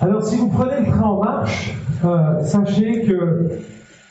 Alors, 0.00 0.22
si 0.24 0.36
vous 0.36 0.48
prenez 0.48 0.80
le 0.80 0.92
train 0.92 1.08
en 1.08 1.20
marche, 1.22 1.74
euh, 2.04 2.42
sachez 2.44 3.02
que 3.02 3.48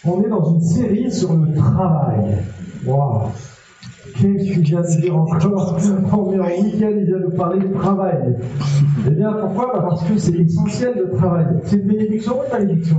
on 0.04 0.21
est 0.23 0.29
dans 0.29 0.43
une 0.54 0.61
série 0.61 1.11
sur 1.11 1.33
le 1.33 1.54
travail. 1.54 2.38
Waouh 2.85 3.29
Qu'est-ce 4.16 4.54
qu'il 4.54 4.62
vient 4.62 4.82
de 4.82 5.02
dire 5.02 5.16
encore 5.18 5.78
On 6.13 6.34
est 6.34 6.40
en 6.40 6.63
week-end, 6.63 6.92
il 6.96 7.06
vient 7.06 7.20
nous 7.20 7.32
parler 7.32 7.68
de 7.68 7.74
travail. 7.74 8.36
Eh 9.06 9.10
bien, 9.10 9.34
pourquoi 9.34 9.74
bah, 9.74 9.86
Parce 9.90 10.04
que 10.04 10.18
c'est 10.18 10.34
essentiel 10.34 10.96
de 10.96 11.18
travail. 11.18 11.48
C'est 11.63 11.78
une 11.78 11.88
bénédiction 11.88 12.40
ou 12.40 12.44
une 12.46 12.52
malédiction? 12.52 12.97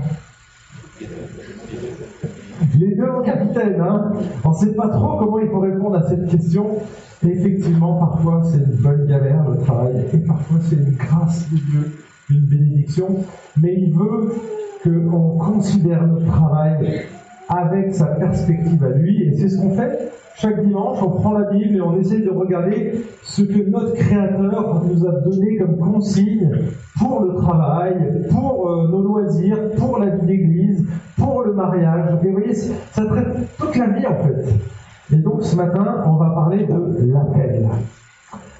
Les 2.78 2.94
deux, 2.94 3.10
mon 3.10 3.22
capitaine, 3.22 3.80
hein 3.80 4.12
on 4.44 4.50
ne 4.50 4.54
sait 4.54 4.74
pas 4.74 4.88
trop 4.88 5.18
comment 5.18 5.38
il 5.38 5.48
faut 5.48 5.60
répondre 5.60 5.96
à 5.96 6.08
cette 6.08 6.28
question. 6.28 6.66
Et 7.24 7.30
effectivement, 7.30 7.94
parfois, 7.94 8.42
c'est 8.44 8.58
une 8.58 8.76
bonne 8.82 9.06
galère, 9.06 9.48
le 9.48 9.58
travail, 9.64 10.04
et 10.12 10.18
parfois, 10.18 10.58
c'est 10.62 10.76
une 10.76 10.96
grâce 10.96 11.48
de 11.50 11.56
Dieu, 11.56 11.92
une 12.30 12.40
bénédiction. 12.40 13.08
Mais 13.60 13.74
il 13.74 13.92
veut 13.92 14.34
qu'on 14.84 15.38
considère 15.38 16.06
notre 16.06 16.26
travail 16.26 17.02
avec 17.48 17.94
sa 17.94 18.06
perspective 18.06 18.84
à 18.84 18.90
lui, 18.90 19.22
et 19.22 19.32
c'est 19.36 19.48
ce 19.48 19.60
qu'on 19.60 19.70
fait. 19.70 20.10
Chaque 20.36 20.62
dimanche, 20.62 20.98
on 21.02 21.10
prend 21.10 21.32
la 21.32 21.50
Bible 21.50 21.76
et 21.76 21.80
on 21.80 21.96
essaie 21.96 22.18
de 22.18 22.28
regarder 22.28 22.92
ce 23.22 23.40
que 23.40 23.70
notre 23.70 23.94
Créateur 23.94 24.84
nous 24.84 25.06
a 25.06 25.12
donné 25.20 25.56
comme 25.56 25.78
consigne 25.78 26.50
pour 26.98 27.22
le 27.22 27.36
travail, 27.36 28.28
pour 28.30 28.68
euh, 28.68 28.88
nos 28.88 29.02
loisirs, 29.02 29.70
pour 29.78 29.98
la 29.98 30.10
vie 30.10 30.26
d'église, 30.26 30.84
pour 31.16 31.42
le 31.42 31.54
mariage. 31.54 32.18
Vous 32.22 32.32
voyez, 32.32 32.52
ça 32.52 33.06
traite 33.06 33.56
toute 33.56 33.76
la 33.76 33.86
vie 33.86 34.06
en 34.06 34.14
fait. 34.24 35.14
Et 35.14 35.16
donc 35.16 35.42
ce 35.42 35.56
matin, 35.56 36.02
on 36.04 36.16
va 36.16 36.30
parler 36.30 36.66
de 36.66 37.12
l'appel. 37.12 37.66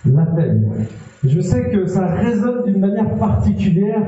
L'appel. 0.07 0.63
Je 1.25 1.41
sais 1.41 1.71
que 1.71 1.87
ça 1.87 2.07
résonne 2.07 2.65
d'une 2.65 2.81
manière 2.81 3.15
particulière 3.17 4.03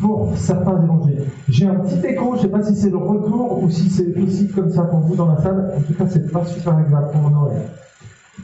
pour 0.00 0.32
certains 0.36 0.82
évangiles. 0.82 1.22
J'ai 1.48 1.66
un 1.66 1.76
petit 1.76 2.06
écho, 2.06 2.32
je 2.32 2.38
ne 2.38 2.42
sais 2.42 2.48
pas 2.48 2.62
si 2.62 2.74
c'est 2.74 2.90
le 2.90 2.96
retour 2.96 3.62
ou 3.62 3.70
si 3.70 3.88
c'est 3.88 4.16
aussi 4.18 4.48
comme 4.48 4.70
ça 4.70 4.82
pour 4.82 5.00
vous 5.00 5.14
dans 5.14 5.28
la 5.28 5.40
salle. 5.40 5.72
En 5.76 5.80
tout 5.80 5.94
cas, 5.94 6.04
c'est 6.08 6.30
pas 6.30 6.44
super 6.44 6.78
exact 6.80 7.12
pour 7.12 7.20
mon 7.20 7.36
oreille. 7.42 7.62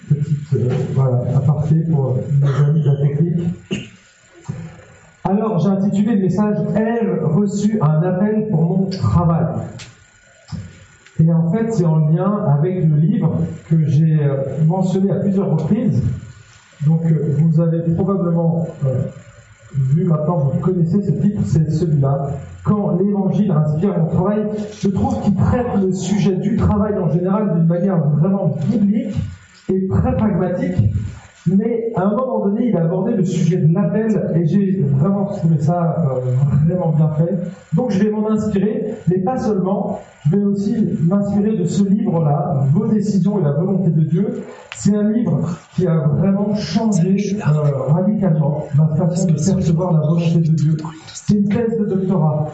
Petite 0.09 0.55
euh, 0.55 0.69
voilà, 0.95 1.37
aparté 1.37 1.75
pour 1.91 2.17
nos 2.41 2.65
amis 2.65 2.83
de 2.83 2.87
la 2.87 3.07
technique. 3.09 3.55
Alors, 5.25 5.59
j'ai 5.59 5.69
intitulé 5.69 6.15
le 6.15 6.23
message 6.23 6.57
Ai-je 6.77 7.25
reçu 7.25 7.79
un 7.83 8.03
appel 8.03 8.49
pour 8.51 8.63
mon 8.63 8.87
travail 8.87 9.47
Et 11.21 11.33
en 11.33 11.51
fait, 11.51 11.73
c'est 11.73 11.85
en 11.85 12.09
lien 12.09 12.47
avec 12.57 12.85
le 12.85 12.97
livre 12.97 13.41
que 13.69 13.85
j'ai 13.85 14.19
euh, 14.23 14.65
mentionné 14.67 15.11
à 15.11 15.17
plusieurs 15.17 15.51
reprises. 15.51 16.03
Donc, 16.87 17.03
euh, 17.05 17.37
vous 17.39 17.61
avez 17.61 17.81
probablement 17.95 18.69
vu 19.75 20.05
maintenant, 20.05 20.39
vous 20.39 20.61
connaissez 20.61 21.03
ce 21.03 21.11
titre, 21.11 21.41
c'est 21.45 21.71
celui-là. 21.71 22.31
Quand 22.65 22.99
l'évangile 22.99 23.51
inspire 23.51 23.99
mon 23.99 24.07
travail, 24.07 24.47
je 24.81 24.89
trouve 24.89 25.21
qu'il 25.23 25.35
traite 25.35 25.67
le 25.83 25.93
sujet 25.93 26.37
du 26.37 26.57
travail 26.57 26.95
en 26.99 27.11
général 27.11 27.55
d'une 27.55 27.67
manière 27.67 27.99
vraiment 27.99 28.57
biblique 28.71 29.15
et 29.69 29.89
très 29.89 30.17
pragmatique. 30.17 30.93
Mais 31.47 31.93
à 31.95 32.03
un 32.03 32.11
moment 32.11 32.47
donné, 32.47 32.69
il 32.69 32.77
a 32.77 32.85
abordé 32.85 33.13
le 33.13 33.25
sujet 33.25 33.57
de 33.57 33.73
l'appel 33.73 34.33
et 34.35 34.47
j'ai 34.47 34.83
vraiment 34.83 35.25
trouvé 35.27 35.59
ça 35.59 35.97
euh, 35.99 36.67
vraiment 36.67 36.93
bien 36.93 37.11
fait. 37.13 37.39
Donc 37.75 37.91
je 37.91 38.03
vais 38.03 38.11
m'en 38.11 38.29
inspirer, 38.31 38.95
mais 39.09 39.19
pas 39.19 39.39
seulement, 39.39 40.01
je 40.27 40.37
vais 40.37 40.45
aussi 40.45 40.77
m'inspirer 41.01 41.57
de 41.57 41.65
ce 41.65 41.85
livre-là, 41.85 42.65
Vos 42.73 42.87
décisions 42.87 43.39
et 43.39 43.43
la 43.43 43.53
volonté 43.53 43.91
de 43.91 44.03
Dieu. 44.03 44.43
C'est 44.81 44.95
un 44.95 45.11
livre 45.11 45.59
qui 45.75 45.89
a 45.89 46.07
vraiment 46.07 46.55
changé 46.55 47.37
euh, 47.37 47.93
radicalement 47.93 48.63
ma 48.77 48.87
façon 48.95 49.27
de 49.27 49.33
percevoir 49.33 49.93
la 49.93 50.01
volonté 50.07 50.39
de 50.39 50.55
Dieu. 50.55 50.77
C'est 51.13 51.35
une 51.35 51.49
thèse 51.49 51.77
de 51.81 51.85
doctorat 51.85 52.47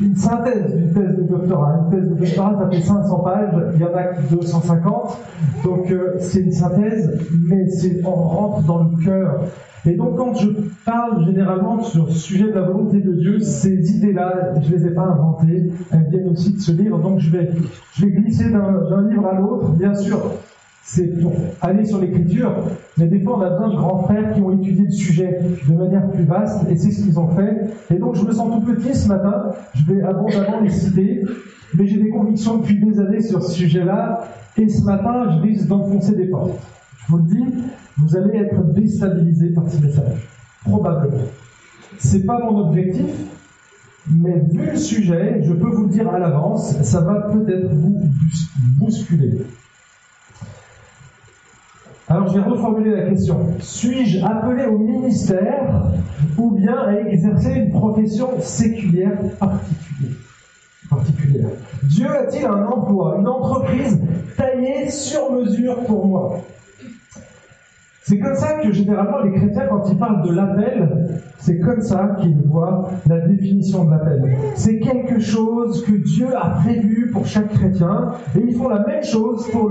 une 0.00 0.14
synthèse 0.14 0.72
d'une 0.72 0.92
thèse 0.92 1.16
de 1.16 1.22
doctorat. 1.22 1.80
Une 1.82 1.98
thèse 1.98 2.08
de 2.10 2.14
doctorat, 2.14 2.56
ça 2.60 2.70
fait 2.70 2.80
500 2.80 3.18
pages, 3.18 3.54
il 3.74 3.80
y 3.80 3.84
en 3.84 3.94
a 3.94 4.04
que 4.04 4.34
250. 4.34 5.18
Donc 5.64 5.90
euh, 5.90 6.14
c'est 6.20 6.42
une 6.42 6.52
synthèse, 6.52 7.18
mais 7.48 7.66
on 8.04 8.10
rentre 8.12 8.62
dans 8.62 8.84
le 8.84 9.04
cœur. 9.04 9.40
Et 9.84 9.96
donc 9.96 10.16
quand 10.16 10.34
je 10.34 10.50
parle 10.84 11.24
généralement 11.26 11.82
sur 11.82 12.06
le 12.06 12.12
sujet 12.12 12.44
de 12.44 12.52
la 12.52 12.62
volonté 12.62 13.00
de 13.00 13.14
Dieu, 13.14 13.40
ces 13.40 13.96
idées-là, 13.96 14.52
je 14.62 14.70
ne 14.70 14.76
les 14.76 14.86
ai 14.86 14.90
pas 14.90 15.06
inventées, 15.06 15.72
elles 15.90 16.06
viennent 16.08 16.28
aussi 16.28 16.52
de 16.52 16.60
ce 16.60 16.70
livre. 16.70 16.98
Donc 16.98 17.18
je 17.18 17.30
vais, 17.30 17.50
je 17.94 18.06
vais 18.06 18.12
glisser 18.12 18.48
d'un 18.50 19.08
livre 19.08 19.26
à 19.26 19.34
l'autre, 19.34 19.70
bien 19.70 19.94
sûr 19.94 20.20
c'est 20.90 21.20
pour 21.20 21.32
aller 21.60 21.84
sur 21.84 22.00
l'écriture, 22.00 22.50
mais 22.96 23.06
des 23.06 23.20
fois 23.20 23.38
on 23.38 23.42
a 23.42 23.50
besoin 23.50 23.68
de 23.68 23.76
grands 23.76 24.02
frères 24.04 24.32
qui 24.32 24.40
ont 24.40 24.52
étudié 24.52 24.86
le 24.86 24.90
sujet 24.90 25.38
de 25.68 25.74
manière 25.74 26.10
plus 26.10 26.24
vaste, 26.24 26.66
et 26.70 26.76
c'est 26.76 26.90
ce 26.90 27.02
qu'ils 27.02 27.20
ont 27.20 27.28
fait. 27.28 27.66
Et 27.94 27.98
donc 27.98 28.14
je 28.14 28.24
me 28.24 28.32
sens 28.32 28.50
tout 28.50 28.72
petit 28.72 28.94
ce 28.94 29.06
matin, 29.06 29.50
je 29.74 29.84
vais 29.92 30.02
abondamment 30.02 30.60
les 30.62 30.70
citer, 30.70 31.24
mais 31.74 31.86
j'ai 31.86 32.02
des 32.02 32.08
convictions 32.08 32.56
depuis 32.56 32.80
des 32.80 32.98
années 33.00 33.20
sur 33.20 33.42
ce 33.42 33.52
sujet-là, 33.52 34.28
et 34.56 34.66
ce 34.66 34.82
matin 34.82 35.30
je 35.30 35.42
risque 35.42 35.66
d'enfoncer 35.66 36.16
des 36.16 36.28
portes. 36.28 36.58
Je 37.00 37.12
vous 37.12 37.18
le 37.18 37.24
dis, 37.24 37.44
vous 37.98 38.16
allez 38.16 38.38
être 38.38 38.72
déstabilisé 38.72 39.50
par 39.50 39.68
ce 39.68 39.82
message, 39.82 40.26
probablement. 40.64 41.18
C'est 41.98 42.24
pas 42.24 42.38
mon 42.38 42.66
objectif, 42.66 43.14
mais 44.10 44.42
vu 44.50 44.70
le 44.70 44.76
sujet, 44.76 45.42
je 45.42 45.52
peux 45.52 45.68
vous 45.68 45.82
le 45.82 45.90
dire 45.90 46.08
à 46.08 46.18
l'avance, 46.18 46.80
ça 46.80 47.02
va 47.02 47.28
peut-être 47.30 47.74
vous 47.74 48.00
bousculer. 48.78 49.42
Alors 52.10 52.28
je 52.28 52.38
vais 52.38 52.44
reformuler 52.44 52.96
la 52.96 53.10
question. 53.10 53.36
Suis-je 53.60 54.24
appelé 54.24 54.64
au 54.64 54.78
ministère 54.78 55.92
ou 56.38 56.52
bien 56.52 56.74
à 56.78 56.94
exercer 56.94 57.52
une 57.52 57.70
profession 57.70 58.28
séculière 58.40 59.18
particulière, 60.88 61.50
Dieu 61.82 62.08
a-t-il 62.10 62.46
un 62.46 62.66
emploi, 62.66 63.16
une 63.18 63.28
entreprise 63.28 64.00
taillée 64.38 64.88
sur 64.90 65.32
mesure 65.32 65.84
pour 65.84 66.06
moi? 66.06 66.38
C'est 68.04 68.18
comme 68.18 68.36
ça 68.36 68.54
que 68.54 68.72
généralement 68.72 69.18
les 69.22 69.32
chrétiens, 69.32 69.66
quand 69.68 69.86
ils 69.90 69.98
parlent 69.98 70.26
de 70.26 70.34
l'appel, 70.34 71.20
c'est 71.36 71.58
comme 71.58 71.82
ça 71.82 72.16
qu'ils 72.18 72.38
voient 72.46 72.88
la 73.06 73.20
définition 73.26 73.84
de 73.84 73.90
l'appel. 73.90 74.34
C'est 74.54 74.78
quelque 74.78 75.20
chose 75.20 75.84
que 75.84 75.92
Dieu 75.92 76.28
a 76.34 76.48
prévu 76.62 77.10
pour 77.12 77.26
chaque 77.26 77.52
chrétien, 77.52 78.12
et 78.34 78.40
ils 78.40 78.54
font 78.54 78.70
la 78.70 78.86
même 78.86 79.04
chose 79.04 79.46
pour 79.50 79.70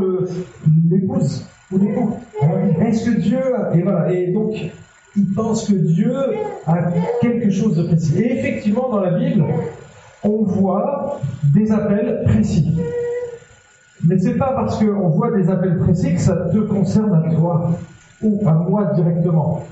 l'épouse. 0.88 1.48
Est-ce 1.72 3.10
que 3.10 3.20
Dieu 3.20 3.40
et 3.74 3.82
voilà 3.82 4.12
et 4.12 4.32
donc 4.32 4.56
ils 5.18 5.34
pensent 5.34 5.68
que 5.68 5.74
Dieu 5.74 6.14
a 6.66 6.78
quelque 7.22 7.50
chose 7.50 7.76
de 7.76 7.84
précis. 7.84 8.20
Et 8.20 8.38
effectivement, 8.38 8.90
dans 8.90 9.00
la 9.00 9.18
Bible, 9.18 9.44
on 10.24 10.44
voit 10.44 11.20
des 11.56 11.72
appels 11.72 12.24
précis. 12.26 12.78
Mais 14.04 14.20
c'est 14.20 14.38
pas 14.38 14.54
parce 14.54 14.78
qu'on 14.78 15.10
voit 15.10 15.32
des 15.32 15.50
appels 15.50 15.80
précis 15.80 16.14
que 16.14 16.22
ça 16.22 16.36
te 16.36 16.58
concerne 16.60 17.14
à 17.16 17.34
toi 17.34 17.72
ou 18.22 18.48
à 18.48 18.54
moi 18.54 18.92
directement. 18.96 19.64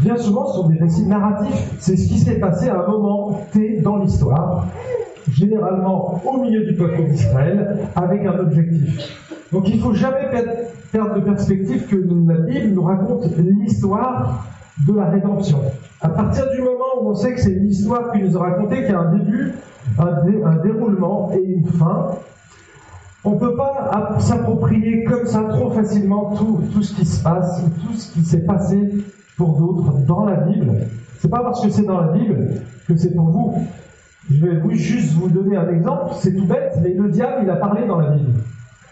Bien 0.00 0.16
souvent, 0.16 0.46
ce 0.46 0.56
sont 0.58 0.68
des 0.68 0.78
récits 0.78 1.06
narratifs. 1.06 1.72
C'est 1.78 1.96
ce 1.96 2.08
qui 2.08 2.18
s'est 2.18 2.38
passé 2.38 2.68
à 2.68 2.80
un 2.80 2.86
moment 2.86 3.46
T 3.52 3.80
dans 3.80 3.96
l'histoire, 3.96 4.66
généralement 5.32 6.20
au 6.24 6.42
milieu 6.42 6.64
du 6.64 6.74
peuple 6.74 7.04
d'Israël, 7.10 7.78
avec 7.96 8.24
un 8.26 8.38
objectif. 8.38 9.17
Donc 9.52 9.68
il 9.68 9.76
ne 9.76 9.82
faut 9.82 9.94
jamais 9.94 10.28
perdre 10.92 11.14
de 11.14 11.20
perspective 11.20 11.86
que 11.86 11.96
la 11.96 12.40
Bible 12.40 12.74
nous 12.74 12.82
raconte 12.82 13.24
l'histoire 13.36 14.46
de 14.86 14.94
la 14.94 15.06
rédemption. 15.06 15.58
À 16.00 16.08
partir 16.10 16.50
du 16.50 16.60
moment 16.60 17.00
où 17.00 17.08
on 17.08 17.14
sait 17.14 17.34
que 17.34 17.40
c'est 17.40 17.52
une 17.52 17.68
histoire 17.68 18.12
qui 18.12 18.22
nous 18.22 18.36
a 18.36 18.40
raconté, 18.40 18.82
qu'il 18.82 18.90
y 18.90 18.92
a 18.92 19.00
un 19.00 19.16
début, 19.16 19.52
un 19.98 20.56
déroulement 20.62 21.30
et 21.32 21.42
une 21.42 21.66
fin, 21.66 22.10
on 23.24 23.32
ne 23.32 23.38
peut 23.38 23.56
pas 23.56 24.16
s'approprier 24.20 25.04
comme 25.04 25.26
ça 25.26 25.42
trop 25.44 25.70
facilement 25.70 26.34
tout, 26.36 26.82
ce 26.82 26.94
qui 26.94 27.04
se 27.04 27.22
passe, 27.22 27.62
tout 27.84 27.94
ce 27.94 28.12
qui 28.12 28.22
s'est 28.22 28.44
passé 28.44 28.78
pour 29.36 29.58
d'autres 29.58 29.98
dans 30.06 30.24
la 30.24 30.36
Bible. 30.36 30.72
C'est 31.18 31.30
pas 31.30 31.42
parce 31.42 31.60
que 31.60 31.70
c'est 31.70 31.82
dans 31.82 32.00
la 32.00 32.12
Bible 32.12 32.62
que 32.86 32.96
c'est 32.96 33.14
pour 33.14 33.26
vous. 33.26 33.66
Je 34.30 34.46
vais 34.46 34.74
juste 34.74 35.14
vous 35.14 35.28
donner 35.28 35.56
un 35.56 35.68
exemple, 35.70 36.14
c'est 36.18 36.34
tout 36.34 36.46
bête, 36.46 36.78
mais 36.82 36.92
le 36.92 37.08
diable, 37.08 37.40
il 37.42 37.50
a 37.50 37.56
parlé 37.56 37.86
dans 37.86 37.98
la 37.98 38.10
Bible. 38.10 38.32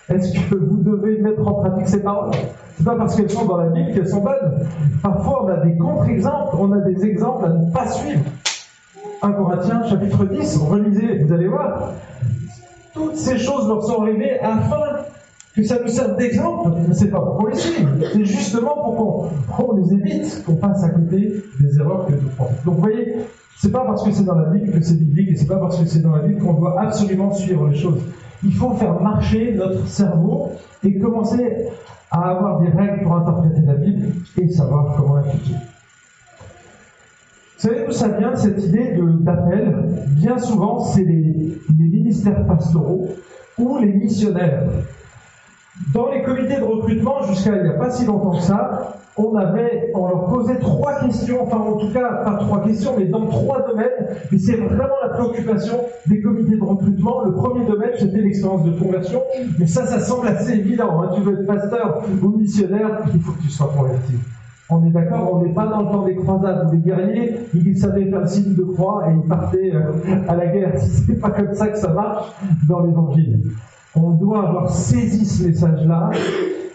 Est-ce 0.08 0.32
que 0.32 0.54
vous 0.54 0.76
devez 0.76 1.18
mettre 1.18 1.46
en 1.46 1.54
pratique 1.54 1.88
ces 1.88 2.02
paroles? 2.02 2.30
C'est 2.76 2.84
pas 2.84 2.94
parce 2.94 3.16
qu'elles 3.16 3.30
sont 3.30 3.44
dans 3.44 3.56
la 3.56 3.70
Bible 3.70 3.92
qu'elles 3.92 4.08
sont 4.08 4.22
bonnes. 4.22 4.66
Parfois, 5.02 5.44
on 5.44 5.48
a 5.48 5.56
des 5.64 5.76
contre-exemples, 5.76 6.56
on 6.58 6.72
a 6.72 6.78
des 6.78 7.04
exemples 7.04 7.46
à 7.46 7.48
ne 7.48 7.72
pas 7.72 7.88
suivre. 7.88 8.22
1 9.22 9.32
Corinthiens, 9.32 9.82
chapitre 9.88 10.24
10, 10.26 10.58
relisez, 10.58 11.24
vous 11.24 11.32
allez 11.32 11.48
voir. 11.48 11.92
Toutes 12.94 13.16
ces 13.16 13.38
choses 13.38 13.66
leur 13.68 13.82
sont 13.82 14.02
arrivées 14.02 14.38
afin 14.40 14.80
que 15.54 15.62
ça 15.62 15.78
nous 15.82 15.88
serve 15.88 16.16
d'exemple. 16.16 16.70
C'est 16.92 17.10
pas 17.10 17.20
pour 17.20 17.48
les 17.48 17.56
suivre, 17.56 17.90
c'est 18.12 18.24
justement 18.24 18.74
pour 18.84 19.30
qu'on 19.56 19.76
les 19.76 19.92
évite, 19.92 20.44
qu'on 20.44 20.56
passe 20.56 20.84
à 20.84 20.90
côté 20.90 21.42
des 21.60 21.78
erreurs 21.80 22.06
que 22.06 22.12
nous 22.12 22.28
faisons. 22.30 22.50
Donc 22.64 22.74
vous 22.76 22.80
voyez, 22.80 23.16
c'est 23.58 23.72
pas 23.72 23.84
parce 23.86 24.04
que 24.04 24.12
c'est 24.12 24.24
dans 24.24 24.34
la 24.34 24.50
Bible 24.50 24.70
que 24.70 24.82
c'est 24.82 24.98
biblique, 24.98 25.30
et 25.30 25.36
c'est 25.36 25.46
pas 25.46 25.56
parce 25.56 25.78
que 25.80 25.86
c'est 25.86 26.00
dans 26.00 26.14
la 26.14 26.22
Bible 26.22 26.40
qu'on 26.42 26.52
doit 26.52 26.80
absolument 26.80 27.32
suivre 27.32 27.68
les 27.68 27.76
choses. 27.76 28.00
Il 28.46 28.54
faut 28.54 28.70
faire 28.74 29.00
marcher 29.00 29.54
notre 29.54 29.86
cerveau 29.88 30.50
et 30.84 30.98
commencer 31.00 31.66
à 32.12 32.30
avoir 32.30 32.60
des 32.60 32.68
règles 32.68 33.02
pour 33.02 33.16
interpréter 33.16 33.60
la 33.66 33.74
Bible 33.74 34.06
et 34.40 34.48
savoir 34.48 34.94
comment 34.96 35.16
l'appliquer. 35.16 35.54
Vous 37.56 37.68
savez 37.68 37.84
d'où 37.84 37.92
ça 37.92 38.08
vient 38.08 38.36
cette 38.36 38.62
idée 38.62 38.96
d'appel? 39.20 39.74
Bien 40.10 40.38
souvent, 40.38 40.78
c'est 40.78 41.02
les, 41.02 41.58
les 41.76 41.88
ministères 41.88 42.46
pastoraux 42.46 43.08
ou 43.58 43.78
les 43.78 43.92
missionnaires. 43.92 44.62
Dans 45.92 46.10
les 46.10 46.22
comités 46.22 46.56
de 46.56 46.64
recrutement, 46.64 47.22
jusqu'à 47.28 47.56
il 47.56 47.62
n'y 47.62 47.68
a 47.68 47.74
pas 47.74 47.90
si 47.90 48.06
longtemps 48.06 48.36
que 48.36 48.42
ça, 48.42 48.96
on 49.18 50.08
leur 50.08 50.26
posait 50.26 50.58
trois 50.58 51.00
questions, 51.00 51.42
enfin 51.42 51.58
en 51.58 51.76
tout 51.76 51.92
cas 51.92 52.22
pas 52.24 52.36
trois 52.38 52.62
questions, 52.62 52.92
mais 52.98 53.06
dans 53.06 53.26
trois 53.26 53.66
domaines. 53.66 54.08
Et 54.32 54.38
c'est 54.38 54.56
vraiment 54.56 54.94
la 55.02 55.10
préoccupation 55.10 55.80
des 56.06 56.20
comités 56.20 56.56
de 56.56 56.62
recrutement. 56.62 57.24
Le 57.24 57.32
premier 57.32 57.64
domaine, 57.64 57.92
c'était 57.98 58.20
l'expérience 58.20 58.64
de 58.64 58.72
conversion, 58.72 59.22
mais 59.58 59.66
ça, 59.66 59.86
ça 59.86 60.00
semble 60.00 60.28
assez 60.28 60.52
évident. 60.52 61.02
Hein. 61.02 61.10
Tu 61.14 61.22
veux 61.22 61.40
être 61.40 61.46
pasteur 61.46 62.02
ou 62.22 62.28
missionnaire, 62.28 63.02
il 63.12 63.20
faut 63.20 63.32
que 63.32 63.42
tu 63.42 63.50
sois 63.50 63.72
converti. 63.76 64.14
On 64.68 64.84
est 64.84 64.90
d'accord, 64.90 65.32
on 65.32 65.44
n'est 65.44 65.54
pas 65.54 65.66
dans 65.68 65.82
le 65.82 65.90
temps 65.92 66.02
des 66.04 66.16
croisades 66.16 66.68
les 66.72 66.78
guerriers, 66.78 67.36
ils 67.54 67.78
savaient 67.78 68.10
faire 68.10 68.28
signe 68.28 68.54
de 68.54 68.64
croix 68.64 69.04
et 69.08 69.14
ils 69.14 69.28
partaient 69.28 69.72
euh, 69.72 69.92
à 70.26 70.34
la 70.34 70.46
guerre. 70.48 70.72
C'est 70.76 71.20
pas 71.20 71.30
comme 71.30 71.54
ça 71.54 71.68
que 71.68 71.78
ça 71.78 71.92
marche 71.92 72.32
dans 72.68 72.80
l'évangile. 72.80 73.52
On 73.96 74.10
doit 74.10 74.46
avoir 74.46 74.70
saisi 74.70 75.24
ce 75.24 75.44
message-là 75.44 76.10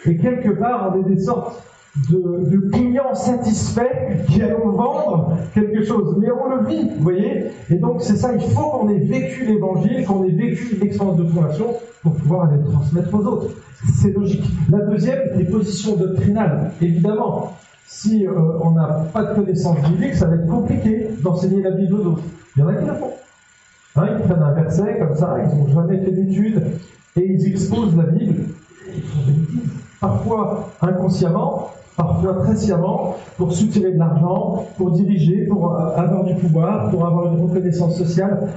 et 0.06 0.18
quelque 0.18 0.50
part, 0.50 0.94
on 0.94 1.00
est 1.00 1.15
des 1.15 1.21
sortes 1.21 1.62
de, 2.09 2.69
clients 2.71 3.13
satisfaits 3.13 4.25
qui 4.27 4.41
allons 4.41 4.69
vendre 4.69 5.38
quelque 5.53 5.83
chose. 5.83 6.15
Mais 6.19 6.29
on 6.31 6.56
le 6.56 6.68
vit, 6.68 6.89
vous 6.97 7.03
voyez 7.03 7.45
Et 7.69 7.75
donc 7.75 8.01
c'est 8.01 8.15
ça, 8.15 8.33
il 8.33 8.41
faut 8.41 8.69
qu'on 8.69 8.89
ait 8.89 9.00
vécu 9.00 9.45
l'évangile, 9.45 10.06
qu'on 10.06 10.23
ait 10.23 10.31
vécu 10.31 10.77
l'expérience 10.81 11.18
de 11.18 11.23
conversion 11.23 11.75
pour 12.01 12.15
pouvoir 12.15 12.50
aller 12.50 12.63
transmettre 12.63 13.13
aux 13.13 13.25
autres. 13.25 13.51
C'est 14.00 14.15
logique. 14.15 14.45
La 14.69 14.79
deuxième, 14.79 15.19
les 15.35 15.45
positions 15.45 15.95
doctrinales, 15.95 16.71
évidemment. 16.81 17.53
Si 17.85 18.25
euh, 18.25 18.31
on 18.62 18.71
n'a 18.71 19.06
pas 19.12 19.23
de 19.25 19.35
connaissances 19.35 19.81
bibliques, 19.89 20.15
ça 20.15 20.25
va 20.27 20.35
être 20.35 20.47
compliqué 20.47 21.09
d'enseigner 21.21 21.62
la 21.62 21.71
Bible 21.71 21.95
aux 21.95 22.06
autres. 22.06 22.23
Il 22.56 22.62
y 22.62 22.63
en 22.63 22.69
a 22.69 22.73
qui 22.75 22.85
le 22.85 22.94
font. 22.94 23.12
Hein, 23.97 24.07
ils 24.18 24.25
prennent 24.25 24.41
un 24.41 24.53
verset 24.53 24.97
comme 25.00 25.15
ça, 25.18 25.35
ils 25.44 25.57
n'ont 25.57 25.68
jamais 25.68 26.00
fait 26.00 26.12
d'études, 26.12 26.63
et 27.17 27.25
ils 27.25 27.47
exposent 27.47 27.95
la 27.95 28.03
Bible. 28.03 28.45
Parfois 29.99 30.71
inconsciemment, 30.81 31.71
parfois 31.95 32.33
très 32.43 32.55
sciemment, 32.55 33.17
pour 33.37 33.53
soutirer 33.53 33.91
de 33.91 33.99
l'argent, 33.99 34.67
pour 34.77 34.91
diriger, 34.91 35.45
pour 35.45 35.75
avoir 35.77 36.23
du 36.25 36.35
pouvoir, 36.35 36.89
pour 36.89 37.05
avoir 37.05 37.33
une 37.33 37.41
reconnaissance 37.41 37.97
sociale. 37.97 38.49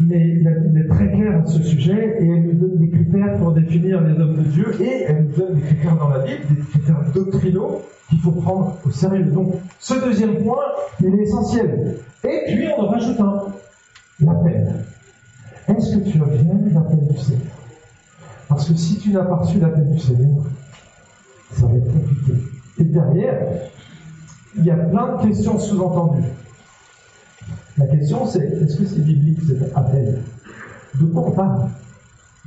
Mais 0.00 0.40
la 0.42 0.52
Bible 0.52 0.80
est 0.80 0.88
très 0.88 1.12
claire 1.12 1.42
à 1.42 1.46
ce 1.46 1.62
sujet 1.62 2.16
et 2.20 2.26
elle 2.26 2.44
nous 2.44 2.52
donne 2.52 2.78
des 2.78 2.88
critères 2.88 3.38
pour 3.38 3.52
définir 3.52 4.00
les 4.00 4.18
hommes 4.20 4.36
de 4.36 4.42
Dieu 4.42 4.74
et 4.80 5.02
elle 5.02 5.26
nous 5.26 5.36
donne 5.36 5.54
des 5.54 5.60
critères 5.60 5.96
dans 5.96 6.08
la 6.08 6.20
Bible, 6.20 6.40
des 6.50 6.62
critères 6.62 7.04
doctrinaux 7.14 7.82
qu'il 8.08 8.18
faut 8.18 8.32
prendre 8.32 8.78
au 8.86 8.90
sérieux. 8.90 9.24
Donc, 9.24 9.54
ce 9.78 9.94
deuxième 9.94 10.42
point, 10.42 10.64
il 11.00 11.14
est 11.14 11.22
essentiel. 11.22 11.96
Et 12.24 12.40
puis, 12.46 12.68
on 12.76 12.82
en 12.82 12.88
rajoute 12.88 13.20
un, 13.20 13.44
l'appel. 14.20 14.72
Est-ce 15.68 15.96
que 15.96 16.10
tu 16.10 16.20
as 16.20 16.26
bien 16.26 16.54
l'appel 16.72 17.06
du 17.08 17.18
Seigneur? 17.18 17.42
Parce 18.48 18.68
que 18.68 18.74
si 18.74 18.98
tu 18.98 19.10
n'as 19.12 19.24
pas 19.24 19.36
reçu 19.36 19.58
l'appel 19.58 19.90
du 19.90 19.98
Seigneur, 19.98 20.44
ça 21.52 21.66
va 21.66 21.76
être 21.76 21.92
compliqué. 21.92 22.32
Et 22.78 22.84
derrière, 22.84 23.38
il 24.56 24.64
y 24.64 24.70
a 24.70 24.76
plein 24.76 25.16
de 25.16 25.22
questions 25.22 25.58
sous-entendues. 25.58 26.28
La 27.78 27.86
question 27.86 28.26
c'est, 28.26 28.44
est-ce 28.44 28.76
que 28.76 28.84
c'est 28.84 29.00
biblique 29.00 29.38
cet 29.46 29.74
appel? 29.76 30.22
De 31.00 31.06
quoi 31.06 31.28
on 31.28 31.30
parle? 31.30 31.68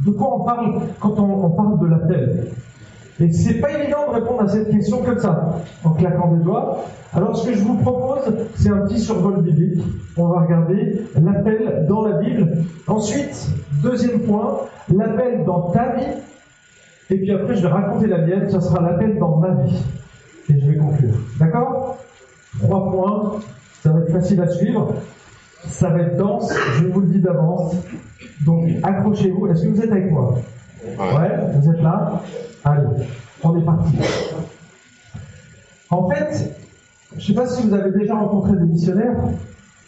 De 0.06 0.12
quoi 0.12 0.36
on 0.36 0.44
parle 0.44 0.82
quand 1.00 1.18
on, 1.20 1.50
parle 1.50 1.80
de 1.80 1.86
l'appel? 1.86 2.52
Et 3.20 3.32
c'est 3.32 3.56
pas 3.56 3.72
évident 3.72 4.08
de 4.10 4.16
répondre 4.16 4.42
à 4.42 4.48
cette 4.48 4.70
question 4.70 5.02
comme 5.02 5.20
ça, 5.20 5.60
en 5.84 5.92
claquant 5.92 6.34
des 6.34 6.44
doigts. 6.44 6.84
Alors 7.14 7.38
ce 7.38 7.48
que 7.48 7.56
je 7.56 7.64
vous 7.64 7.78
propose, 7.78 8.34
c'est 8.56 8.70
un 8.70 8.80
petit 8.80 9.00
survol 9.00 9.42
biblique. 9.42 9.82
On 10.18 10.28
va 10.28 10.42
regarder 10.42 11.02
l'appel 11.22 11.86
dans 11.88 12.06
la 12.06 12.18
Bible. 12.18 12.58
Ensuite, 12.88 13.50
deuxième 13.82 14.20
point, 14.20 14.58
l'appel 14.94 15.46
dans 15.46 15.72
ta 15.72 15.96
vie 15.96 16.22
et 17.10 17.18
puis 17.18 17.32
après, 17.32 17.56
je 17.56 17.62
vais 17.62 17.68
raconter 17.68 18.08
la 18.08 18.20
mienne, 18.26 18.50
ça 18.50 18.60
sera 18.60 18.82
l'appel 18.82 19.20
dans 19.20 19.38
ma 19.38 19.52
vie. 19.64 19.78
Et 20.50 20.60
je 20.60 20.72
vais 20.72 20.78
conclure. 20.78 21.14
D'accord? 21.40 21.98
Trois 22.60 22.92
points, 22.92 23.40
ça 23.84 23.92
va 23.92 24.00
être 24.00 24.12
facile 24.12 24.42
à 24.42 24.48
suivre. 24.48 24.96
Ça 25.68 25.90
va 25.90 26.02
être 26.02 26.18
dense, 26.18 26.52
je 26.78 26.86
vous 26.88 27.02
le 27.02 27.08
dis 27.08 27.20
d'avance. 27.20 27.76
Donc 28.46 28.70
accrochez-vous. 28.82 29.48
Est-ce 29.48 29.64
que 29.64 29.70
vous 29.70 29.82
êtes 29.82 29.92
avec 29.92 30.12
moi? 30.12 30.36
Ouais, 30.98 31.32
vous 31.54 31.70
êtes 31.70 31.82
là? 31.82 32.22
Allez, 32.66 32.88
on 33.44 33.58
est 33.60 33.64
parti. 33.64 33.96
En 35.92 36.10
fait, 36.10 36.56
je 37.12 37.16
ne 37.16 37.22
sais 37.22 37.34
pas 37.34 37.48
si 37.48 37.68
vous 37.68 37.74
avez 37.76 37.92
déjà 37.92 38.16
rencontré 38.16 38.58
des 38.58 38.66
missionnaires 38.66 39.18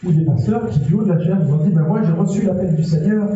ou 0.06 0.12
des 0.12 0.24
pasteurs 0.24 0.70
qui, 0.70 0.80
du 0.82 0.94
haut 0.94 1.04
de 1.04 1.12
la 1.12 1.24
chair, 1.24 1.40
vous 1.42 1.56
ont 1.56 1.64
dit 1.66 1.72
ben 1.72 1.82
Moi, 1.82 2.02
j'ai 2.04 2.12
reçu 2.12 2.46
l'appel 2.46 2.76
du 2.76 2.84
Seigneur, 2.84 3.30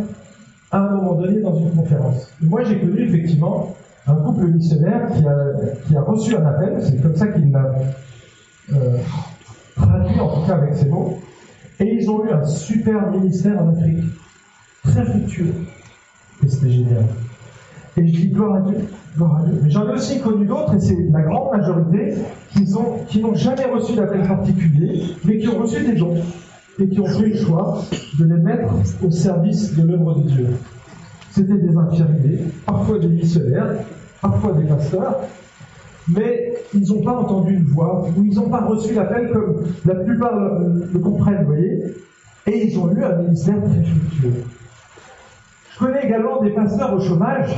à 0.70 0.78
un 0.78 0.96
moment 0.96 1.16
donné 1.16 1.42
dans 1.42 1.58
une 1.58 1.72
conférence. 1.72 2.32
Moi, 2.40 2.64
j'ai 2.66 2.80
connu 2.80 3.02
effectivement 3.02 3.76
un 4.06 4.14
couple 4.14 4.46
missionnaire 4.46 5.10
qui 5.12 5.26
a, 5.26 5.36
qui 5.88 5.96
a 5.96 6.02
reçu 6.02 6.36
un 6.36 6.46
appel, 6.46 6.78
c'est 6.80 7.02
comme 7.02 7.16
ça 7.16 7.28
qu'il 7.28 7.52
l'a 7.52 7.72
euh, 8.74 8.98
traduit, 9.76 10.20
en 10.20 10.36
tout 10.36 10.48
cas 10.48 10.58
avec 10.58 10.76
ses 10.76 10.86
mots, 10.86 11.20
et 11.80 11.96
ils 11.96 12.10
ont 12.12 12.24
eu 12.26 12.30
un 12.30 12.46
super 12.46 13.10
ministère 13.10 13.60
en 13.60 13.70
Afrique, 13.70 14.04
très 14.84 15.04
fructueux. 15.04 15.56
Et 16.44 16.48
c'était 16.48 16.70
génial. 16.70 17.06
Et 17.98 18.08
je 18.08 18.12
dis 18.12 18.30
gloire 18.30 18.58
à 18.58 18.62
Dieu, 18.62 18.78
gloire 18.78 18.82
à 18.82 18.82
Dieu. 18.82 18.88
Mais 19.18 19.70
j'en 19.70 19.90
ai 19.90 19.94
aussi 19.94 20.22
connu 20.22 20.46
d'autres, 20.46 20.76
et 20.76 20.80
c'est 20.80 20.98
la 21.12 21.22
grande 21.22 21.52
majorité, 21.52 22.16
qui 22.52 22.64
n'ont 22.72 23.04
qui 23.08 23.22
jamais 23.36 23.66
reçu 23.66 23.96
d'appel 23.96 24.22
particulier, 24.28 25.04
mais 25.26 25.38
qui 25.38 25.48
ont 25.50 25.60
reçu 25.60 25.86
des 25.86 25.96
dons 25.96 26.16
et 26.80 26.88
qui 26.88 27.00
ont 27.00 27.06
fait 27.06 27.28
le 27.28 27.36
choix 27.36 27.82
de 28.20 28.26
les 28.26 28.42
mettre 28.42 28.74
au 29.04 29.12
service 29.12 29.76
de 29.76 29.84
l'œuvre 29.84 30.16
de 30.16 30.30
Dieu. 30.30 30.48
C'était 31.32 31.58
des 31.58 31.76
infirmiers, 31.76 32.40
parfois 32.66 33.00
des 33.00 33.08
missionnaires, 33.08 33.76
parfois 34.22 34.54
des 34.54 34.64
pasteurs, 34.64 35.20
mais 36.08 36.54
ils 36.74 36.88
n'ont 36.88 37.04
pas 37.04 37.14
entendu 37.14 37.56
une 37.56 37.66
voix, 37.66 38.08
ou 38.18 38.24
ils 38.24 38.36
n'ont 38.36 38.50
pas 38.50 38.62
reçu 38.62 38.94
l'appel 38.94 39.32
comme 39.32 39.64
la 39.86 39.96
plupart 39.96 40.34
le, 40.34 41.00
comprennent, 41.00 41.44
vous 41.44 41.54
voyez, 41.54 41.84
et 42.48 42.68
ils 42.68 42.80
ont 42.80 42.92
eu 42.92 43.04
un 43.04 43.18
ministère 43.18 43.62
très 43.62 43.84
fructueux. 43.84 44.44
Je 45.74 45.80
connais 45.80 46.06
également 46.06 46.42
des 46.42 46.52
pasteurs 46.52 46.94
au 46.94 47.02
chômage 47.02 47.56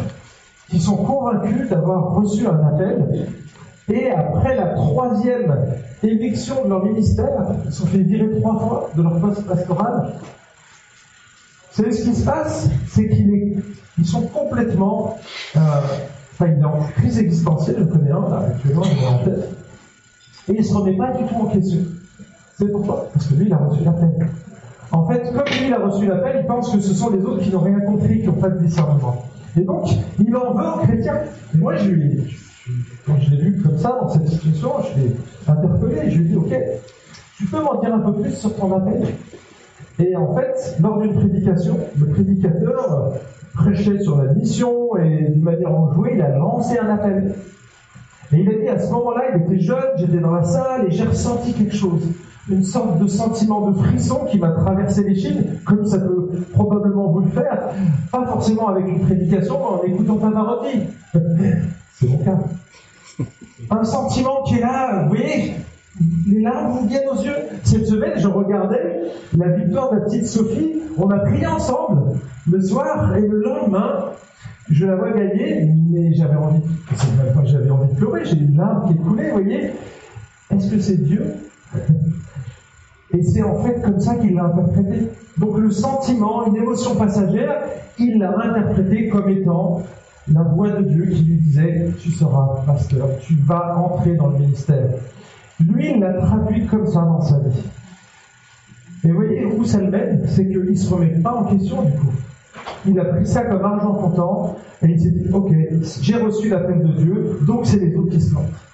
qui 0.73 0.79
sont 0.79 0.97
convaincus 0.97 1.69
d'avoir 1.69 2.15
reçu 2.15 2.47
un 2.47 2.59
appel 2.65 3.27
et 3.89 4.09
après 4.09 4.55
la 4.55 4.69
troisième 4.69 5.55
éviction 6.01 6.63
de 6.63 6.69
leur 6.69 6.83
ministère, 6.83 7.45
ils 7.63 7.71
sont 7.71 7.85
fait 7.85 7.99
virer 7.99 8.39
trois 8.41 8.57
fois 8.57 8.89
de 8.95 9.03
leur 9.03 9.19
poste 9.19 9.45
pastoral. 9.45 10.13
Vous 11.69 11.83
savez 11.83 11.91
ce 11.91 12.03
qui 12.05 12.15
se 12.15 12.25
passe? 12.25 12.69
C'est 12.87 13.07
qu'ils 13.07 14.05
sont 14.05 14.23
complètement. 14.23 15.17
Euh, 15.55 15.59
enfin, 16.33 16.47
il 16.47 16.59
est 16.59 16.65
en 16.65 16.79
crise 16.95 17.19
existentielle, 17.19 17.75
je 17.79 17.83
connais 17.83 18.11
un, 18.11 18.29
là, 18.29 18.47
actuellement, 18.47 18.81
en 18.81 19.23
tête. 19.23 19.49
Et 20.47 20.53
il 20.53 20.57
ne 20.57 20.63
se 20.63 20.73
remet 20.73 20.97
pas 20.97 21.11
du 21.11 21.25
tout 21.25 21.35
en 21.35 21.45
question. 21.45 21.81
C'est 22.57 22.71
pourquoi? 22.71 23.09
Parce 23.13 23.27
que 23.27 23.35
lui, 23.35 23.45
il 23.45 23.53
a 23.53 23.57
reçu 23.57 23.83
l'appel. 23.83 24.27
En 24.91 25.05
fait, 25.05 25.21
comme 25.31 25.45
lui, 25.45 25.67
il 25.67 25.73
a 25.73 25.85
reçu 25.85 26.07
l'appel, 26.07 26.39
il 26.41 26.47
pense 26.47 26.71
que 26.71 26.79
ce 26.79 26.93
sont 26.95 27.11
les 27.11 27.21
autres 27.23 27.43
qui 27.43 27.51
n'ont 27.51 27.59
rien 27.59 27.79
compris, 27.81 28.21
qui 28.21 28.27
n'ont 28.27 28.33
pas 28.33 28.49
de 28.49 28.57
discernement. 28.57 29.23
Et 29.57 29.61
donc, 29.61 29.87
il 30.19 30.35
en 30.35 30.53
veut 30.53 30.67
aux 30.67 30.85
chrétiens. 30.85 31.21
Moi, 31.55 31.75
je 31.77 31.91
quand 33.05 33.19
je 33.19 33.31
l'ai 33.31 33.37
vu 33.37 33.61
comme 33.61 33.77
ça, 33.77 33.97
dans 34.01 34.09
cette 34.09 34.27
situation, 34.27 34.71
je 34.83 35.01
l'ai 35.01 35.15
interpellé. 35.47 36.09
Je 36.09 36.17
lui 36.17 36.25
ai 36.25 36.29
dit, 36.29 36.35
OK, 36.37 36.55
tu 37.37 37.45
peux 37.45 37.61
m'en 37.61 37.79
dire 37.81 37.93
un 37.93 37.99
peu 37.99 38.13
plus 38.13 38.31
sur 38.31 38.55
ton 38.55 38.75
appel? 38.75 39.07
Et 39.99 40.15
en 40.15 40.33
fait, 40.35 40.77
lors 40.79 40.99
d'une 40.99 41.13
prédication, 41.13 41.77
le 41.99 42.07
prédicateur 42.07 43.13
prêchait 43.53 43.99
sur 44.01 44.17
la 44.17 44.33
mission 44.33 44.95
et 44.97 45.29
d'une 45.29 45.43
manière 45.43 45.71
enjouée, 45.71 46.13
il 46.15 46.21
a 46.21 46.29
lancé 46.37 46.79
un 46.79 46.89
appel. 46.89 47.35
Et 48.31 48.39
il 48.39 48.49
a 48.49 48.53
dit 48.53 48.69
à 48.69 48.79
ce 48.79 48.91
moment-là, 48.91 49.23
il 49.35 49.43
était 49.43 49.61
jeune, 49.61 49.91
j'étais 49.97 50.17
dans 50.17 50.31
la 50.31 50.43
salle 50.43 50.87
et 50.87 50.91
j'ai 50.91 51.03
ressenti 51.03 51.53
quelque 51.53 51.75
chose. 51.75 52.01
Une 52.49 52.63
sorte 52.63 52.99
de 52.99 53.07
sentiment 53.07 53.69
de 53.69 53.77
frisson 53.77 54.25
qui 54.29 54.37
m'a 54.37 54.51
traversé 54.51 55.03
les 55.03 55.15
chines, 55.15 55.45
comme 55.65 55.85
ça 55.85 55.97
peut 55.97 56.29
probablement 56.51 57.07
vous 57.07 57.21
le 57.21 57.29
faire, 57.29 57.69
pas 58.11 58.25
forcément 58.25 58.67
avec 58.67 58.85
une 58.85 58.99
prédication, 58.99 59.57
mais 59.59 59.65
en 59.65 59.93
écoutant 59.93 60.17
Pavarotti. 60.17 60.79
C'est 61.93 62.09
mon 62.09 62.17
cas. 62.17 62.39
Un 63.69 63.83
sentiment 63.85 64.43
qui 64.43 64.55
est 64.55 64.61
là, 64.61 65.03
vous 65.03 65.15
voyez, 65.15 65.53
les 66.27 66.41
larmes 66.41 66.79
vous 66.79 66.87
viennent 66.87 67.07
aux 67.09 67.21
yeux. 67.23 67.35
Cette 67.63 67.87
semaine, 67.87 68.13
je 68.17 68.27
regardais 68.27 69.03
la 69.37 69.49
victoire 69.49 69.91
de 69.91 69.99
la 69.99 70.01
petite 70.01 70.27
Sophie. 70.27 70.81
On 70.97 71.09
a 71.11 71.19
prié 71.19 71.47
ensemble 71.47 72.19
le 72.51 72.61
soir 72.61 73.15
et 73.15 73.21
le 73.21 73.41
lendemain, 73.41 74.05
je 74.69 74.85
la 74.85 74.95
vois 74.95 75.11
gagner, 75.11 75.69
mais 75.89 76.13
j'avais 76.13 76.35
envie, 76.35 76.61
c'est 76.95 77.33
pas 77.33 77.45
j'avais 77.45 77.69
envie 77.69 77.93
de 77.93 77.97
pleurer, 77.97 78.25
j'ai 78.25 78.35
une 78.37 78.57
larme 78.57 78.87
qui 78.87 78.93
est 78.93 79.01
coulée, 79.01 79.29
vous 79.29 79.43
voyez. 79.43 79.71
Est-ce 80.51 80.69
que 80.69 80.79
c'est 80.79 80.97
Dieu? 80.97 81.23
Et 83.13 83.21
c'est 83.21 83.43
en 83.43 83.55
fait 83.61 83.81
comme 83.81 83.99
ça 83.99 84.15
qu'il 84.15 84.33
l'a 84.33 84.45
interprété. 84.45 85.07
Donc 85.37 85.57
le 85.59 85.71
sentiment, 85.71 86.45
une 86.47 86.55
émotion 86.55 86.95
passagère, 86.95 87.61
il 87.99 88.17
l'a 88.17 88.35
interprété 88.39 89.09
comme 89.09 89.29
étant 89.29 89.83
la 90.31 90.41
voix 90.43 90.69
de 90.71 90.83
Dieu 90.83 91.05
qui 91.05 91.23
lui 91.23 91.35
disait 91.35 91.91
Tu 91.99 92.09
seras 92.11 92.63
pasteur, 92.65 93.07
tu 93.21 93.35
vas 93.45 93.77
entrer 93.77 94.15
dans 94.15 94.29
le 94.29 94.39
ministère. 94.39 94.89
Lui, 95.59 95.91
il 95.93 95.99
l'a 95.99 96.13
traduit 96.13 96.65
comme 96.65 96.87
ça 96.87 97.01
dans 97.01 97.21
sa 97.21 97.39
vie. 97.39 97.63
Et 99.03 99.09
vous 99.09 99.15
voyez 99.15 99.45
où 99.45 99.63
ça 99.63 99.79
le 99.79 99.91
mène 99.91 100.23
C'est 100.27 100.47
qu'il 100.47 100.63
ne 100.63 100.75
se 100.75 100.93
remet 100.93 101.19
pas 101.21 101.33
en 101.33 101.43
question 101.43 101.83
du 101.83 101.91
coup. 101.91 102.13
Il 102.87 102.99
a 102.99 103.05
pris 103.05 103.27
ça 103.27 103.43
comme 103.43 103.63
argent 103.63 103.93
comptant 103.93 104.55
et 104.81 104.87
il 104.87 104.99
s'est 104.99 105.11
dit 105.11 105.29
Ok, 105.31 105.51
j'ai 106.01 106.15
reçu 106.15 106.49
l'appel 106.49 106.81
de 106.81 106.93
Dieu, 106.93 107.39
donc 107.45 107.65
c'est 107.65 107.79
les 107.79 107.95
autres 107.95 108.11
qui 108.11 108.21
se 108.21 108.33
lancent. 108.33 108.72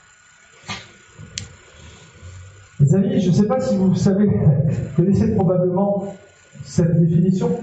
Les 2.80 2.96
amis, 2.96 3.20
je 3.20 3.30
ne 3.30 3.34
sais 3.34 3.48
pas 3.48 3.60
si 3.60 3.76
vous 3.76 3.94
savez, 3.96 4.26
vous 4.26 4.96
connaissez 4.96 5.36
probablement 5.36 6.16
cette 6.64 6.98
définition. 6.98 7.60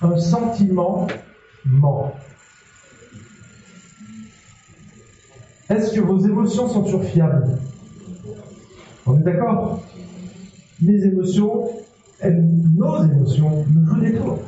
Un 0.00 0.16
sentiment 0.16 1.06
ment. 1.66 2.12
Est-ce 5.68 5.94
que 5.94 6.00
vos 6.00 6.18
émotions 6.18 6.68
sont 6.68 6.82
toujours 6.82 7.04
fiables? 7.04 7.58
On 9.06 9.18
est 9.18 9.22
d'accord? 9.22 9.82
Les 10.80 11.04
émotions, 11.04 11.68
nos 12.24 13.04
émotions, 13.04 13.64
nous 13.74 13.86
jouent 13.86 14.00
des 14.00 14.14
tours. 14.14 14.38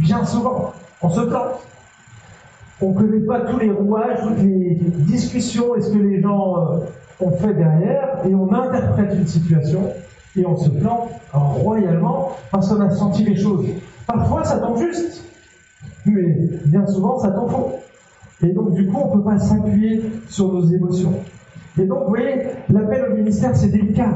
Bien 0.00 0.24
souvent, 0.24 0.72
on 1.02 1.10
se 1.10 1.20
plante. 1.20 1.60
On 2.80 2.90
ne 2.90 2.94
connaît 2.94 3.26
pas 3.26 3.40
tous 3.40 3.58
les 3.58 3.70
rouages, 3.70 4.18
toutes 4.22 4.42
les 4.42 4.78
discussions 5.06 5.76
et 5.76 5.82
ce 5.82 5.90
que 5.90 5.98
les 5.98 6.20
gens 6.20 6.72
euh, 6.72 6.78
ont 7.20 7.30
fait 7.30 7.54
derrière, 7.54 8.20
et 8.24 8.34
on 8.34 8.52
interprète 8.52 9.14
une 9.14 9.26
situation 9.26 9.92
et 10.36 10.44
on 10.44 10.56
se 10.56 10.68
plante 10.68 11.10
royalement 11.32 12.36
parce 12.50 12.68
qu'on 12.68 12.80
a 12.80 12.90
senti 12.90 13.24
les 13.24 13.36
choses. 13.36 13.66
Parfois, 14.06 14.44
ça 14.44 14.58
tombe 14.58 14.78
juste, 14.78 15.24
mais 16.04 16.36
bien 16.66 16.86
souvent, 16.86 17.18
ça 17.18 17.30
tombe 17.30 17.50
faux. 17.50 17.72
Et 18.42 18.52
donc, 18.52 18.74
du 18.74 18.86
coup, 18.86 18.98
on 19.02 19.16
ne 19.16 19.20
peut 19.20 19.24
pas 19.24 19.38
s'appuyer 19.38 20.02
sur 20.28 20.52
nos 20.52 20.66
émotions. 20.66 21.14
Et 21.78 21.84
donc, 21.84 22.04
vous 22.04 22.08
voyez, 22.10 22.42
l'appel 22.68 23.06
au 23.10 23.14
ministère, 23.16 23.56
c'est 23.56 23.68
délicat. 23.68 24.10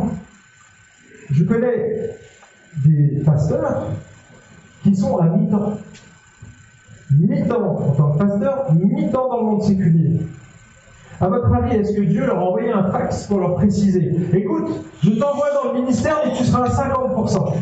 Je 1.30 1.45
connais 1.45 2.11
des 2.85 3.23
pasteurs 3.25 3.87
qui 4.83 4.95
sont 4.95 5.16
à 5.19 5.26
mi-temps. 5.26 5.73
Mi-temps 7.11 7.76
en 7.76 7.92
tant 7.92 8.12
que 8.12 8.19
pasteur, 8.19 8.73
mi-temps 8.75 9.28
dans 9.28 9.40
le 9.40 9.47
monde 9.47 9.62
séculier. 9.62 10.21
À 11.20 11.28
votre 11.28 11.52
avis, 11.52 11.76
est-ce 11.76 11.94
que 11.94 12.00
Dieu 12.00 12.24
leur 12.24 12.38
a 12.38 12.42
envoyé 12.42 12.72
un 12.72 12.90
fax 12.90 13.26
pour 13.26 13.40
leur 13.40 13.56
préciser? 13.56 14.10
Écoute, 14.32 14.68
je 15.02 15.10
t'envoie 15.10 15.48
dans 15.62 15.72
le 15.72 15.80
ministère, 15.80 16.16
mais 16.24 16.32
tu 16.32 16.44
seras 16.44 16.64
à 16.64 16.68
50%. 16.68 17.54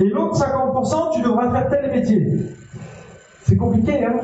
Et 0.00 0.04
l'autre 0.04 0.34
50%, 0.34 1.14
tu 1.14 1.22
devras 1.22 1.50
faire 1.50 1.68
tel 1.68 1.90
métier. 1.90 2.26
C'est 3.42 3.56
compliqué, 3.56 4.04
hein? 4.04 4.16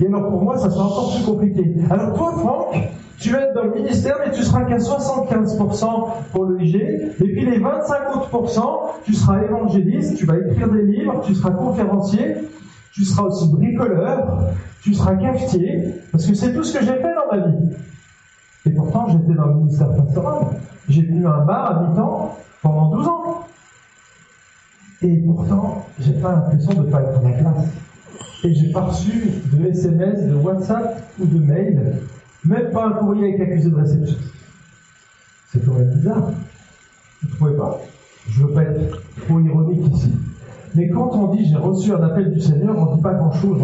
Et 0.00 0.06
alors 0.06 0.28
pour 0.28 0.42
moi, 0.42 0.58
ça 0.58 0.68
sera 0.68 0.84
encore 0.84 1.14
plus 1.14 1.24
compliqué. 1.24 1.74
Alors 1.90 2.14
toi, 2.14 2.32
Franck, 2.32 2.76
tu 3.20 3.30
vas 3.30 3.42
être 3.42 3.54
dans 3.54 3.64
le 3.64 3.74
ministère, 3.74 4.16
mais 4.24 4.32
tu 4.32 4.42
seras 4.42 4.64
qu'à 4.64 4.78
75% 4.78 5.86
pour 6.32 6.44
le 6.44 6.60
IG. 6.60 6.76
Et 6.76 7.32
puis 7.32 7.44
les 7.44 7.58
25 7.58 8.16
autres 8.16 8.30
tu 9.04 9.14
seras 9.14 9.42
évangéliste, 9.42 10.16
tu 10.16 10.26
vas 10.26 10.34
écrire 10.38 10.68
des 10.68 10.82
livres, 10.82 11.20
tu 11.24 11.34
seras 11.34 11.50
conférencier, 11.50 12.34
tu 12.98 13.04
seras 13.04 13.22
aussi 13.22 13.48
bricoleur, 13.48 14.50
tu 14.82 14.92
seras 14.92 15.14
cafetier, 15.14 15.94
parce 16.10 16.26
que 16.26 16.34
c'est 16.34 16.52
tout 16.52 16.64
ce 16.64 16.76
que 16.76 16.84
j'ai 16.84 16.94
fait 16.94 17.14
dans 17.14 17.30
ma 17.30 17.46
vie. 17.46 17.76
Et 18.66 18.70
pourtant, 18.70 19.06
j'étais 19.08 19.34
dans 19.34 19.46
le 19.46 19.54
ministère 19.54 19.94
pastoral. 19.94 20.48
J'ai 20.88 21.06
tenu 21.06 21.24
un 21.24 21.44
bar 21.44 21.76
à 21.76 21.88
mi-temps 21.88 22.36
pendant 22.60 22.90
12 22.96 23.06
ans. 23.06 23.46
Et 25.02 25.16
pourtant, 25.18 25.86
j'ai 26.00 26.14
pas 26.14 26.32
l'impression 26.32 26.72
de 26.72 26.86
ne 26.86 26.90
pas 26.90 27.02
être 27.02 27.18
à 27.18 27.20
ma 27.20 27.30
place. 27.34 27.68
Et 28.42 28.52
j'ai 28.52 28.72
pas 28.72 28.80
reçu 28.80 29.30
de 29.52 29.66
SMS, 29.66 30.26
de 30.26 30.34
WhatsApp 30.34 31.00
ou 31.20 31.26
de 31.26 31.38
mail, 31.38 31.98
même 32.44 32.70
pas 32.72 32.86
un 32.86 32.92
courrier 32.94 33.34
avec 33.34 33.48
accusé 33.48 33.70
de 33.70 33.76
réception. 33.76 34.18
C'est 35.52 35.64
quand 35.64 35.74
même 35.74 35.94
bizarre. 35.94 36.32
Vous 37.22 37.28
ne 37.28 37.34
trouvez 37.36 37.56
pas? 37.56 37.80
Je 38.28 38.42
veux 38.42 38.52
pas 38.52 38.62
être 38.64 39.02
trop 39.24 39.38
ironique 39.38 39.94
ici. 39.94 40.12
Mais 40.74 40.88
quand 40.88 41.10
on 41.14 41.34
dit 41.34 41.46
j'ai 41.46 41.56
reçu 41.56 41.92
un 41.92 42.02
appel 42.02 42.32
du 42.32 42.40
Seigneur, 42.40 42.76
on 42.76 42.90
ne 42.90 42.96
dit 42.96 43.02
pas 43.02 43.14
grand-chose. 43.14 43.62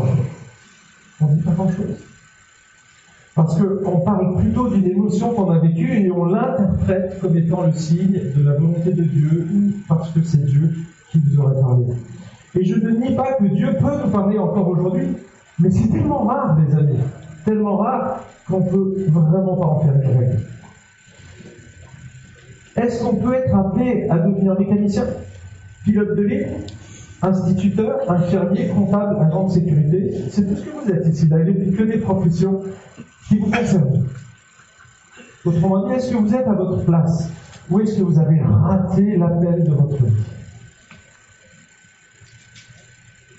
On 1.20 1.28
ne 1.28 1.34
dit 1.36 1.42
pas 1.42 1.52
grand-chose. 1.52 1.96
Parce 3.34 3.60
qu'on 3.60 4.00
parle 4.00 4.36
plutôt 4.38 4.68
d'une 4.68 4.86
émotion 4.86 5.34
qu'on 5.34 5.50
a 5.50 5.58
vécue 5.58 5.92
et 5.92 6.10
on 6.10 6.26
l'interprète 6.26 7.18
comme 7.20 7.36
étant 7.36 7.66
le 7.66 7.72
signe 7.72 8.20
de 8.36 8.42
la 8.44 8.52
volonté 8.52 8.92
de 8.92 9.02
Dieu 9.02 9.48
ou 9.52 9.72
parce 9.88 10.10
que 10.10 10.22
c'est 10.22 10.44
Dieu 10.44 10.72
qui 11.10 11.20
nous 11.26 11.40
aurait 11.40 11.60
parlé. 11.60 11.84
Et 12.54 12.64
je 12.64 12.76
ne 12.76 12.90
nie 12.90 13.16
pas 13.16 13.32
que 13.32 13.44
Dieu 13.46 13.68
peut 13.80 14.04
nous 14.04 14.10
parler 14.10 14.38
encore 14.38 14.68
aujourd'hui, 14.68 15.08
mais 15.58 15.70
c'est 15.70 15.88
tellement 15.88 16.24
rare, 16.24 16.56
mes 16.56 16.74
amis, 16.76 16.98
tellement 17.44 17.76
rare 17.78 18.20
qu'on 18.48 18.60
ne 18.60 18.70
peut 18.70 18.94
vraiment 19.08 19.56
pas 19.56 19.66
en 19.66 19.80
faire 19.80 19.94
une 19.94 20.18
règle. 20.18 20.40
Est-ce 22.76 23.02
qu'on 23.04 23.16
peut 23.16 23.34
être 23.34 23.54
appelé 23.54 24.06
à 24.10 24.18
devenir 24.18 24.58
mécanicien, 24.58 25.06
pilote 25.84 26.16
de 26.16 26.22
ligne, 26.22 26.46
instituteur, 27.24 28.00
infirmier, 28.08 28.68
comptable, 28.68 29.16
agent 29.20 29.46
de 29.46 29.52
sécurité 29.52 30.14
C'est 30.30 30.42
tout 30.46 30.56
ce 30.56 30.64
que 30.64 30.70
vous 30.70 30.90
êtes 30.90 31.06
ici. 31.06 31.26
N'y 31.26 31.72
que 31.72 31.82
des 31.82 31.98
professions 31.98 32.60
qui 33.28 33.38
vous 33.38 33.50
concernent. 33.50 34.04
Autrement 35.44 35.88
dit, 35.88 35.94
est-ce 35.94 36.10
que 36.10 36.16
vous 36.16 36.34
êtes 36.34 36.46
à 36.46 36.52
votre 36.52 36.84
place 36.84 37.28
Ou 37.70 37.80
est-ce 37.80 37.98
que 37.98 38.02
vous 38.02 38.18
avez 38.18 38.40
raté 38.40 39.16
l'appel 39.16 39.64
de 39.64 39.70
votre 39.70 39.96
vie? 39.96 40.12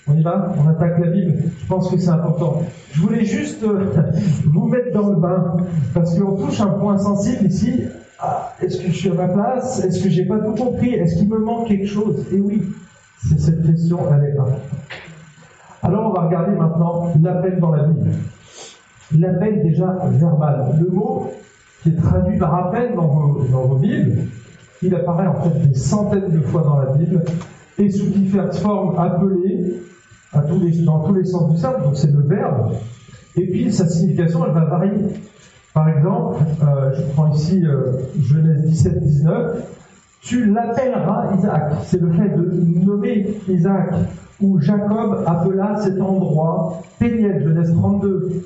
On 0.08 0.14
y 0.14 0.22
va? 0.22 0.54
On 0.56 0.68
attaque 0.68 1.00
la 1.00 1.08
Bible 1.08 1.34
Je 1.60 1.66
pense 1.66 1.90
que 1.90 1.98
c'est 1.98 2.10
important. 2.10 2.62
Je 2.92 3.00
voulais 3.00 3.24
juste 3.24 3.64
euh, 3.64 3.86
vous 4.44 4.68
mettre 4.68 4.92
dans 4.92 5.08
le 5.08 5.16
bain, 5.16 5.56
parce 5.94 6.16
qu'on 6.16 6.36
touche 6.36 6.60
un 6.60 6.68
point 6.68 6.96
sensible 6.96 7.46
ici. 7.46 7.82
Ah, 8.20 8.54
est-ce 8.62 8.78
que 8.80 8.86
je 8.86 8.92
suis 8.92 9.10
à 9.10 9.14
ma 9.14 9.28
place? 9.28 9.84
Est-ce 9.84 10.02
que 10.02 10.08
j'ai 10.08 10.24
pas 10.24 10.38
tout 10.38 10.54
compris? 10.54 10.94
Est-ce 10.94 11.16
qu'il 11.16 11.28
me 11.28 11.38
manque 11.38 11.66
quelque 11.66 11.86
chose? 11.86 12.24
Et 12.32 12.38
oui, 12.38 12.62
c'est 13.18 13.38
cette 13.38 13.66
question, 13.66 13.98
est 14.10 14.32
importante. 14.32 14.60
Alors 15.82 16.10
on 16.10 16.12
va 16.12 16.26
regarder 16.26 16.52
maintenant 16.52 17.12
l'appel 17.22 17.60
dans 17.60 17.70
la 17.70 17.84
Bible. 17.84 18.10
L'appel 19.16 19.62
déjà 19.62 19.96
verbal. 20.10 20.74
Le 20.80 20.88
mot 20.88 21.30
qui 21.82 21.90
est 21.90 21.96
traduit 21.96 22.38
par 22.38 22.54
appel 22.54 22.94
dans 22.94 23.06
vos, 23.06 23.44
dans 23.44 23.74
Bibles, 23.76 24.24
il 24.82 24.94
apparaît 24.94 25.26
en 25.26 25.34
fait 25.42 25.68
des 25.68 25.74
centaines 25.74 26.30
de 26.30 26.40
fois 26.40 26.62
dans 26.62 26.78
la 26.80 26.92
Bible 26.92 27.22
et 27.78 27.90
sous 27.90 28.06
différentes 28.06 28.56
formes 28.56 28.98
appelées 28.98 29.80
à 30.32 30.40
tous 30.40 30.60
les, 30.60 30.82
dans 30.82 31.04
tous 31.04 31.14
les 31.14 31.24
sens 31.24 31.52
du 31.52 31.58
sable, 31.58 31.84
donc 31.84 31.96
c'est 31.96 32.12
le 32.12 32.22
verbe. 32.22 32.72
Et 33.36 33.46
puis 33.46 33.72
sa 33.72 33.86
signification, 33.86 34.44
elle 34.46 34.52
va 34.52 34.64
varier. 34.64 34.92
Par 35.72 35.88
exemple, 35.88 36.42
euh, 36.62 36.94
je 36.96 37.02
prends 37.12 37.32
ici 37.32 37.64
euh, 37.64 37.92
Genèse 38.20 38.64
17, 38.64 38.98
19, 38.98 39.56
tu 40.26 40.52
l'appelleras 40.52 41.36
Isaac. 41.36 41.72
C'est 41.84 42.00
le 42.00 42.10
fait 42.12 42.28
de 42.28 42.84
nommer 42.84 43.26
Isaac, 43.48 43.94
où 44.40 44.60
Jacob 44.60 45.24
appela 45.26 45.76
cet 45.76 46.00
endroit 46.00 46.82
Péniel, 46.98 47.42
Genèse 47.42 47.72
32. 47.72 48.28
Vous 48.28 48.42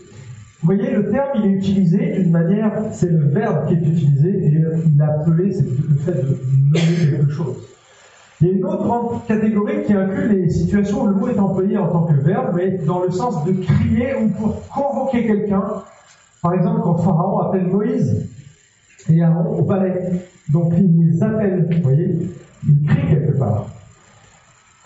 voyez, 0.62 0.90
le 0.90 1.10
terme, 1.10 1.28
il 1.36 1.46
est 1.46 1.54
utilisé 1.54 2.18
d'une 2.18 2.30
manière, 2.30 2.72
c'est 2.92 3.10
le 3.10 3.28
verbe 3.28 3.66
qui 3.66 3.74
est 3.74 3.78
utilisé, 3.78 4.28
et 4.28 4.64
il 4.86 5.02
appelé, 5.02 5.52
c'est 5.52 5.64
le 5.64 5.96
fait 5.96 6.22
de 6.22 6.36
nommer 6.70 7.18
quelque 7.18 7.32
chose. 7.32 7.56
Il 8.42 8.46
y 8.46 8.50
a 8.50 8.52
une 8.54 8.64
autre 8.64 9.26
catégorie 9.26 9.82
qui 9.84 9.94
inclut 9.94 10.28
les 10.28 10.50
situations 10.50 11.04
où 11.04 11.06
le 11.06 11.14
mot 11.14 11.28
est 11.28 11.38
employé 11.38 11.78
en 11.78 11.88
tant 11.88 12.04
que 12.04 12.14
verbe, 12.14 12.52
mais 12.56 12.78
dans 12.86 13.02
le 13.02 13.10
sens 13.10 13.44
de 13.44 13.52
crier 13.52 14.14
ou 14.14 14.28
pour 14.28 14.68
convoquer 14.68 15.26
quelqu'un. 15.26 15.62
Par 16.42 16.54
exemple, 16.54 16.80
quand 16.82 16.96
Pharaon 16.98 17.38
appelle 17.38 17.66
Moïse 17.66 18.28
et 19.08 19.22
Aaron 19.22 19.58
au 19.58 19.62
palais. 19.62 20.22
Donc 20.48 20.72
il 20.76 21.06
les 21.06 21.22
appelle, 21.22 21.68
vous 21.70 21.82
voyez, 21.82 22.30
il 22.66 22.86
crie 22.86 23.08
quelque 23.08 23.38
part. 23.38 23.68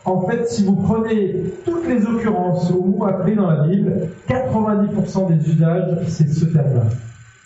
En 0.04 0.20
fait, 0.26 0.46
si 0.48 0.64
vous 0.64 0.76
prenez 0.76 1.34
toutes 1.64 1.86
les 1.88 2.04
occurrences 2.04 2.70
au 2.70 2.84
mot 2.84 3.06
appelé 3.06 3.34
dans 3.36 3.50
la 3.50 3.66
Bible, 3.66 4.08
90% 4.28 5.28
des 5.28 5.50
usages, 5.50 5.98
c'est 6.08 6.28
ce 6.28 6.44
terme-là. 6.44 6.84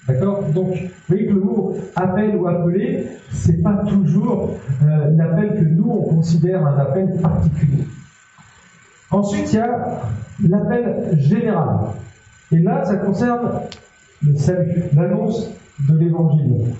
D'accord? 0.08 0.42
Donc, 0.54 0.72
vous 0.72 0.88
voyez 1.08 1.26
que 1.26 1.34
le 1.34 1.40
mot 1.40 1.76
appel 1.94 2.34
ou 2.36 2.48
appeler, 2.48 3.06
c'est 3.30 3.62
pas 3.62 3.84
toujours 3.86 4.56
euh, 4.82 5.10
l'appel 5.16 5.54
que 5.54 5.64
nous, 5.64 5.88
on 5.88 6.14
considère 6.16 6.66
un 6.66 6.78
appel 6.78 7.20
particulier. 7.22 7.84
Ensuite, 9.10 9.52
il 9.52 9.56
y 9.56 9.60
a 9.60 10.00
l'appel 10.48 11.16
général. 11.18 11.78
Et 12.50 12.58
là, 12.58 12.84
ça 12.84 12.96
concerne 12.96 13.60
le 14.26 14.36
salut, 14.36 14.82
l'annonce 14.96 15.50
de 15.88 15.96
l'évangile. 15.96 16.74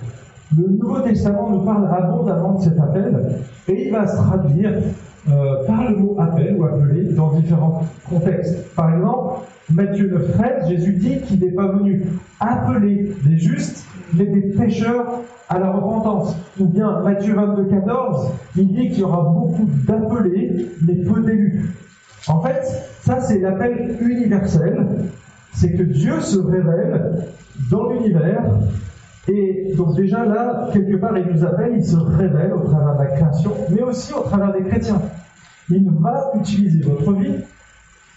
Le 0.57 0.67
Nouveau 0.67 0.99
Testament 1.01 1.49
nous 1.51 1.59
parle 1.59 1.87
abondamment 1.87 2.57
de 2.57 2.63
cet 2.63 2.79
appel 2.79 3.35
et 3.67 3.85
il 3.85 3.91
va 3.91 4.07
se 4.07 4.17
traduire 4.17 4.71
euh, 5.29 5.65
par 5.67 5.89
le 5.89 5.97
mot 5.97 6.15
appel 6.19 6.55
ou 6.57 6.63
appeler 6.63 7.03
dans 7.13 7.33
différents 7.33 7.83
contextes. 8.09 8.73
Par 8.73 8.95
exemple, 8.95 9.45
Matthieu 9.71 10.09
9, 10.09 10.31
13, 10.31 10.69
Jésus 10.69 10.93
dit 10.93 11.21
qu'il 11.21 11.39
n'est 11.41 11.51
pas 11.51 11.67
venu 11.67 12.03
appeler 12.39 13.13
des 13.23 13.37
justes, 13.37 13.85
mais 14.15 14.25
des 14.25 14.41
pécheurs 14.57 15.21
à 15.49 15.59
la 15.59 15.71
repentance. 15.71 16.35
Ou 16.59 16.65
bien 16.65 17.01
Matthieu 17.01 17.35
22, 17.35 17.65
14, 17.65 18.31
il 18.55 18.67
dit 18.73 18.89
qu'il 18.89 18.99
y 18.99 19.03
aura 19.03 19.21
beaucoup 19.21 19.69
d'appelés, 19.85 20.67
mais 20.87 20.95
peu 20.95 21.21
d'élus. 21.21 21.69
En 22.27 22.41
fait, 22.41 22.63
ça 23.01 23.21
c'est 23.21 23.39
l'appel 23.39 23.97
universel, 24.01 24.87
c'est 25.53 25.73
que 25.73 25.83
Dieu 25.83 26.19
se 26.21 26.39
révèle 26.39 27.25
dans 27.69 27.89
l'univers 27.89 28.43
Et 29.31 29.73
donc 29.77 29.95
déjà 29.95 30.25
là, 30.25 30.69
quelque 30.73 30.95
part, 30.95 31.15
il 31.17 31.27
nous 31.31 31.45
appelle, 31.45 31.73
il 31.75 31.85
se 31.85 31.97
révèle 31.97 32.53
au 32.53 32.61
travers 32.61 32.97
de 32.97 33.03
la 33.03 33.11
création, 33.11 33.51
mais 33.69 33.81
aussi 33.83 34.13
au 34.13 34.21
travers 34.21 34.51
des 34.53 34.63
chrétiens. 34.63 35.01
Il 35.69 35.87
va 35.99 36.31
utiliser 36.35 36.81
votre 36.81 37.13
vie 37.13 37.35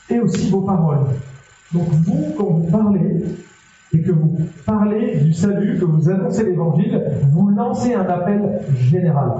et 0.08 0.20
aussi 0.20 0.50
vos 0.50 0.62
paroles. 0.62 1.04
Donc 1.74 1.88
vous, 1.88 2.34
quand 2.36 2.44
vous 2.44 2.70
parlez, 2.70 3.24
et 3.94 4.00
que 4.00 4.12
vous 4.12 4.38
parlez 4.64 5.16
du 5.16 5.34
salut, 5.34 5.78
que 5.78 5.84
vous 5.84 6.08
annoncez 6.08 6.44
l'évangile, 6.44 7.02
vous 7.30 7.50
lancez 7.50 7.92
un 7.92 8.06
appel 8.06 8.60
général. 8.74 9.32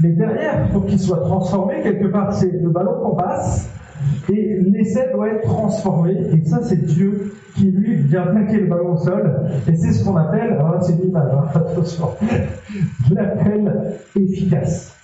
Mais 0.00 0.10
derrière, 0.10 0.68
pour 0.70 0.86
qu'il 0.86 1.00
soit 1.00 1.20
transformé, 1.20 1.82
quelque 1.82 2.06
part, 2.06 2.32
c'est 2.32 2.52
le 2.52 2.68
ballon 2.68 3.00
qu'on 3.02 3.16
passe, 3.16 3.68
et 4.28 4.58
l'essai 4.60 5.10
doit 5.12 5.28
être 5.28 5.42
transformé, 5.42 6.12
et 6.32 6.44
ça, 6.44 6.60
c'est 6.62 6.84
Dieu 6.84 7.34
qui, 7.54 7.70
lui, 7.70 7.96
vient 7.96 8.26
plaquer 8.26 8.60
le 8.60 8.66
ballon 8.66 8.94
au 8.94 8.96
sol, 8.98 9.48
et 9.68 9.74
c'est 9.76 9.92
ce 9.92 10.04
qu'on 10.04 10.16
appelle, 10.16 10.52
alors 10.52 10.82
c'est 10.82 10.92
une 10.92 11.08
image, 11.08 11.32
hein, 11.32 11.48
attention, 11.54 12.08
l'appel 13.10 13.98
efficace. 14.16 14.94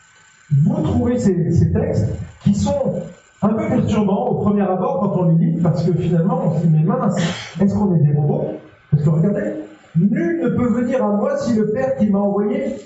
Vous 0.65 0.83
trouvez 0.83 1.19
ces, 1.19 1.53
ces 1.53 1.73
textes 1.73 2.09
qui 2.43 2.55
sont 2.55 2.95
un 3.43 3.49
peu 3.51 3.69
perturbants 3.69 4.29
au 4.29 4.35
premier 4.43 4.63
abord 4.63 5.01
quand 5.01 5.23
on 5.23 5.29
les 5.31 5.47
lit, 5.47 5.61
parce 5.63 5.85
que 5.85 5.93
finalement, 5.93 6.43
on 6.47 6.59
se 6.59 6.67
dit, 6.67 6.73
mais 6.73 6.85
mince, 6.85 7.17
est-ce 7.61 7.75
qu'on 7.75 7.95
est 7.95 8.03
des 8.03 8.13
robots? 8.13 8.47
Parce 8.91 9.03
que 9.03 9.09
regardez, 9.09 9.53
nul 9.97 10.41
ne 10.43 10.49
peut 10.49 10.69
venir 10.69 11.05
à 11.05 11.17
moi 11.17 11.37
si 11.39 11.55
le 11.55 11.71
Père 11.71 11.97
qui 11.97 12.09
m'a 12.09 12.19
envoyé 12.19 12.77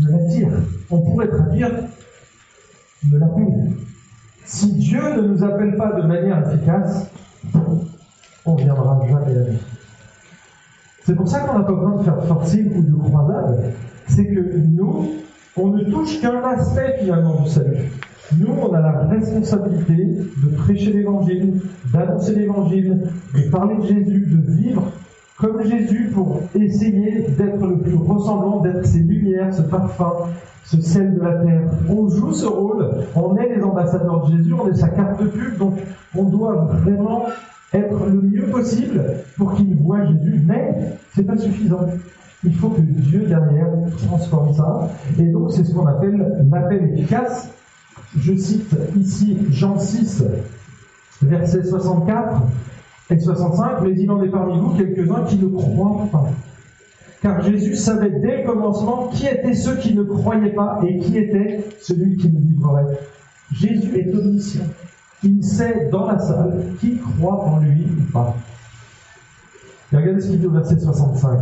me 0.00 0.10
l'attire. 0.10 0.48
On 0.90 1.00
pourrait 1.00 1.28
traduire 1.28 1.70
me 3.10 3.18
l'appelle. 3.18 3.72
Si 4.44 4.72
Dieu 4.74 5.00
ne 5.16 5.22
nous 5.22 5.42
appelle 5.42 5.74
pas 5.76 5.92
de 5.92 6.06
manière 6.06 6.46
efficace, 6.46 7.10
on 8.44 8.54
viendra 8.54 9.00
jamais 9.08 9.38
à 9.38 9.48
lui. 9.48 9.58
C'est 11.04 11.14
pour 11.14 11.28
ça 11.28 11.40
qu'on 11.40 11.58
n'a 11.58 11.64
pas 11.64 11.72
besoin 11.72 11.96
de 11.96 12.02
faire 12.02 12.24
forcing 12.24 12.76
ou 12.76 12.82
de 12.82 13.08
croisade. 13.08 13.72
C'est 14.06 14.26
que 14.26 14.58
nous, 14.58 15.12
on 15.56 15.68
ne 15.68 15.84
touche 15.84 16.20
qu'un 16.20 16.42
aspect 16.42 16.98
finalement 17.00 17.40
du 17.42 17.48
salut. 17.48 17.90
Nous, 18.38 18.52
on 18.52 18.72
a 18.72 18.80
la 18.80 19.06
responsabilité 19.06 19.94
de 19.94 20.56
prêcher 20.56 20.92
l'évangile, 20.92 21.60
d'annoncer 21.92 22.34
l'évangile, 22.34 23.02
de 23.34 23.50
parler 23.50 23.76
de 23.76 23.86
Jésus, 23.86 24.26
de 24.26 24.52
vivre 24.52 24.92
comme 25.38 25.64
Jésus 25.64 26.10
pour 26.14 26.42
essayer 26.54 27.26
d'être 27.36 27.66
le 27.66 27.78
plus 27.78 27.96
ressemblant, 27.96 28.60
d'être 28.60 28.86
ces 28.86 29.00
lumières, 29.00 29.52
ce 29.52 29.62
parfum, 29.62 30.12
ce 30.64 30.80
sel 30.80 31.14
de 31.14 31.20
la 31.20 31.34
terre. 31.44 31.70
On 31.88 32.08
joue 32.08 32.32
ce 32.32 32.46
rôle, 32.46 32.88
on 33.14 33.36
est 33.36 33.56
les 33.56 33.62
ambassadeurs 33.62 34.26
de 34.26 34.36
Jésus, 34.36 34.52
on 34.54 34.68
est 34.68 34.76
sa 34.76 34.88
carte 34.88 35.20
de 35.22 35.28
pub, 35.28 35.58
donc 35.58 35.74
on 36.16 36.24
doit 36.24 36.68
vraiment 36.82 37.26
être 37.72 38.06
le 38.06 38.22
mieux 38.22 38.46
possible 38.46 39.02
pour 39.36 39.54
qu'il 39.54 39.74
voit 39.74 40.04
Jésus, 40.06 40.40
mais 40.46 40.96
c'est 41.14 41.24
pas 41.24 41.36
suffisant. 41.36 41.86
Il 42.44 42.54
faut 42.54 42.68
que 42.68 42.80
Dieu 42.80 43.26
derrière 43.26 43.68
transforme 44.06 44.54
ça, 44.54 44.88
et 45.18 45.24
donc 45.24 45.50
c'est 45.52 45.64
ce 45.64 45.74
qu'on 45.74 45.86
appelle 45.86 46.46
l'appel 46.50 46.92
efficace. 46.92 47.48
Je 48.16 48.36
cite 48.36 48.76
ici 48.96 49.38
Jean 49.50 49.78
6, 49.78 50.24
verset 51.22 51.64
64 51.64 52.42
et 53.10 53.18
65, 53.18 53.82
mais 53.82 53.92
il 53.98 54.10
en 54.10 54.22
est 54.22 54.28
parmi 54.28 54.58
vous 54.58 54.70
quelques-uns 54.70 55.24
qui 55.24 55.36
ne 55.36 55.48
croient 55.48 56.06
pas. 56.10 56.30
Car 57.20 57.42
Jésus 57.42 57.76
savait 57.76 58.10
dès 58.20 58.42
le 58.42 58.46
commencement 58.46 59.08
qui 59.08 59.26
étaient 59.26 59.54
ceux 59.54 59.76
qui 59.76 59.94
ne 59.94 60.02
croyaient 60.02 60.52
pas 60.52 60.80
et 60.86 60.98
qui 60.98 61.18
était 61.18 61.64
celui 61.80 62.16
qui 62.16 62.28
nous 62.28 62.40
livrerait. 62.40 62.98
Jésus 63.52 63.98
est 63.98 64.14
omniscient. 64.14 64.64
Il 65.22 65.42
sait 65.42 65.88
dans 65.90 66.06
la 66.06 66.18
salle 66.18 66.64
qui 66.80 66.98
croit 66.98 67.44
en 67.44 67.60
lui 67.60 67.86
ou 67.86 68.12
pas. 68.12 68.36
Regardez 69.92 70.20
ce 70.20 70.30
qu'il 70.30 70.40
dit 70.40 70.46
au 70.46 70.50
verset 70.50 70.78
65. 70.78 71.40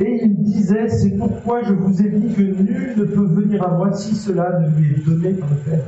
Et 0.00 0.20
il 0.24 0.42
disait, 0.42 0.88
c'est 0.88 1.16
pourquoi 1.16 1.62
je 1.62 1.74
vous 1.74 2.02
ai 2.02 2.08
dit 2.08 2.34
que 2.34 2.42
nul 2.42 2.94
ne 2.96 3.04
peut 3.04 3.26
venir 3.26 3.62
à 3.62 3.76
moi 3.76 3.92
si 3.92 4.14
cela 4.14 4.58
ne 4.58 4.68
lui 4.76 4.94
est 4.94 5.06
donné 5.06 5.34
par 5.34 5.48
le 5.50 5.56
Père. 5.56 5.84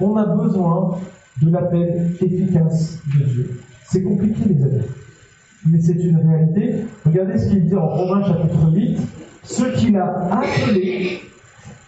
On 0.00 0.16
a 0.16 0.24
besoin 0.24 0.98
de 1.42 1.50
l'appel 1.50 2.12
efficace 2.20 2.98
de 3.06 3.24
Dieu. 3.24 3.60
C'est 3.94 4.02
compliqué, 4.02 4.40
les 4.48 4.60
amis. 4.60 4.82
Mais 5.70 5.80
c'est 5.80 5.92
une 5.92 6.16
réalité. 6.16 6.84
Regardez 7.06 7.38
ce 7.38 7.48
qu'il 7.48 7.64
dit 7.64 7.76
en 7.76 7.86
Romains 7.86 8.26
chapitre 8.26 8.72
8. 8.74 8.98
Ceux 9.44 9.70
qu'il 9.74 9.96
a 9.96 10.32
appelés, 10.32 11.20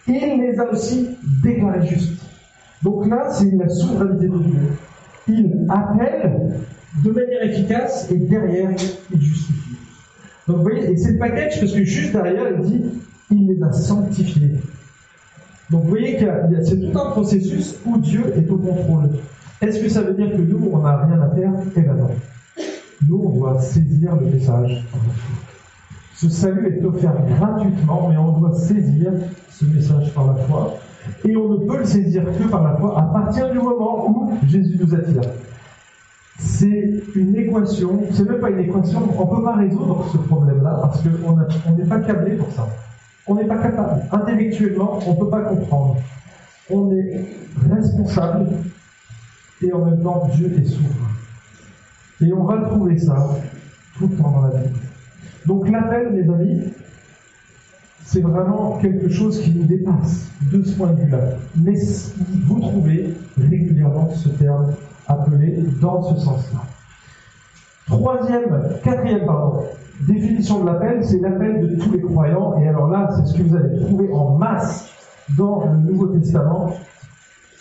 il 0.07 0.39
les 0.39 0.57
a 0.57 0.71
aussi 0.71 1.09
déclarés 1.43 1.85
justes. 1.85 2.23
Donc 2.81 3.09
là, 3.09 3.29
c'est 3.29 3.51
la 3.51 3.67
souveraineté 3.67 4.29
de 4.29 4.37
Dieu. 4.37 4.59
Il 5.27 5.65
appelle 5.67 6.53
de 7.03 7.11
manière 7.11 7.43
efficace 7.43 8.09
et 8.09 8.15
derrière, 8.15 8.69
il 9.13 9.21
justifie. 9.21 9.75
Donc 10.47 10.59
vous 10.59 10.63
voyez, 10.63 10.89
et 10.89 10.95
c'est 10.95 11.11
le 11.11 11.19
package 11.19 11.59
parce 11.59 11.73
que 11.73 11.83
juste 11.83 12.13
derrière, 12.13 12.53
il 12.57 12.61
dit, 12.61 12.85
il 13.31 13.47
les 13.49 13.61
a 13.61 13.73
sanctifiés. 13.73 14.53
Donc 15.69 15.83
vous 15.83 15.89
voyez 15.89 16.25
a, 16.25 16.47
c'est 16.63 16.79
tout 16.79 16.97
un 16.97 17.11
processus 17.11 17.75
où 17.85 17.97
Dieu 17.97 18.33
est 18.37 18.49
au 18.49 18.55
contrôle. 18.55 19.09
Est-ce 19.61 19.81
que 19.81 19.89
ça 19.89 20.01
veut 20.01 20.13
dire 20.13 20.31
que 20.31 20.41
nous, 20.41 20.69
on 20.71 20.79
n'a 20.79 20.97
rien 20.97 21.19
à 21.21 21.29
faire 21.29 21.51
Eh 21.75 21.81
bien 21.81 21.93
non. 21.93 22.09
Nous, 23.07 23.21
on 23.25 23.29
doit 23.37 23.59
saisir 23.59 24.15
le 24.15 24.27
message. 24.27 24.85
Ce 26.15 26.29
salut 26.29 26.67
est 26.75 26.85
offert 26.85 27.13
gratuitement, 27.27 28.07
mais 28.09 28.17
on 28.17 28.39
doit 28.39 28.53
saisir 28.53 29.11
ce 29.49 29.65
message 29.65 30.13
par 30.13 30.27
la 30.27 30.35
foi. 30.43 30.77
Et 31.25 31.35
on 31.35 31.49
ne 31.49 31.57
peut 31.57 31.77
le 31.77 31.85
saisir 31.85 32.23
que 32.23 32.43
par 32.49 32.63
la 32.63 32.75
foi 32.75 32.99
à 32.99 33.03
partir 33.03 33.51
du 33.51 33.57
moment 33.59 34.09
où 34.09 34.33
Jésus 34.47 34.77
nous 34.79 34.93
attire. 34.93 35.21
C'est 36.39 37.01
une 37.15 37.35
équation, 37.35 38.01
c'est 38.11 38.29
même 38.29 38.39
pas 38.39 38.51
une 38.51 38.59
équation, 38.59 39.01
on 39.17 39.25
ne 39.25 39.37
peut 39.37 39.43
pas 39.43 39.55
résoudre 39.55 40.05
ce 40.11 40.17
problème-là 40.17 40.79
parce 40.81 41.01
qu'on 41.01 41.71
n'est 41.71 41.85
pas 41.85 41.99
câblé 41.99 42.35
pour 42.35 42.51
ça. 42.51 42.67
On 43.25 43.35
n'est 43.35 43.45
pas 43.45 43.57
capable. 43.57 44.03
Intellectuellement, 44.11 44.99
on 45.05 45.13
ne 45.13 45.19
peut 45.19 45.29
pas 45.29 45.41
comprendre. 45.41 45.97
On 46.69 46.91
est 46.91 47.25
responsable 47.69 48.47
et 49.61 49.73
en 49.73 49.85
même 49.85 50.01
temps 50.01 50.29
Dieu 50.33 50.53
est 50.57 50.65
souverain. 50.65 51.11
Et 52.21 52.33
on 52.33 52.43
va 52.45 52.57
trouver 52.63 52.97
ça 52.97 53.15
tout 53.97 54.07
le 54.07 54.15
temps 54.15 54.31
dans 54.31 54.41
la 54.41 54.59
Bible. 54.59 54.79
Donc 55.45 55.69
l'appel, 55.69 56.11
mes 56.13 56.33
amis, 56.33 56.61
c'est 58.03 58.21
vraiment 58.21 58.77
quelque 58.79 59.09
chose 59.09 59.41
qui 59.41 59.51
nous 59.51 59.65
dépasse 59.65 60.27
de 60.51 60.63
ce 60.63 60.75
point 60.75 60.93
de 60.93 61.01
vue-là. 61.01 61.19
Mais 61.55 61.73
vous 62.45 62.59
trouvez 62.59 63.13
régulièrement 63.37 64.09
ce 64.15 64.29
terme 64.29 64.73
appelé 65.07 65.63
dans 65.81 66.01
ce 66.03 66.21
sens-là. 66.21 66.59
Troisième, 67.85 68.77
quatrième, 68.83 69.25
pardon, 69.25 69.63
définition 70.07 70.61
de 70.61 70.65
l'appel, 70.67 71.03
c'est 71.03 71.19
l'appel 71.19 71.61
de 71.61 71.75
tous 71.81 71.91
les 71.91 72.01
croyants. 72.01 72.57
Et 72.59 72.67
alors 72.67 72.89
là, 72.89 73.09
c'est 73.15 73.25
ce 73.25 73.37
que 73.37 73.43
vous 73.43 73.55
allez 73.55 73.79
trouver 73.79 74.11
en 74.11 74.37
masse 74.37 74.89
dans 75.37 75.65
le 75.65 75.77
Nouveau 75.77 76.07
Testament. 76.07 76.73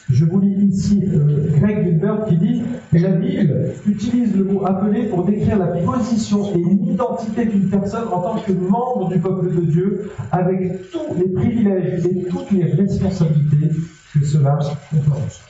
Je 0.09 0.25
vous 0.25 0.39
lis 0.39 0.67
ici 0.67 1.03
euh, 1.05 1.49
Greg 1.59 1.85
Gilbert 1.85 2.27
qui 2.27 2.37
dit 2.37 2.63
que 2.93 2.99
la 2.99 3.11
Bible 3.11 3.73
utilise 3.89 4.37
le 4.37 4.45
mot 4.45 4.65
appelé 4.65 5.07
pour 5.07 5.25
décrire 5.25 5.59
la 5.59 5.67
position 5.67 6.55
et 6.55 6.59
l'identité 6.59 7.45
d'une 7.45 7.69
personne 7.69 8.07
en 8.13 8.21
tant 8.21 8.37
que 8.39 8.53
membre 8.53 9.09
du 9.09 9.19
peuple 9.19 9.53
de 9.53 9.61
Dieu, 9.63 10.11
avec 10.31 10.91
tous 10.93 11.15
les 11.19 11.29
privilèges 11.29 12.07
et 12.07 12.23
toutes 12.23 12.53
les 12.53 12.65
responsabilités 12.65 13.71
que 14.13 14.25
cela 14.25 14.59
comporte. 14.91 15.41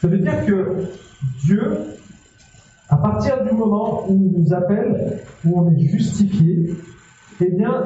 Ça 0.00 0.08
veut 0.08 0.18
dire 0.18 0.44
que 0.46 0.88
Dieu, 1.44 1.76
à 2.88 2.96
partir 2.96 3.44
du 3.44 3.52
moment 3.54 4.04
où 4.08 4.32
il 4.34 4.42
nous 4.42 4.52
appelle, 4.52 5.20
où 5.44 5.60
on 5.60 5.70
est 5.70 5.86
justifié, 5.86 6.74
eh 7.40 7.50
bien, 7.50 7.84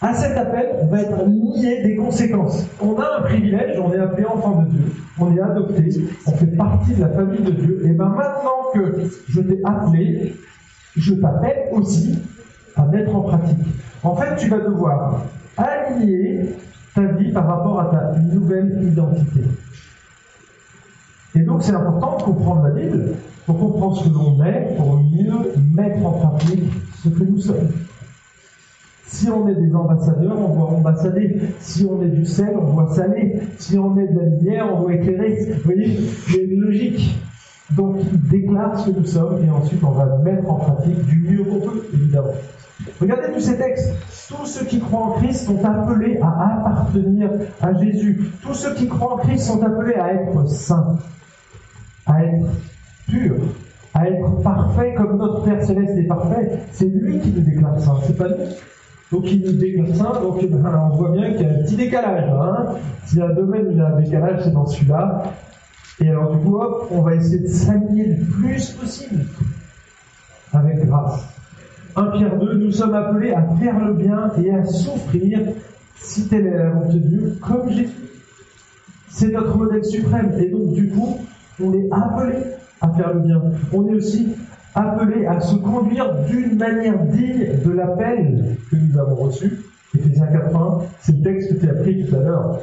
à 0.00 0.12
cet 0.14 0.36
appel 0.36 0.88
va 0.90 1.00
être 1.00 1.24
lié 1.26 1.82
des 1.82 1.96
conséquences. 1.96 2.66
On 2.80 2.98
a 2.98 3.18
un 3.18 3.22
privilège, 3.22 3.78
on 3.80 3.92
est 3.92 3.98
appelé 3.98 4.26
enfant 4.26 4.62
de 4.62 4.70
Dieu, 4.70 4.92
on 5.18 5.34
est 5.34 5.40
adopté, 5.40 5.88
on 6.26 6.32
fait 6.32 6.56
partie 6.56 6.94
de 6.94 7.00
la 7.00 7.08
famille 7.08 7.40
de 7.40 7.52
Dieu. 7.52 7.80
Et 7.84 7.92
bien 7.92 8.08
maintenant 8.08 8.70
que 8.74 9.02
je 9.28 9.40
t'ai 9.40 9.58
appelé, 9.64 10.34
je 10.96 11.14
t'appelle 11.14 11.68
aussi 11.72 12.18
à 12.76 12.84
mettre 12.86 13.14
en 13.14 13.22
pratique. 13.22 13.58
En 14.02 14.14
fait, 14.16 14.36
tu 14.36 14.48
vas 14.48 14.58
devoir 14.58 15.22
aligner 15.56 16.56
ta 16.94 17.02
vie 17.02 17.32
par 17.32 17.46
rapport 17.46 17.80
à 17.80 17.86
ta 17.86 18.18
nouvelle 18.18 18.78
identité. 18.82 19.40
Et 21.34 21.40
donc 21.40 21.62
c'est 21.62 21.74
important 21.74 22.18
de 22.18 22.22
comprendre 22.22 22.68
la 22.68 22.70
Bible 22.70 23.14
pour 23.46 23.58
comprendre 23.58 23.96
ce 23.96 24.08
que 24.08 24.14
l'on 24.14 24.44
est, 24.44 24.74
pour 24.76 24.96
mieux 24.96 25.52
mettre 25.74 26.04
en 26.04 26.12
pratique 26.12 26.64
ce 27.02 27.08
que 27.08 27.24
nous 27.24 27.40
sommes. 27.40 27.68
Si 29.16 29.30
on 29.30 29.48
est 29.48 29.54
des 29.54 29.74
ambassadeurs, 29.74 30.38
on 30.38 30.54
doit 30.54 30.68
ambassader. 30.72 31.40
Si 31.60 31.86
on 31.90 32.02
est 32.02 32.08
du 32.08 32.26
sel, 32.26 32.54
on 32.54 32.74
doit 32.74 32.94
saler. 32.94 33.40
Si 33.56 33.78
on 33.78 33.96
est 33.96 34.08
de 34.08 34.20
la 34.20 34.26
lumière, 34.26 34.74
on 34.74 34.82
doit 34.82 34.92
éclairer. 34.92 35.54
Vous 35.54 35.62
voyez, 35.64 35.98
il 36.28 36.36
y 36.36 36.38
a 36.38 36.42
une 36.42 36.60
logique. 36.60 37.18
Donc, 37.74 37.96
il 38.12 38.28
déclare 38.28 38.78
ce 38.78 38.90
que 38.90 38.98
nous 38.98 39.06
sommes 39.06 39.42
et 39.42 39.50
ensuite 39.50 39.82
on 39.82 39.92
va 39.92 40.18
mettre 40.18 40.50
en 40.50 40.56
pratique 40.56 41.02
du 41.06 41.16
mieux 41.30 41.44
qu'on 41.44 41.60
peut, 41.60 41.82
évidemment. 41.94 42.34
Regardez 43.00 43.32
tous 43.32 43.40
ces 43.40 43.56
textes. 43.56 43.90
Tous 44.28 44.44
ceux 44.44 44.66
qui 44.66 44.80
croient 44.80 45.06
en 45.06 45.12
Christ 45.12 45.46
sont 45.46 45.64
appelés 45.64 46.18
à 46.20 46.58
appartenir 46.58 47.30
à 47.62 47.72
Jésus. 47.72 48.20
Tous 48.42 48.52
ceux 48.52 48.74
qui 48.74 48.86
croient 48.86 49.14
en 49.14 49.18
Christ 49.18 49.46
sont 49.46 49.62
appelés 49.62 49.94
à 49.94 50.12
être 50.12 50.46
saints, 50.46 50.98
à 52.04 52.22
être 52.22 52.46
purs, 53.08 53.40
à 53.94 54.10
être 54.10 54.42
parfaits 54.42 54.94
comme 54.94 55.16
notre 55.16 55.42
Père 55.42 55.64
Céleste 55.64 55.96
est 55.96 56.06
parfait. 56.06 56.58
C'est 56.72 56.84
lui 56.84 57.18
qui 57.20 57.30
nous 57.30 57.40
déclare 57.40 57.80
ça, 57.80 57.94
c'est 58.06 58.18
pas 58.18 58.28
nous. 58.28 58.44
Donc 59.12 59.30
il 59.30 59.40
nous 59.44 59.52
déclasse 59.52 59.98
donc 59.98 60.40
on 60.42 60.96
voit 60.96 61.10
bien 61.10 61.32
qu'il 61.32 61.42
y 61.42 61.48
a 61.48 61.52
un 61.52 61.62
petit 61.62 61.76
décalage. 61.76 62.28
Hein 62.28 62.74
S'il 63.04 63.18
y 63.18 63.22
a 63.22 63.26
un 63.26 63.34
domaine 63.34 63.68
où 63.68 63.70
il 63.70 63.78
y 63.78 63.80
a 63.80 63.86
un 63.86 64.00
décalage, 64.00 64.40
c'est 64.44 64.52
dans 64.52 64.66
celui-là. 64.66 65.32
Et 66.00 66.10
alors 66.10 66.36
du 66.36 66.44
coup, 66.44 66.56
hop, 66.56 66.88
on 66.90 67.02
va 67.02 67.14
essayer 67.14 67.38
de 67.38 67.48
s'aligner 67.48 68.06
le 68.06 68.24
plus 68.24 68.70
possible 68.70 69.24
avec 70.52 70.86
grâce. 70.86 71.24
1 71.94 72.04
Pierre 72.18 72.38
2, 72.38 72.54
nous 72.58 72.72
sommes 72.72 72.94
appelés 72.94 73.32
à 73.32 73.42
faire 73.58 73.78
le 73.78 73.94
bien 73.94 74.30
et 74.42 74.50
à 74.50 74.64
souffrir 74.66 75.40
si 75.96 76.28
telle 76.28 76.46
est 76.46 76.58
la 76.58 76.70
volonté 76.70 76.98
de 76.98 77.08
Dieu, 77.08 77.38
comme 77.40 77.70
Jésus. 77.70 77.88
C'est 79.08 79.28
notre 79.28 79.56
modèle 79.56 79.84
suprême. 79.84 80.32
Et 80.38 80.50
donc, 80.50 80.74
du 80.74 80.88
coup, 80.90 81.18
on 81.62 81.72
est 81.72 81.88
appelé 81.90 82.36
à 82.82 82.90
faire 82.90 83.14
le 83.14 83.20
bien. 83.20 83.40
On 83.72 83.88
est 83.88 83.94
aussi 83.94 84.28
appelé 84.76 85.26
à 85.26 85.40
se 85.40 85.56
conduire 85.56 86.14
d'une 86.26 86.56
manière 86.56 87.02
digne 87.06 87.48
de 87.64 87.70
l'appel 87.72 88.56
que 88.70 88.76
nous 88.76 88.98
avons 88.98 89.16
reçu. 89.16 89.58
Éphésiens 89.94 90.26
4.1, 90.26 90.82
c'est 91.00 91.16
le 91.16 91.22
texte 91.22 91.54
que 91.54 91.60
tu 91.60 91.70
as 91.70 91.74
pris 91.74 92.04
tout 92.04 92.14
à 92.14 92.18
l'heure. 92.18 92.60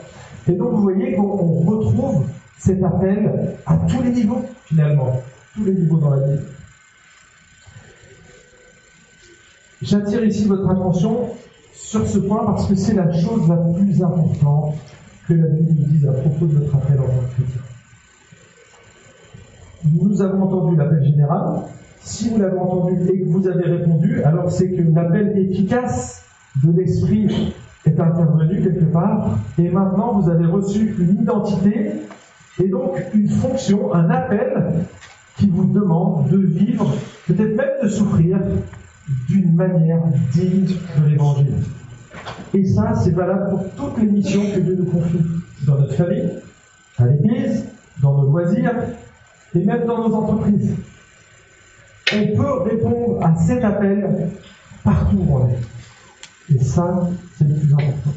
Et 0.47 0.51
donc, 0.51 0.73
vous 0.73 0.81
voyez 0.83 1.15
qu'on 1.15 1.61
retrouve 1.61 2.25
cet 2.59 2.83
appel 2.83 3.55
à 3.65 3.77
tous 3.87 4.03
les 4.03 4.11
niveaux, 4.11 4.43
finalement. 4.65 5.21
Tous 5.55 5.65
les 5.65 5.73
niveaux 5.73 5.97
dans 5.97 6.11
la 6.11 6.27
vie. 6.27 6.39
J'attire 9.81 10.23
ici 10.23 10.45
votre 10.45 10.69
attention 10.69 11.29
sur 11.73 12.07
ce 12.07 12.19
point 12.19 12.45
parce 12.45 12.67
que 12.67 12.75
c'est 12.75 12.93
la 12.93 13.11
chose 13.11 13.49
la 13.49 13.57
plus 13.57 14.01
importante 14.03 14.75
que 15.27 15.33
la 15.33 15.47
Bible 15.47 15.73
nous 15.79 15.85
dise 15.87 16.07
à 16.07 16.13
propos 16.13 16.45
de 16.45 16.59
notre 16.59 16.75
appel 16.75 16.99
en 16.99 17.03
tant 17.03 17.09
que 17.09 17.33
chrétien. 17.33 17.61
Nous 19.91 20.21
avons 20.21 20.43
entendu 20.43 20.75
l'appel 20.77 21.03
général. 21.03 21.63
Si 22.03 22.29
vous 22.29 22.37
l'avez 22.37 22.57
entendu 22.57 23.09
et 23.13 23.21
que 23.21 23.29
vous 23.29 23.47
avez 23.47 23.63
répondu, 23.63 24.23
alors 24.23 24.51
c'est 24.51 24.69
que 24.69 24.81
l'appel 24.93 25.37
efficace 25.37 26.25
de 26.63 26.71
l'Esprit 26.71 27.53
est 27.85 27.99
intervenu 27.99 28.61
quelque 28.61 28.85
part, 28.85 29.37
et 29.57 29.69
maintenant 29.69 30.19
vous 30.19 30.29
avez 30.29 30.45
reçu 30.45 30.95
une 30.99 31.21
identité 31.21 31.91
et 32.61 32.67
donc 32.67 32.97
une 33.13 33.29
fonction, 33.29 33.93
un 33.93 34.09
appel 34.09 34.85
qui 35.37 35.49
vous 35.49 35.65
demande 35.65 36.29
de 36.29 36.37
vivre, 36.37 36.93
peut-être 37.25 37.55
même 37.55 37.81
de 37.81 37.87
souffrir 37.87 38.37
d'une 39.29 39.55
manière 39.55 40.03
digne 40.33 40.65
de 40.65 41.09
l'évangile. 41.09 41.55
Et 42.53 42.65
ça, 42.65 42.93
c'est 42.95 43.11
valable 43.11 43.49
pour 43.49 43.63
toutes 43.75 44.03
les 44.03 44.07
missions 44.07 44.43
que 44.53 44.59
Dieu 44.59 44.75
nous 44.75 44.85
confie, 44.85 45.19
dans 45.65 45.79
notre 45.79 45.93
famille, 45.93 46.29
à 46.97 47.07
l'église, 47.07 47.65
dans 48.01 48.21
nos 48.21 48.29
loisirs, 48.29 48.75
et 49.55 49.59
même 49.63 49.85
dans 49.85 50.07
nos 50.07 50.15
entreprises. 50.15 50.75
On 52.15 52.35
peut 52.35 52.69
répondre 52.69 53.25
à 53.25 53.35
cet 53.35 53.63
appel 53.63 54.29
partout 54.83 55.25
on 55.29 55.47
est. 55.47 56.53
Et 56.53 56.63
ça, 56.63 57.09
c'est 57.37 57.47
le 57.47 57.55
plus 57.55 57.73
important. 57.73 58.11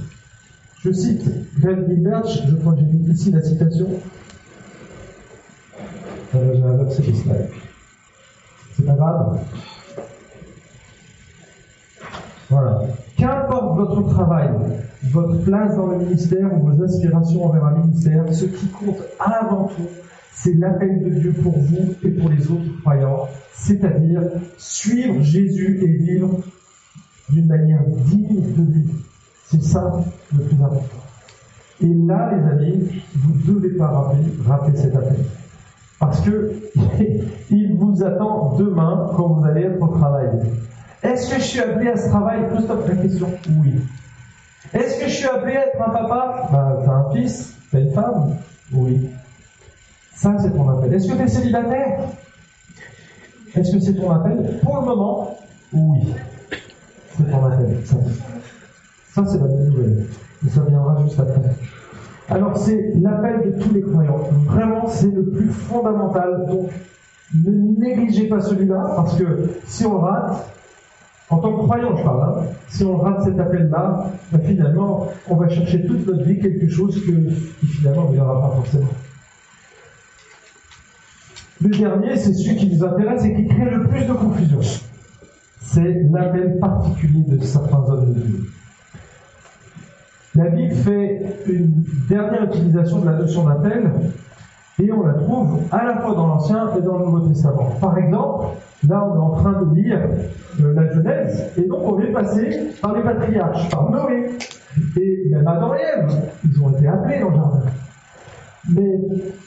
Je 0.81 0.93
cite 0.93 1.25
Greg 1.61 1.89
Gilbert, 1.89 2.27
je 2.27 2.55
crois 2.57 2.75
que 2.75 2.81
j'ai 2.81 3.13
ici 3.13 3.31
la 3.31 3.43
citation. 3.43 3.89
Euh, 6.35 6.55
j'ai 6.55 6.63
un 6.63 7.47
C'est 8.77 8.87
pas 8.87 8.93
grave. 8.95 9.39
Voilà. 12.51 12.81
Qu'importe 13.17 13.77
votre 13.77 14.09
travail, 14.11 14.51
votre 15.05 15.43
place 15.43 15.77
dans 15.77 15.87
le 15.87 15.99
ministère 15.99 16.53
ou 16.53 16.69
vos 16.69 16.85
aspirations 16.85 17.47
envers 17.47 17.65
un 17.65 17.79
ministère, 17.79 18.25
ce 18.33 18.45
qui 18.45 18.69
compte 18.69 19.03
avant 19.19 19.65
tout, 19.65 19.89
c'est 20.37 20.55
l'appel 20.55 21.03
de 21.03 21.19
Dieu 21.19 21.33
pour 21.33 21.59
vous 21.59 21.95
et 22.03 22.11
pour 22.11 22.29
les 22.29 22.51
autres 22.51 22.81
croyants, 22.83 23.29
c'est-à-dire 23.55 24.21
suivre 24.59 25.23
Jésus 25.23 25.81
et 25.83 25.87
vivre 25.87 26.41
d'une 27.31 27.47
manière 27.47 27.83
digne 28.05 28.43
de 28.53 28.73
lui. 28.73 28.87
C'est 29.47 29.63
ça 29.63 30.05
le 30.37 30.45
plus 30.45 30.63
important. 30.63 31.03
Et 31.81 31.93
là, 32.07 32.33
les 32.35 32.51
amis, 32.51 33.03
vous 33.15 33.53
ne 33.53 33.59
devez 33.59 33.77
pas 33.77 33.89
rappeler, 33.89 34.25
rappeler 34.47 34.77
cet 34.77 34.95
appel. 34.95 35.25
Parce 35.99 36.21
que 36.21 36.53
il 37.51 37.75
vous 37.77 38.05
attend 38.05 38.57
demain 38.57 39.11
quand 39.17 39.29
vous 39.29 39.45
allez 39.47 39.63
être 39.63 39.83
au 39.83 39.89
travail. 39.89 40.29
Est-ce 41.03 41.31
que 41.31 41.41
je 41.41 41.45
suis 41.45 41.61
appelé 41.61 41.89
à 41.89 41.97
ce 41.97 42.09
travail? 42.09 42.41
Pose 42.51 42.69
la 42.69 42.97
question. 42.97 43.29
Oui. 43.63 43.75
Est-ce 44.75 45.01
que 45.01 45.09
je 45.09 45.15
suis 45.15 45.27
appelé 45.27 45.57
à 45.57 45.67
être 45.69 45.81
un 45.81 45.91
papa? 45.91 46.49
Bah, 46.53 46.83
T'as 46.85 46.93
un 46.93 47.11
fils 47.13 47.55
T'as 47.73 47.81
une 47.81 47.93
femme? 47.93 48.37
Oui. 48.73 49.09
Ça, 50.17 50.35
c'est 50.39 50.51
ton 50.51 50.69
appel. 50.71 50.95
Est-ce 50.95 51.09
que 51.13 51.17
tu 51.17 51.23
es 51.23 51.29
célibataire? 51.29 52.01
Est-ce 53.55 53.73
que 53.73 53.81
c'est 53.81 53.95
ton 53.95 54.11
appel? 54.11 54.59
Pour 54.63 54.81
le 54.81 54.87
moment, 54.87 55.37
oui. 55.73 56.15
C'est 57.17 57.31
ton 57.31 57.45
appel. 57.45 57.79
Ça, 57.85 59.25
c'est 59.27 59.39
la 59.39 59.45
bonne 59.45 59.67
nouvelle. 59.67 60.07
Et 60.47 60.51
ça 60.51 60.63
viendra 60.63 61.03
juste 61.05 61.21
après. 61.21 61.55
Alors, 62.29 62.57
c'est 62.57 62.95
l'appel 63.01 63.43
de 63.45 63.63
tous 63.63 63.75
les 63.75 63.83
croyants. 63.83 64.29
Vraiment, 64.47 64.89
c'est 64.89 65.13
le 65.13 65.25
plus 65.25 65.49
fondamental. 65.49 66.47
Donc, 66.49 66.71
ne 67.35 67.51
négligez 67.51 68.29
pas 68.29 68.41
celui-là, 68.41 68.93
parce 68.97 69.17
que 69.17 69.51
si 69.67 69.85
on 69.85 69.99
rate, 69.99 70.51
en 71.29 71.39
tant 71.39 71.53
que 71.53 71.63
croyant, 71.65 71.97
je 71.97 72.03
parle, 72.03 72.23
hein. 72.23 72.43
si 72.69 72.85
on 72.85 72.97
rate 72.97 73.23
cet 73.25 73.39
appel-là, 73.39 74.11
ben, 74.33 74.41
finalement, 74.41 75.09
on 75.29 75.37
va 75.37 75.49
chercher 75.49 75.85
toute 75.85 76.07
notre 76.07 76.25
vie 76.25 76.39
quelque 76.39 76.69
chose 76.69 76.95
qui 77.05 77.67
finalement 77.67 78.09
ne 78.09 78.15
viendra 78.15 78.41
pas 78.41 78.57
forcément. 78.57 78.89
Le 81.67 81.77
dernier, 81.77 82.17
c'est 82.17 82.33
celui 82.33 82.55
qui 82.55 82.77
nous 82.77 82.85
intéresse 82.85 83.25
et 83.25 83.35
qui 83.35 83.49
crée 83.49 83.69
le 83.69 83.89
plus 83.89 84.05
de 84.05 84.13
confusion. 84.13 84.61
C'est 85.63 86.07
l'appel 86.13 86.61
particulier 86.61 87.25
de 87.27 87.43
certains 87.43 87.79
hommes 87.89 88.15
de 88.15 88.21
Dieu. 88.21 88.41
La 90.37 90.49
Bible 90.51 90.75
fait 90.75 91.23
une 91.49 91.83
dernière 92.09 92.45
utilisation 92.45 93.01
de 93.01 93.07
la 93.07 93.17
notion 93.17 93.47
d'appel 93.47 93.91
et 94.81 94.93
on 94.93 95.07
la 95.07 95.15
trouve 95.15 95.59
à 95.73 95.85
la 95.85 95.97
fois 95.97 96.15
dans 96.15 96.29
l'Ancien 96.29 96.69
et 96.79 96.83
dans 96.83 96.99
le 96.99 97.07
Nouveau 97.07 97.29
Testament. 97.29 97.71
Par 97.81 97.99
exemple, 97.99 98.45
là 98.89 99.05
on 99.05 99.17
est 99.17 99.19
en 99.19 99.31
train 99.31 99.63
de 99.63 99.75
lire 99.75 99.99
euh, 100.61 100.73
la 100.73 100.93
Genèse, 100.93 101.51
et 101.57 101.63
donc 101.63 101.81
on 101.83 101.97
vient 101.97 102.13
passer 102.13 102.75
par 102.81 102.95
les 102.95 103.03
patriarches, 103.03 103.69
par 103.71 103.91
Noé, 103.91 104.31
et 105.01 105.29
même 105.31 105.49
Adam 105.49 105.75
et 105.75 105.81
Ève, 105.81 106.31
ils 106.45 106.63
ont 106.63 106.71
été 106.71 106.87
appelés 106.87 107.19
dans 107.19 107.31
le 107.31 107.37
jardin. 107.37 107.63
Mais 108.69 108.99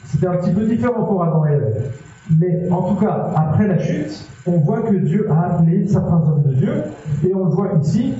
c'était 0.04 0.26
un 0.26 0.36
petit 0.36 0.52
peu 0.52 0.66
différent 0.66 1.04
pour 1.04 1.22
Adam 1.22 1.46
et 1.46 1.52
Ève. 1.52 1.92
Mais 2.38 2.68
en 2.70 2.82
tout 2.82 3.00
cas, 3.00 3.32
après 3.34 3.66
la 3.66 3.78
chute, 3.78 4.28
on 4.46 4.58
voit 4.58 4.82
que 4.82 4.94
Dieu 4.94 5.30
a 5.30 5.54
appelé 5.54 5.86
certains 5.86 6.16
hommes 6.16 6.44
de 6.44 6.54
Dieu, 6.54 6.72
et 7.26 7.34
on 7.34 7.46
le 7.46 7.50
voit 7.50 7.72
ici, 7.82 8.14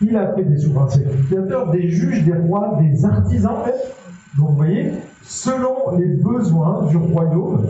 il 0.00 0.16
a 0.16 0.34
fait 0.34 0.44
des 0.44 0.58
souverains 0.58 0.88
sacrificateurs, 0.88 1.70
des 1.70 1.88
juges, 1.88 2.24
des 2.24 2.34
rois, 2.34 2.78
des 2.80 3.04
artisans, 3.04 3.56
donc 4.38 4.50
vous 4.50 4.56
voyez, 4.56 4.92
selon 5.22 5.96
les 5.96 6.06
besoins 6.06 6.86
du 6.88 6.96
royaume, 6.96 7.68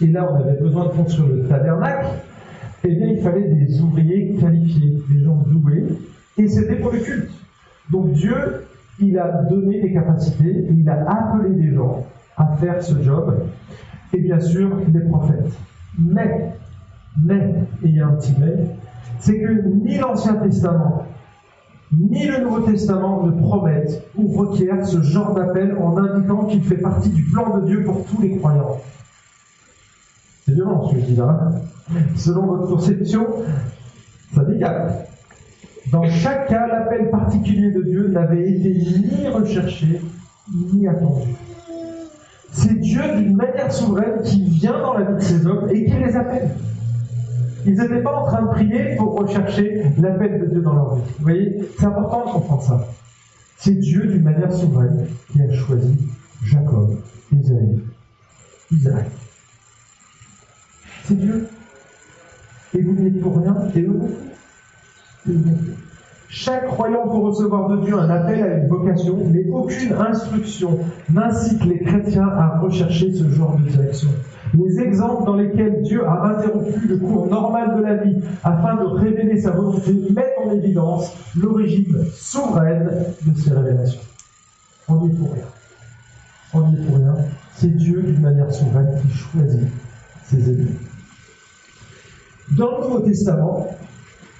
et 0.00 0.06
là 0.06 0.28
on 0.32 0.36
avait 0.36 0.58
besoin 0.58 0.86
de 0.86 0.90
construire 0.90 1.28
le 1.28 1.42
tabernacle, 1.44 2.06
eh 2.84 2.94
bien 2.94 3.08
il 3.08 3.20
fallait 3.20 3.48
des 3.48 3.80
ouvriers 3.80 4.36
qualifiés, 4.40 4.98
des 5.10 5.22
gens 5.22 5.44
doués, 5.46 5.84
et 6.38 6.48
c'était 6.48 6.76
pour 6.76 6.92
le 6.92 7.00
culte. 7.00 7.30
Donc 7.90 8.12
Dieu, 8.12 8.34
il 9.00 9.18
a 9.18 9.42
donné 9.42 9.82
des 9.82 9.92
capacités, 9.92 10.66
il 10.70 10.88
a 10.88 11.04
appelé 11.10 11.50
des 11.50 11.74
gens 11.74 12.06
à 12.36 12.56
faire 12.56 12.82
ce 12.82 13.02
job, 13.02 13.36
et 14.14 14.20
bien 14.20 14.40
sûr 14.40 14.70
des 14.88 15.00
prophètes. 15.00 15.52
Mais, 15.98 16.52
mais, 17.20 17.54
et 17.82 17.88
il 17.88 17.96
y 17.96 18.00
a 18.00 18.06
un 18.06 18.14
petit 18.14 18.34
mais, 18.38 18.54
c'est 19.20 19.40
que 19.40 19.68
ni 19.68 19.98
l'Ancien 19.98 20.34
Testament, 20.34 21.06
ni 21.92 22.26
le 22.26 22.42
Nouveau 22.42 22.60
Testament 22.60 23.26
ne 23.26 23.32
promettent 23.32 24.02
ou 24.16 24.26
requièrent 24.28 24.86
ce 24.86 25.02
genre 25.02 25.34
d'appel 25.34 25.76
en 25.78 25.96
indiquant 25.96 26.46
qu'il 26.46 26.62
fait 26.62 26.78
partie 26.78 27.10
du 27.10 27.22
plan 27.24 27.58
de 27.58 27.66
Dieu 27.66 27.84
pour 27.84 28.04
tous 28.06 28.20
les 28.20 28.36
croyants. 28.36 28.80
C'est 30.44 30.52
violent 30.52 30.88
ce 30.88 30.94
que 30.94 31.00
je 31.00 31.06
dis 31.06 31.16
là. 31.16 31.52
Selon 32.16 32.46
votre 32.46 32.68
conception, 32.68 33.26
ça 34.34 34.44
dégage. 34.44 34.92
Dans 35.92 36.04
chaque 36.04 36.48
cas, 36.48 36.66
l'appel 36.66 37.10
particulier 37.10 37.70
de 37.70 37.82
Dieu 37.82 38.08
n'avait 38.08 38.50
été 38.50 38.70
ni 38.72 39.28
recherché, 39.28 40.00
ni 40.72 40.88
attendu. 40.88 41.33
C'est 42.54 42.78
Dieu 42.80 43.02
d'une 43.16 43.36
manière 43.36 43.72
souveraine 43.72 44.22
qui 44.22 44.44
vient 44.44 44.78
dans 44.78 44.94
la 44.94 45.04
vie 45.10 45.14
de 45.16 45.20
ces 45.20 45.46
hommes 45.46 45.68
et 45.70 45.84
qui 45.84 45.92
les 45.92 46.16
appelle. 46.16 46.50
Ils 47.66 47.74
n'étaient 47.74 48.02
pas 48.02 48.14
en 48.14 48.26
train 48.26 48.42
de 48.42 48.48
prier 48.48 48.94
pour 48.96 49.18
rechercher 49.18 49.82
l'appel 49.98 50.40
de 50.40 50.46
Dieu 50.46 50.60
dans 50.60 50.74
leur 50.74 50.94
vie. 50.96 51.02
Vous 51.18 51.24
voyez, 51.24 51.68
c'est 51.78 51.86
important 51.86 52.26
de 52.26 52.30
comprendre 52.32 52.62
ça. 52.62 52.86
C'est 53.58 53.74
Dieu, 53.74 54.06
d'une 54.06 54.22
manière 54.22 54.52
souveraine, 54.52 55.06
qui 55.32 55.42
a 55.42 55.52
choisi 55.52 55.96
Jacob, 56.44 56.96
Isaïe, 57.32 57.80
Isaac. 58.70 59.06
C'est 61.04 61.18
Dieu. 61.18 61.48
Et 62.74 62.82
vous 62.82 62.92
n'êtes 62.92 63.20
pour 63.20 63.38
rien, 63.38 63.56
et 63.74 63.80
eux 63.80 64.00
Chaque 66.36 66.66
croyant 66.66 67.06
peut 67.06 67.18
recevoir 67.18 67.68
de 67.68 67.84
Dieu 67.84 67.96
un 67.96 68.10
appel 68.10 68.42
à 68.42 68.56
une 68.56 68.66
vocation, 68.66 69.18
mais 69.30 69.48
aucune 69.52 69.92
instruction 69.92 70.80
n'incite 71.08 71.64
les 71.64 71.78
chrétiens 71.78 72.26
à 72.26 72.58
rechercher 72.58 73.14
ce 73.14 73.30
genre 73.30 73.56
de 73.56 73.68
direction. 73.68 74.08
les 74.52 74.80
exemples 74.80 75.26
dans 75.26 75.36
lesquels 75.36 75.82
Dieu 75.82 76.04
a 76.04 76.36
interrompu 76.36 76.88
le 76.88 76.96
cours 76.96 77.28
normal 77.28 77.76
de 77.76 77.82
la 77.82 77.94
vie 77.94 78.16
afin 78.42 78.74
de 78.74 78.84
révéler 78.84 79.40
sa 79.40 79.52
volonté 79.52 79.92
mettent 80.10 80.34
en 80.44 80.50
évidence 80.50 81.16
l'origine 81.40 82.04
souveraine 82.12 82.90
de 83.24 83.38
ces 83.38 83.52
révélations. 83.52 84.00
On 84.88 85.06
n'y 85.06 85.12
est 85.12 85.16
pour 85.16 85.34
rien. 85.34 85.44
On 86.52 86.66
n'y 86.66 86.74
est 86.74 86.84
pour 86.84 86.96
rien. 86.96 87.14
C'est 87.54 87.76
Dieu, 87.76 88.02
d'une 88.02 88.20
manière 88.20 88.52
souveraine, 88.52 88.88
qui 89.00 89.16
choisit 89.16 89.68
ses 90.24 90.50
ennemis. 90.50 90.78
Dans 92.58 92.72
le 92.72 92.84
Nouveau 92.84 93.00
Testament, 93.00 93.68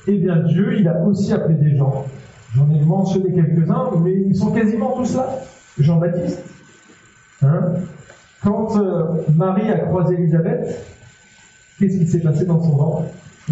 eh 0.06 0.18
bien 0.18 0.36
Dieu, 0.42 0.78
il 0.78 0.88
a 0.88 1.02
aussi 1.02 1.32
appelé 1.32 1.54
des 1.54 1.76
gens. 1.76 2.04
J'en 2.54 2.70
ai 2.70 2.84
mentionné 2.84 3.32
quelques-uns, 3.32 3.90
mais 4.02 4.12
ils 4.12 4.36
sont 4.36 4.52
quasiment 4.52 4.96
tous 4.96 5.16
là. 5.16 5.26
Jean-Baptiste. 5.78 6.44
Hein 7.42 7.62
Quand 8.42 8.76
euh, 8.76 9.22
Marie 9.34 9.70
a 9.70 9.78
croisé 9.78 10.14
Élisabeth, 10.14 10.84
qu'est-ce 11.78 11.98
qui 11.98 12.06
s'est 12.06 12.20
passé 12.20 12.44
dans 12.44 12.62
son 12.62 12.76
ventre? 12.76 13.02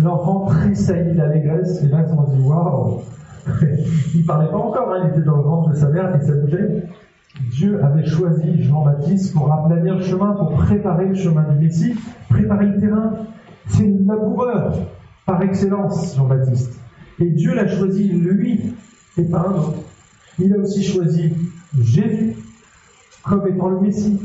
L'enfant 0.02 0.46
tressaillit 0.46 1.16
d'allégresse, 1.16 1.82
et 1.82 1.88
là 1.88 2.04
ils 2.06 2.12
ont 2.12 2.22
dit 2.22 2.40
Waouh 2.40 3.02
Il 4.14 4.24
parlait 4.24 4.50
pas 4.50 4.56
encore, 4.56 4.92
hein, 4.92 5.02
il 5.04 5.10
était 5.10 5.26
dans 5.26 5.36
le 5.36 5.42
ventre 5.42 5.70
de 5.70 5.74
sa 5.74 5.88
mère 5.88 6.14
et 6.14 6.24
ça 6.24 6.32
bougeait. 6.34 6.84
Dieu 7.50 7.82
avait 7.82 8.06
choisi 8.06 8.62
Jean-Baptiste 8.62 9.34
pour 9.34 9.52
aplanir 9.52 9.96
le 9.96 10.02
chemin, 10.02 10.32
pour 10.32 10.52
préparer 10.52 11.06
le 11.06 11.14
chemin 11.14 11.42
du 11.42 11.64
Messie, 11.64 11.94
préparer 12.28 12.66
le 12.66 12.80
terrain. 12.80 13.12
C'est 13.66 13.86
le 13.86 14.04
laboureur 14.06 14.74
par 15.26 15.42
excellence, 15.42 16.16
Jean-Baptiste. 16.16 16.72
Et 17.20 17.30
Dieu 17.30 17.54
l'a 17.54 17.68
choisi, 17.68 18.08
lui, 18.08 18.74
et 19.16 19.22
pas 19.24 19.46
un 19.48 19.54
autre. 19.54 19.82
Il 20.38 20.52
a 20.54 20.58
aussi 20.58 20.82
choisi 20.82 21.32
Jésus 21.80 22.34
comme 23.22 23.46
étant 23.46 23.68
le 23.68 23.80
Messie. 23.80 24.18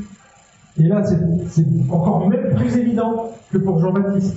Et 0.78 0.84
là, 0.84 1.04
c'est 1.04 1.66
encore 1.90 2.28
même 2.30 2.56
plus 2.56 2.78
évident 2.78 3.32
que 3.52 3.58
pour 3.58 3.80
Jean-Baptiste. 3.80 4.36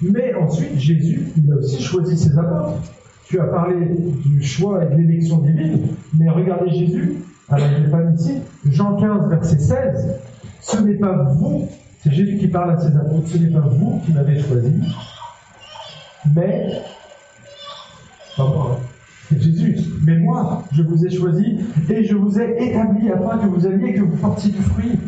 Mais 0.00 0.34
ensuite, 0.34 0.78
Jésus, 0.78 1.32
il 1.36 1.52
a 1.52 1.56
aussi 1.56 1.82
choisi 1.82 2.16
ses 2.16 2.38
apôtres. 2.38 2.80
Tu 3.26 3.38
as 3.40 3.44
parlé 3.44 3.76
du 4.24 4.42
choix 4.42 4.84
et 4.84 4.88
de 4.88 4.94
l'élection 4.94 5.38
divine, 5.38 5.88
mais 6.18 6.30
regardez 6.30 6.70
Jésus, 6.70 7.16
alors 7.50 7.66
je 7.68 7.90
pas 7.90 8.02
ici, 8.14 8.38
Jean 8.70 8.96
15, 8.96 9.28
verset 9.28 9.58
16, 9.58 10.16
ce 10.62 10.80
n'est 10.80 10.94
pas 10.94 11.24
vous, 11.34 11.68
c'est 12.00 12.10
Jésus 12.10 12.38
qui 12.38 12.48
parle 12.48 12.70
à 12.70 12.78
ses 12.78 12.96
apôtres, 12.96 13.28
ce 13.28 13.36
n'est 13.36 13.50
pas 13.50 13.66
vous 13.68 14.00
qui 14.06 14.12
m'avez 14.12 14.40
choisi, 14.40 14.72
mais, 16.34 16.82
c'est 19.28 19.40
Jésus, 19.40 19.76
mais 20.04 20.18
moi, 20.18 20.64
je 20.72 20.82
vous 20.82 21.04
ai 21.04 21.10
choisi 21.10 21.58
et 21.88 22.04
je 22.04 22.14
vous 22.14 22.38
ai 22.38 22.68
établi 22.68 23.10
afin 23.10 23.38
que 23.38 23.46
vous 23.46 23.66
alliez, 23.66 23.94
que 23.94 24.00
vous 24.02 24.16
portiez 24.16 24.50
du 24.50 24.62
fruit. 24.62 24.98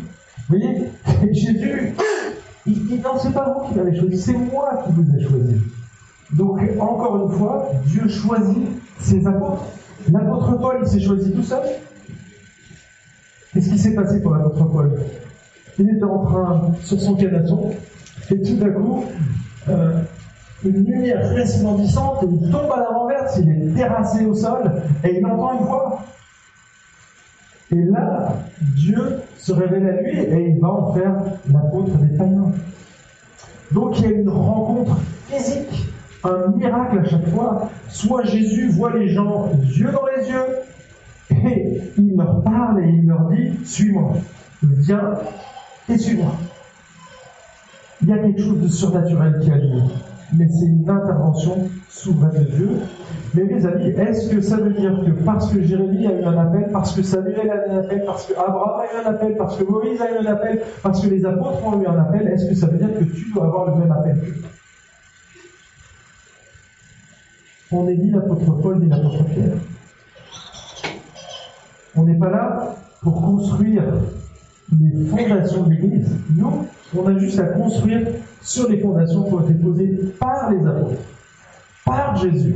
Vous 0.49 0.57
voyez? 0.57 0.89
Jésus, 1.31 1.95
il 2.65 2.87
dit 2.87 2.99
non, 2.99 3.17
c'est 3.21 3.33
pas 3.33 3.53
vous 3.53 3.69
qui 3.69 3.75
m'avez 3.77 3.97
choisi, 3.97 4.17
c'est 4.17 4.37
moi 4.37 4.83
qui 4.85 4.91
vous 4.93 5.15
ai 5.15 5.21
choisi. 5.23 5.55
Donc, 6.33 6.61
encore 6.79 7.29
une 7.29 7.37
fois, 7.37 7.69
Dieu 7.85 8.07
choisit 8.07 8.67
ses 8.99 9.25
apôtres. 9.27 9.65
L'apôtre 10.11 10.57
Paul, 10.59 10.79
il 10.81 10.87
s'est 10.87 10.99
choisi 11.01 11.31
tout 11.31 11.43
seul. 11.43 11.63
Qu'est-ce 13.53 13.69
qui 13.69 13.77
s'est 13.77 13.95
passé 13.95 14.21
pour 14.21 14.33
l'apôtre 14.33 14.63
Paul? 14.65 14.91
Il 15.77 15.89
était 15.89 16.03
en 16.03 16.19
train, 16.25 16.71
sur 16.83 16.99
son 17.01 17.15
canasson, 17.15 17.71
et 18.29 18.41
tout 18.41 18.55
d'un 18.55 18.69
coup, 18.69 19.03
euh, 19.69 20.01
une 20.63 20.85
lumière 20.85 21.29
resplendissante, 21.29 22.23
il 22.23 22.51
tombe 22.51 22.71
à 22.71 22.79
la 22.79 22.89
renverse, 22.89 23.37
il 23.37 23.49
est 23.49 23.75
terrassé 23.75 24.25
au 24.25 24.33
sol, 24.33 24.71
et 25.03 25.17
il 25.17 25.25
entend 25.25 25.59
une 25.59 25.65
voix. 25.65 26.03
Et 27.71 27.83
là, 27.85 28.35
Dieu 28.75 29.21
se 29.37 29.53
révèle 29.53 29.87
à 29.87 30.01
lui 30.01 30.19
et 30.19 30.49
il 30.49 30.59
va 30.59 30.69
en 30.69 30.93
faire 30.93 31.15
l'apôtre 31.51 31.97
des 31.97 32.17
païens. 32.17 32.51
Donc 33.71 33.99
il 33.99 34.03
y 34.03 34.07
a 34.07 34.11
une 34.11 34.29
rencontre 34.29 34.97
physique, 35.29 35.87
un 36.23 36.47
miracle 36.49 36.99
à 36.99 37.09
chaque 37.09 37.27
fois. 37.29 37.69
Soit 37.87 38.25
Jésus 38.25 38.69
voit 38.69 38.93
les 38.97 39.07
gens 39.07 39.49
yeux 39.63 39.91
dans 39.91 40.05
les 40.17 40.29
yeux 40.29 40.45
et 41.31 41.81
il 41.97 42.15
leur 42.17 42.41
parle 42.43 42.83
et 42.83 42.89
il 42.89 43.07
leur 43.07 43.29
dit 43.29 43.53
Suis-moi, 43.63 44.13
viens 44.61 45.13
et 45.87 45.97
suis-moi. 45.97 46.33
Il 48.01 48.09
y 48.09 48.13
a 48.13 48.17
quelque 48.17 48.41
chose 48.41 48.59
de 48.59 48.67
surnaturel 48.67 49.39
qui 49.41 49.51
a 49.51 49.57
mais 50.33 50.47
c'est 50.47 50.65
une 50.65 50.89
intervention 50.89 51.69
souveraine 51.89 52.43
de 52.43 52.49
Dieu. 52.51 52.69
Mais 53.33 53.43
mes 53.43 53.65
amis, 53.65 53.87
est-ce 53.87 54.29
que 54.29 54.41
ça 54.41 54.57
veut 54.57 54.73
dire 54.73 55.01
que 55.05 55.11
parce 55.23 55.51
que 55.51 55.61
Jérémie 55.61 56.07
a 56.07 56.19
eu 56.19 56.23
un 56.23 56.37
appel, 56.37 56.69
parce 56.71 56.93
que 56.93 57.01
Samuel 57.01 57.49
a 57.49 57.67
eu 57.67 57.69
un 57.69 57.79
appel, 57.79 58.03
parce 58.05 58.25
que 58.25 58.33
Abraham 58.33 58.81
a 58.81 58.85
eu 58.85 59.05
un 59.05 59.09
appel, 59.09 59.37
parce 59.37 59.57
que 59.57 59.63
Moïse 59.63 60.01
a 60.01 60.11
eu 60.11 60.25
un 60.25 60.31
appel, 60.31 60.61
parce 60.81 61.01
que 61.01 61.09
les 61.09 61.25
apôtres 61.25 61.65
ont 61.65 61.81
eu 61.81 61.87
un 61.87 61.99
appel, 61.99 62.27
est-ce 62.27 62.49
que 62.49 62.55
ça 62.55 62.67
veut 62.67 62.77
dire 62.77 62.93
que 62.97 63.03
tu 63.03 63.31
dois 63.33 63.45
avoir 63.45 63.69
le 63.71 63.75
même 63.81 63.91
appel? 63.91 64.17
On 67.71 67.85
n'est 67.85 67.95
ni 67.95 68.11
l'apôtre 68.11 68.51
Paul 68.61 68.79
ni 68.79 68.87
l'apôtre 68.87 69.23
Pierre. 69.25 69.57
On 71.95 72.03
n'est 72.03 72.17
pas 72.17 72.29
là 72.29 72.75
pour 73.01 73.21
construire 73.21 73.83
les 74.79 75.05
fondations 75.05 75.63
de 75.63 75.71
l'Église. 75.71 76.09
Nous, 76.35 76.65
on 76.97 77.07
a 77.07 77.17
juste 77.17 77.39
à 77.39 77.45
construire 77.45 78.07
sur 78.41 78.69
les 78.69 78.79
fondations 78.79 79.23
qui 79.23 79.33
ont 79.33 79.41
été 79.41 79.53
posées 79.53 79.99
par 80.19 80.51
les 80.51 80.65
apôtres, 80.65 81.01
par 81.85 82.15
Jésus, 82.17 82.55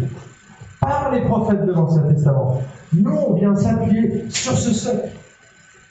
par 0.80 1.12
les 1.12 1.22
prophètes 1.22 1.66
de 1.66 1.72
l'Ancien 1.72 2.04
Testament. 2.04 2.62
Nous, 2.94 3.16
on 3.16 3.34
vient 3.34 3.56
s'appuyer 3.56 4.26
sur 4.30 4.58
ce 4.58 4.74
socle. 4.74 5.10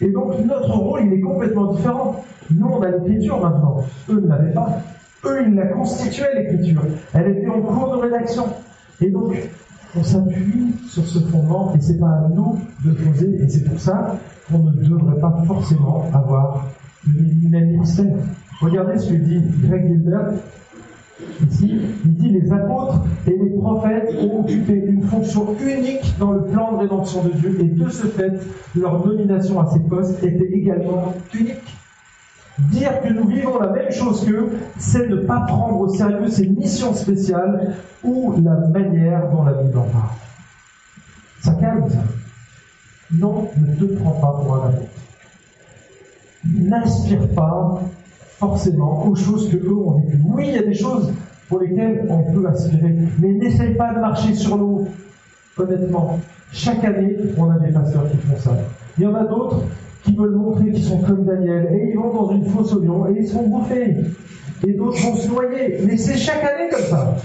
Et 0.00 0.10
donc, 0.10 0.38
notre 0.44 0.70
rôle, 0.72 1.02
il 1.06 1.12
est 1.14 1.20
complètement 1.20 1.72
différent. 1.72 2.24
Nous, 2.50 2.66
on 2.66 2.82
a 2.82 2.90
l'écriture 2.90 3.40
maintenant. 3.40 3.78
Eux 4.10 4.20
ne 4.20 4.28
l'avaient 4.28 4.52
pas. 4.52 4.80
Eux, 5.24 5.44
ils 5.46 5.54
la 5.54 5.66
constituaient, 5.68 6.34
l'écriture. 6.34 6.82
Elle 7.14 7.38
était 7.38 7.48
en 7.48 7.62
cours 7.62 7.96
de 7.96 8.02
rédaction. 8.02 8.44
Et 9.00 9.10
donc, 9.10 9.34
on 9.96 10.02
s'appuie 10.02 10.74
sur 10.88 11.06
ce 11.06 11.20
fondement 11.20 11.72
et 11.74 11.80
c'est 11.80 11.98
pas 11.98 12.08
à 12.08 12.28
nous 12.28 12.58
de 12.84 12.90
poser. 12.90 13.42
Et 13.42 13.48
c'est 13.48 13.64
pour 13.64 13.78
ça 13.78 14.16
qu'on 14.50 14.58
ne 14.58 14.72
devrait 14.72 15.20
pas 15.20 15.34
forcément 15.46 16.06
avoir 16.12 16.66
Regardez 18.60 18.98
ce 18.98 19.10
que 19.10 19.16
dit 19.16 19.42
Greg 19.62 19.86
Gilbert 19.88 20.32
ici. 21.48 21.80
Il 22.04 22.14
dit 22.14 22.28
les 22.30 22.52
apôtres 22.52 23.04
et 23.26 23.30
les 23.30 23.50
prophètes 23.50 24.14
ont 24.20 24.40
occupé 24.40 24.74
une 24.86 25.02
fonction 25.02 25.54
unique 25.60 26.14
dans 26.18 26.32
le 26.32 26.44
plan 26.44 26.72
de 26.72 26.78
rédemption 26.78 27.24
de 27.24 27.30
Dieu 27.30 27.56
et 27.60 27.64
de 27.64 27.88
ce 27.88 28.06
fait, 28.06 28.32
leur 28.74 29.04
nomination 29.06 29.60
à 29.60 29.70
ces 29.70 29.80
postes 29.80 30.22
était 30.22 30.50
également 30.52 31.14
unique. 31.34 31.76
Dire 32.70 33.00
que 33.00 33.12
nous 33.12 33.26
vivons 33.26 33.58
la 33.58 33.70
même 33.70 33.90
chose 33.90 34.24
qu'eux, 34.24 34.52
c'est 34.78 35.08
ne 35.08 35.16
pas 35.16 35.40
prendre 35.40 35.80
au 35.80 35.88
sérieux 35.88 36.28
ces 36.28 36.46
missions 36.48 36.94
spéciales 36.94 37.74
ou 38.04 38.34
la 38.42 38.68
manière 38.68 39.28
dont 39.30 39.42
la 39.42 39.54
Bible 39.54 39.76
en 39.78 39.84
parle. 39.84 40.10
Ça 41.40 41.52
calme 41.54 41.90
ça. 41.90 42.04
Non, 43.12 43.48
ne 43.56 43.74
te 43.74 43.84
prends 43.96 44.12
pas 44.12 44.40
pour 44.40 44.54
un 44.54 44.68
apôtre. 44.68 45.03
N'aspire 46.52 47.28
pas 47.34 47.80
forcément 48.38 49.06
aux 49.06 49.14
choses 49.14 49.50
que 49.50 49.56
eux 49.56 49.76
ont 49.76 49.98
vécues. 49.98 50.20
Oui, 50.26 50.44
il 50.48 50.54
y 50.54 50.58
a 50.58 50.62
des 50.62 50.74
choses 50.74 51.12
pour 51.48 51.60
lesquelles 51.60 52.06
on 52.10 52.32
peut 52.32 52.46
aspirer, 52.46 52.94
mais 53.18 53.32
n'essaye 53.32 53.74
pas 53.74 53.94
de 53.94 54.00
marcher 54.00 54.34
sur 54.34 54.56
l'eau. 54.56 54.86
Honnêtement, 55.56 56.18
chaque 56.52 56.84
année, 56.84 57.16
on 57.38 57.50
a 57.50 57.58
des 57.58 57.72
pasteurs 57.72 58.10
qui 58.10 58.16
font 58.16 58.36
ça. 58.38 58.56
Il 58.98 59.04
y 59.04 59.06
en 59.06 59.14
a 59.14 59.24
d'autres 59.24 59.62
qui 60.02 60.14
veulent 60.14 60.34
montrer 60.34 60.70
qu'ils 60.72 60.84
sont 60.84 60.98
comme 60.98 61.24
Daniel, 61.24 61.68
et 61.72 61.90
ils 61.90 61.96
vont 61.96 62.12
dans 62.12 62.32
une 62.32 62.44
fosse 62.44 62.72
au 62.74 62.80
lion, 62.80 63.06
et 63.08 63.20
ils 63.20 63.28
sont 63.28 63.46
bouffés. 63.46 63.96
Et 64.66 64.72
d'autres 64.72 65.00
vont 65.00 65.16
se 65.16 65.28
noyer. 65.28 65.78
Mais 65.86 65.96
c'est 65.96 66.16
chaque 66.16 66.42
année 66.42 66.68
comme 66.70 66.84
ça. 66.84 67.16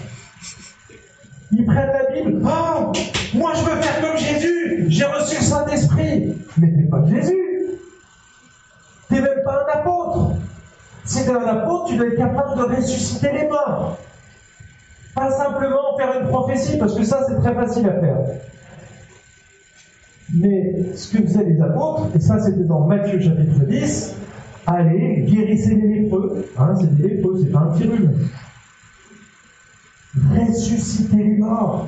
Ils 1.51 1.65
prennent 1.65 1.91
la 1.91 2.13
Bible. 2.13 2.41
Oh, 2.45 2.91
moi 3.35 3.51
je 3.55 3.61
veux 3.61 3.81
faire 3.81 4.01
comme 4.01 4.17
Jésus. 4.17 4.85
J'ai 4.87 5.05
reçu 5.05 5.37
le 5.37 5.43
Saint-Esprit. 5.43 6.33
Mais 6.57 6.71
t'es 6.71 6.83
pas 6.83 7.03
Jésus. 7.09 7.48
Même 9.21 9.43
pas 9.43 9.65
un 9.65 9.79
apôtre. 9.79 10.31
Si 11.05 11.25
t'es 11.25 11.31
un 11.31 11.45
apôtre, 11.45 11.85
tu 11.85 11.97
dois 11.97 12.07
être 12.07 12.17
capable 12.17 12.57
de 12.57 12.75
ressusciter 12.75 13.31
les 13.31 13.47
morts. 13.47 13.97
Pas 15.15 15.31
simplement 15.31 15.97
faire 15.97 16.21
une 16.21 16.27
prophétie, 16.27 16.77
parce 16.77 16.95
que 16.95 17.03
ça 17.03 17.25
c'est 17.27 17.37
très 17.37 17.53
facile 17.55 17.87
à 17.87 17.99
faire. 17.99 18.17
Mais 20.35 20.95
ce 20.95 21.11
que 21.11 21.23
faisaient 21.23 21.45
les 21.45 21.61
apôtres, 21.61 22.07
et 22.15 22.19
ça 22.19 22.39
c'était 22.39 22.63
dans 22.63 22.81
Matthieu 22.81 23.19
chapitre 23.19 23.65
10, 23.65 24.15
allez, 24.67 25.25
guérissez 25.27 25.75
les 25.75 26.01
lépreux. 26.01 26.45
Hein, 26.57 26.75
c'est 26.79 26.95
des 26.95 27.07
lépreux, 27.09 27.39
c'est 27.41 27.51
pas 27.51 27.59
un 27.59 27.71
petit 27.73 27.87
rhume. 27.87 28.29
Ressusciter 30.31 31.17
les 31.17 31.37
morts. 31.37 31.87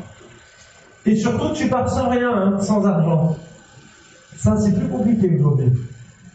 Et 1.05 1.15
surtout, 1.15 1.53
tu 1.53 1.67
pars 1.67 1.89
sans 1.89 2.09
rien, 2.09 2.31
hein, 2.31 2.59
sans 2.59 2.85
argent. 2.85 3.35
Ça, 4.37 4.57
c'est 4.57 4.73
plus 4.73 4.87
compliqué 4.87 5.35
aujourd'hui. 5.39 5.71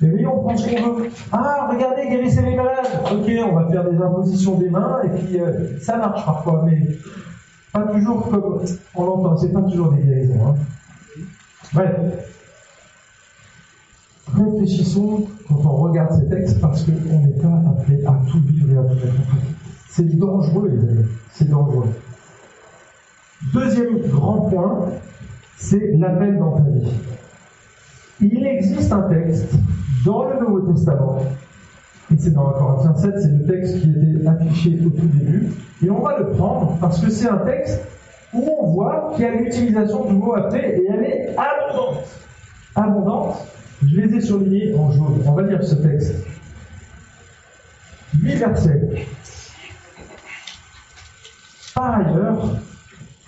Mais 0.01 0.11
oui, 0.11 0.27
on 0.27 0.43
prend 0.43 0.57
ce 0.57 0.69
qu'on 0.69 0.93
veut. 0.95 1.11
Ah, 1.33 1.69
regardez, 1.73 2.09
guérissez 2.09 2.43
les 2.43 2.55
malades. 2.55 2.87
Ok, 3.11 3.31
on 3.45 3.55
va 3.55 3.69
faire 3.71 3.91
des 3.91 3.97
impositions 3.97 4.59
des 4.59 4.69
mains, 4.69 5.01
et 5.05 5.09
puis 5.09 5.41
euh, 5.41 5.79
ça 5.81 5.97
marche 5.97 6.25
parfois, 6.25 6.65
mais 6.67 6.83
pas 7.73 7.83
toujours 7.93 8.29
comme 8.29 8.63
on 8.95 9.05
l'entend. 9.05 9.37
C'est 9.39 9.53
pas 9.53 9.63
toujours 9.63 9.93
des 9.93 10.03
guérisons. 10.03 10.49
Hein. 10.49 10.55
Bref. 11.73 11.97
Réfléchissons 14.35 15.25
quand 15.49 15.65
on 15.65 15.77
regarde 15.77 16.13
ces 16.13 16.29
textes 16.29 16.61
parce 16.61 16.83
qu'on 16.83 16.93
n'est 16.93 17.41
pas 17.41 17.71
appelé 17.71 18.05
à 18.05 18.19
tout 18.29 18.41
vivre 18.41 18.73
et 18.73 18.79
à 18.79 18.83
tout 18.83 18.95
mettre 18.95 19.21
en 19.21 19.25
pratique. 19.25 19.57
C'est 19.89 20.19
dangereux, 20.19 20.69
les 20.69 20.89
amis. 20.89 21.07
C'est 21.33 21.49
dangereux. 21.49 21.89
Deuxième 23.53 23.99
grand 24.09 24.51
point, 24.51 24.89
c'est 25.57 25.93
l'appel 25.93 26.39
dans 26.39 26.53
ta 26.53 26.63
vie. 26.63 26.91
Il 28.21 28.47
existe 28.47 28.93
un 28.93 29.03
texte 29.03 29.55
dans 30.05 30.29
le 30.29 30.41
Nouveau 30.41 30.73
Testament, 30.73 31.23
et 32.13 32.17
c'est 32.19 32.31
dans 32.31 32.51
Corinthiens 32.51 32.97
7, 32.97 33.15
c'est 33.21 33.29
le 33.29 33.47
texte 33.47 33.81
qui 33.81 33.91
était 33.91 34.27
affiché 34.27 34.79
au 34.85 34.91
tout 34.91 35.07
début, 35.07 35.49
et 35.85 35.91
on 35.91 36.01
va 36.01 36.19
le 36.19 36.31
prendre 36.31 36.77
parce 36.81 37.01
que 37.01 37.11
c'est 37.11 37.29
un 37.29 37.39
texte 37.39 37.81
où 38.33 38.49
on 38.61 38.73
voit 38.73 39.13
qu'il 39.15 39.25
y 39.25 39.29
a 39.29 39.33
l'utilisation 39.33 40.05
du 40.07 40.15
mot 40.15 40.35
appel 40.35 40.65
et 40.65 40.87
elle 40.89 41.05
est 41.05 41.37
abondante. 41.37 42.05
Abondante. 42.75 43.47
Je 43.85 44.01
les 44.01 44.17
ai 44.17 44.21
surlignés 44.21 44.75
en 44.75 44.91
jaune. 44.91 45.23
On 45.27 45.33
va 45.33 45.43
lire 45.43 45.63
ce 45.63 45.75
texte. 45.77 46.15
8 48.23 48.35
versets. 48.37 49.07
Par 51.75 51.95
ailleurs, 51.95 52.57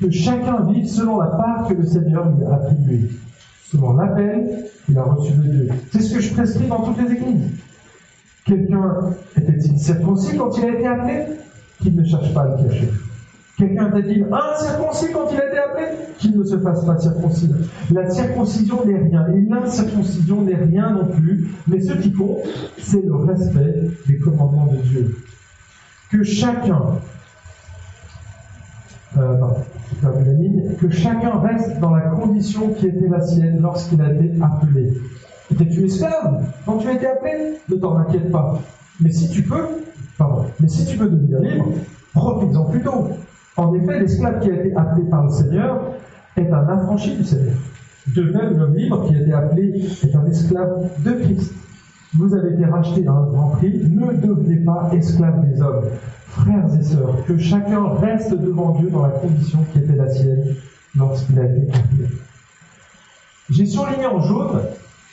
que 0.00 0.10
chacun 0.10 0.62
vive 0.62 0.86
selon 0.86 1.20
la 1.20 1.26
part 1.28 1.68
que 1.68 1.74
le 1.74 1.84
Seigneur 1.84 2.28
lui 2.30 2.44
a 2.44 2.54
attribuée, 2.54 3.10
selon 3.70 3.94
l'appel 3.94 4.66
qu'il 4.88 4.98
a 4.98 5.02
reçu 5.02 5.32
de 5.32 5.42
Dieu. 5.42 5.68
C'est 5.92 6.00
ce 6.00 6.14
que 6.14 6.20
je 6.20 6.32
prescris 6.32 6.66
dans 6.66 6.82
toutes 6.82 6.98
les 6.98 7.12
églises. 7.12 7.50
Quelqu'un 8.46 9.10
était-il 9.36 9.78
circoncis 9.78 10.36
quand 10.36 10.56
il 10.56 10.64
a 10.64 10.72
été 10.72 10.86
appelé? 10.86 11.24
Qu'il 11.82 11.94
ne 11.94 12.04
cherche 12.04 12.32
pas 12.32 12.42
à 12.42 12.56
le 12.56 12.68
cacher. 12.68 12.88
Quelqu'un 13.58 13.94
était-il 13.98 14.26
incirconcis 14.32 15.12
quand 15.12 15.28
il 15.30 15.40
a 15.40 15.48
été 15.48 15.58
appelé? 15.58 15.86
Qu'il 16.18 16.38
ne 16.38 16.44
se 16.44 16.58
fasse 16.58 16.84
pas 16.86 16.98
circoncis. 16.98 17.50
La 17.92 18.08
circoncision 18.08 18.86
n'est 18.86 18.98
rien, 18.98 19.26
et 19.28 19.40
l'incirconcision 19.42 20.42
n'est 20.42 20.56
rien 20.56 20.90
non 20.90 21.08
plus, 21.08 21.48
mais 21.66 21.80
ce 21.80 21.92
qui 21.92 22.12
compte, 22.12 22.38
c'est 22.78 23.04
le 23.04 23.14
respect 23.16 23.90
des 24.06 24.18
commandements 24.18 24.72
de 24.72 24.78
Dieu. 24.78 25.16
Que 26.10 26.22
chacun 26.22 26.82
euh, 29.18 29.36
que 30.80 30.90
chacun 30.90 31.38
reste 31.40 31.78
dans 31.80 31.94
la 31.94 32.02
condition 32.02 32.70
qui 32.70 32.86
était 32.86 33.08
la 33.08 33.20
sienne 33.20 33.60
lorsqu'il 33.60 34.00
a 34.00 34.12
été 34.12 34.32
appelé. 34.40 34.92
Étais-tu 35.50 35.84
esclave 35.84 36.44
quand 36.66 36.78
tu 36.78 36.88
as 36.88 36.92
été 36.92 37.06
appelé 37.06 37.58
Ne 37.68 37.76
t'en 37.76 37.96
inquiète 37.96 38.30
pas. 38.30 38.60
Mais 39.00 39.10
si 39.10 39.28
tu 39.30 39.42
peux, 39.42 39.66
pardon, 40.18 40.44
mais 40.60 40.68
si 40.68 40.84
tu 40.86 40.96
veux 40.96 41.08
devenir 41.08 41.40
libre, 41.40 41.68
profites-en 42.14 42.64
plutôt. 42.64 43.08
En 43.56 43.74
effet, 43.74 44.00
l'esclave 44.00 44.40
qui 44.40 44.50
a 44.50 44.54
été 44.54 44.76
appelé 44.76 45.04
par 45.08 45.24
le 45.24 45.30
Seigneur 45.30 45.80
est 46.36 46.50
un 46.50 46.68
affranchi 46.68 47.16
du 47.16 47.24
Seigneur. 47.24 47.56
De 48.14 48.22
même, 48.22 48.58
l'homme 48.58 48.76
libre 48.76 49.06
qui 49.06 49.14
a 49.14 49.20
été 49.20 49.32
appelé 49.32 49.84
est 50.02 50.14
un 50.14 50.26
esclave 50.26 50.90
de 51.04 51.12
Christ. 51.12 51.52
Vous 52.14 52.34
avez 52.34 52.54
été 52.54 52.64
rachetés 52.64 53.06
à 53.06 53.12
un 53.12 53.26
grand 53.26 53.48
prix, 53.50 53.82
ne 53.84 54.12
devenez 54.12 54.56
pas 54.56 54.90
esclaves 54.92 55.46
des 55.46 55.60
hommes. 55.60 55.84
Frères 56.38 56.74
et 56.78 56.82
sœurs, 56.82 57.24
que 57.26 57.36
chacun 57.36 57.88
reste 57.94 58.32
devant 58.34 58.70
Dieu 58.78 58.90
dans 58.90 59.02
la 59.02 59.10
condition 59.10 59.58
qui 59.72 59.78
était 59.80 59.96
la 59.96 60.08
sienne 60.08 60.54
lorsqu'il 60.96 61.38
a 61.38 61.44
été 61.44 61.68
appelé. 61.72 62.08
J'ai 63.50 63.66
surligné 63.66 64.06
en 64.06 64.20
jaune 64.20 64.60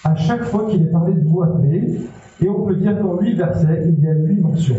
à 0.03 0.15
chaque 0.15 0.43
fois 0.43 0.67
qu'il 0.69 0.83
est 0.83 0.91
parlé 0.91 1.13
de 1.13 1.27
mot 1.27 1.43
appelé, 1.43 2.01
et 2.41 2.49
on 2.49 2.63
peut 2.65 2.75
dire 2.75 2.99
qu'en 3.01 3.19
huit 3.19 3.33
versets, 3.35 3.85
il 3.87 4.03
y 4.03 4.07
a 4.07 4.13
huit 4.13 4.39
mentions. 4.39 4.75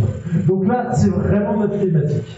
Donc 0.47 0.67
là, 0.67 0.95
c'est 0.95 1.09
vraiment 1.09 1.59
notre 1.59 1.79
thématique. 1.79 2.37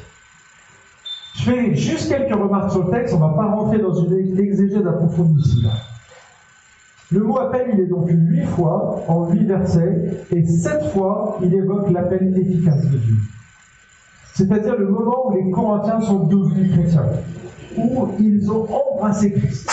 Je 1.35 1.43
fais 1.43 1.75
juste 1.75 2.09
quelques 2.09 2.35
remarques 2.35 2.71
sur 2.71 2.85
le 2.85 2.91
texte, 2.91 3.15
on 3.15 3.19
ne 3.19 3.25
va 3.25 3.35
pas 3.35 3.47
rentrer 3.51 3.79
dans 3.79 3.95
une 3.95 4.39
exégèse 4.39 4.87
approfondie 4.87 5.41
ici. 5.41 5.67
Le 7.11 7.21
mot 7.21 7.39
appel, 7.39 7.71
il 7.75 7.81
est 7.81 7.87
donc 7.87 8.09
huit 8.09 8.45
fois 8.47 9.05
en 9.09 9.31
huit 9.31 9.45
versets, 9.45 10.25
et 10.31 10.45
sept 10.47 10.83
fois, 10.93 11.39
il 11.43 11.55
évoque 11.55 11.91
l'appel 11.91 12.37
efficace 12.39 12.85
de 12.87 12.97
Dieu. 12.97 13.17
C'est-à-dire 14.39 14.77
le 14.79 14.89
moment 14.89 15.31
où 15.31 15.35
les 15.35 15.51
Corinthiens 15.51 16.01
sont 16.01 16.27
devenus 16.27 16.71
chrétiens, 16.71 17.07
où 17.77 18.07
ils 18.21 18.49
ont 18.49 18.69
embrassé 18.71 19.33
Christ. 19.33 19.69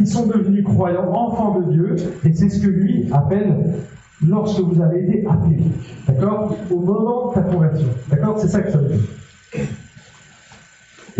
Ils 0.00 0.08
sont 0.08 0.26
devenus 0.26 0.64
croyants, 0.64 1.08
enfants 1.12 1.60
de 1.60 1.72
Dieu, 1.72 1.96
et 2.24 2.32
c'est 2.32 2.48
ce 2.48 2.60
que 2.60 2.66
lui 2.66 3.08
appelle 3.12 3.74
lorsque 4.26 4.58
vous 4.58 4.82
avez 4.82 5.04
été 5.04 5.24
appelé. 5.28 5.58
D'accord? 6.08 6.56
Au 6.68 6.80
moment 6.80 7.28
de 7.28 7.34
ta 7.34 7.42
conversion. 7.42 7.86
D'accord? 8.10 8.40
C'est 8.40 8.48
ça 8.48 8.60
que 8.60 8.72
ça 8.72 8.78
veut 8.78 8.88
dire. 8.88 9.66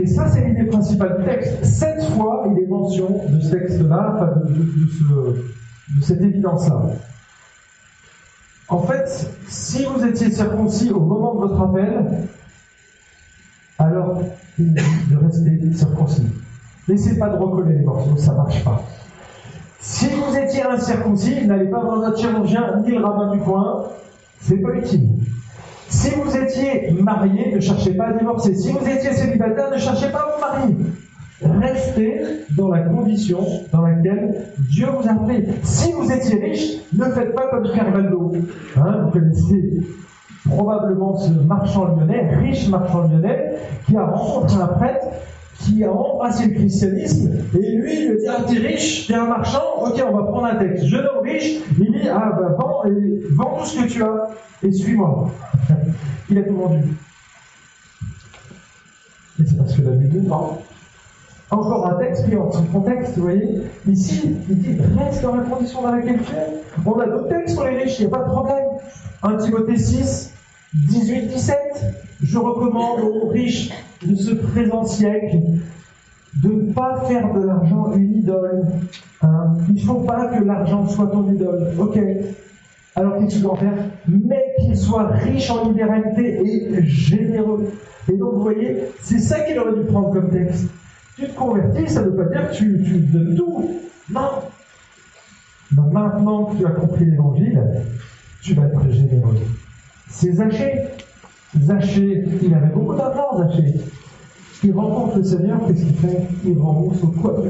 Et 0.02 0.06
ça, 0.08 0.26
c'est 0.26 0.44
l'idée 0.44 0.64
principale 0.64 1.18
du 1.18 1.24
texte. 1.24 1.64
Sept 1.64 2.02
fois, 2.16 2.48
il 2.50 2.64
est 2.64 2.66
mention 2.66 3.20
de 3.28 3.40
ce 3.40 3.50
texte-là, 3.52 4.34
de, 4.44 6.02
cette 6.02 6.20
évidence-là. 6.20 6.82
En 8.68 8.82
fait, 8.82 9.30
si 9.48 9.84
vous 9.84 10.04
étiez 10.04 10.30
circoncis 10.30 10.90
au 10.90 11.00
moment 11.00 11.34
de 11.34 11.40
votre 11.40 11.60
appel, 11.62 12.28
alors 13.78 14.20
il 14.58 14.74
de 14.74 15.16
rester 15.16 15.72
circoncis. 15.72 16.26
N'essayez 16.86 17.18
pas 17.18 17.28
de 17.28 17.36
recoller 17.36 17.76
les 17.76 17.84
morceaux, 17.84 18.16
ça 18.16 18.32
ne 18.32 18.36
marche 18.38 18.62
pas. 18.64 18.82
Si 19.80 20.06
vous 20.08 20.36
étiez 20.36 20.62
incirconcis, 20.64 21.46
n'allez 21.46 21.70
pas 21.70 21.80
voir 21.80 22.00
notre 22.00 22.18
chirurgien 22.18 22.82
ni 22.84 22.90
le 22.90 23.04
rabbin 23.04 23.32
du 23.32 23.40
coin, 23.40 23.84
c'est 24.40 24.56
pas 24.56 24.74
utile. 24.74 25.08
Si 25.88 26.10
vous 26.10 26.36
étiez 26.36 26.90
marié, 26.92 27.54
ne 27.54 27.60
cherchez 27.60 27.92
pas 27.94 28.08
à 28.08 28.12
divorcer. 28.12 28.54
Si 28.54 28.72
vous 28.72 28.86
étiez 28.86 29.12
célibataire, 29.12 29.70
ne 29.70 29.78
cherchez 29.78 30.10
pas 30.10 30.18
à 30.18 30.34
vous 30.34 30.40
marier. 30.40 30.76
Restez 31.40 32.20
dans 32.56 32.68
la 32.68 32.82
condition 32.82 33.46
dans 33.72 33.82
laquelle 33.82 34.46
Dieu 34.70 34.86
vous 34.86 35.08
a 35.08 35.12
appelé. 35.12 35.46
Si 35.62 35.92
vous 35.92 36.10
étiez 36.10 36.36
riche, 36.40 36.78
ne 36.92 37.04
faites 37.04 37.34
pas 37.34 37.48
comme 37.48 37.70
Carvalho. 37.72 38.32
Hein, 38.76 39.04
vous 39.04 39.10
connaissez 39.10 39.80
probablement 40.44 41.16
ce 41.16 41.30
marchand 41.30 41.94
lyonnais, 41.94 42.36
riche 42.38 42.68
marchand 42.68 43.02
lyonnais, 43.02 43.52
qui 43.86 43.96
a 43.96 44.06
rencontré 44.06 44.60
un 44.60 44.66
prêtre 44.66 45.06
qui 45.60 45.84
a 45.84 45.92
embrassé 45.92 46.46
le 46.46 46.54
christianisme, 46.54 47.32
et 47.54 47.76
lui, 47.76 48.02
il 48.02 48.10
lui 48.10 48.18
dit, 48.18 48.26
ah, 48.28 48.42
t'es 48.46 48.58
riche, 48.58 49.08
t'es 49.08 49.14
un 49.14 49.26
marchand, 49.26 49.62
ok, 49.80 50.02
on 50.08 50.16
va 50.16 50.22
prendre 50.24 50.44
un 50.46 50.54
texte. 50.54 50.86
Jeune 50.86 51.04
homme 51.06 51.24
riche, 51.24 51.60
il 51.78 51.92
dit, 51.92 52.08
ah, 52.08 52.32
ben, 52.38 52.54
vends, 52.56 52.84
vends 53.36 53.58
tout 53.58 53.66
ce 53.66 53.82
que 53.82 53.88
tu 53.88 54.02
as, 54.02 54.28
et 54.62 54.70
suis-moi. 54.70 55.30
il 56.30 56.38
a 56.38 56.42
tout 56.42 56.54
vendu. 56.54 56.78
Et 59.40 59.46
c'est 59.46 59.56
parce 59.56 59.74
que 59.74 59.82
la 59.82 59.90
Bible 59.90 60.26
vend. 60.28 60.58
Encore 61.50 61.86
un 61.86 61.94
texte 61.94 62.28
qui 62.28 62.36
en 62.36 62.50
son 62.52 62.64
contexte, 62.64 63.16
vous 63.16 63.22
voyez. 63.22 63.62
Ici, 63.88 64.36
il 64.50 64.58
dit, 64.58 64.76
reste 64.98 65.22
dans 65.22 65.34
la 65.34 65.44
condition 65.44 65.82
dans 65.82 65.92
laquelle 65.92 66.20
tu 66.22 66.32
es. 66.32 66.84
On 66.84 66.98
a 66.98 67.06
d'autres 67.06 67.28
textes 67.28 67.54
sur 67.54 67.64
les 67.64 67.78
riches, 67.78 67.98
il 68.00 68.06
n'y 68.06 68.12
a 68.12 68.18
pas 68.18 68.24
de 68.24 68.30
problème. 68.30 68.64
1 69.22 69.36
Timothée 69.36 69.78
6, 69.78 70.32
18-17, 70.76 71.54
je 72.22 72.38
recommande 72.38 73.00
aux 73.00 73.28
riches 73.28 73.70
de 74.04 74.14
ce 74.14 74.32
présent 74.34 74.84
siècle 74.84 75.38
de 76.42 76.48
ne 76.48 76.72
pas 76.72 77.00
faire 77.06 77.32
de 77.32 77.46
l'argent 77.46 77.92
une 77.94 78.16
idole. 78.16 78.66
Hein. 79.22 79.56
Il 79.68 79.74
ne 79.74 79.80
faut 79.80 80.00
pas 80.00 80.26
que 80.26 80.44
l'argent 80.44 80.86
soit 80.86 81.06
ton 81.06 81.32
idole. 81.32 81.72
Ok. 81.78 81.98
Alors 82.94 83.18
qu'est-ce 83.18 83.40
dois 83.40 83.56
faire? 83.56 83.74
Mais 84.06 84.44
qu'il 84.58 84.76
soit 84.76 85.06
riche 85.06 85.50
en 85.50 85.68
libéralité 85.68 86.40
et 86.44 86.82
généreux. 86.82 87.72
Et 88.10 88.16
donc, 88.16 88.34
vous 88.34 88.42
voyez, 88.42 88.76
c'est 89.00 89.18
ça 89.18 89.40
qu'il 89.40 89.58
aurait 89.58 89.74
dû 89.74 89.84
prendre 89.84 90.12
comme 90.12 90.30
texte. 90.30 90.66
Tu 91.18 91.26
te 91.26 91.34
convertis, 91.34 91.88
ça 91.88 92.02
ne 92.02 92.10
veut 92.10 92.16
pas 92.16 92.24
dire 92.26 92.48
que 92.48 92.54
tu, 92.54 93.00
donnes 93.00 93.34
tout. 93.34 93.70
Non. 94.08 94.30
maintenant 95.72 96.44
que 96.44 96.58
tu 96.58 96.66
as 96.66 96.70
compris 96.70 97.06
l'évangile, 97.06 97.60
tu 98.40 98.54
vas 98.54 98.66
être 98.66 98.88
généreux. 98.90 99.36
C'est 100.08 100.32
Zachée. 100.32 100.80
Zachée, 101.60 102.24
il 102.40 102.54
avait 102.54 102.68
beaucoup 102.72 102.94
d'argent, 102.94 103.36
Zachée. 103.36 103.74
Il 104.62 104.72
rencontre 104.72 105.18
le 105.18 105.24
Seigneur, 105.24 105.66
qu'est-ce 105.66 105.84
qu'il 105.84 105.96
fait? 105.96 106.22
Il 106.44 106.56
rembourse 106.58 107.02
au 107.02 107.08
quoi 107.08 107.42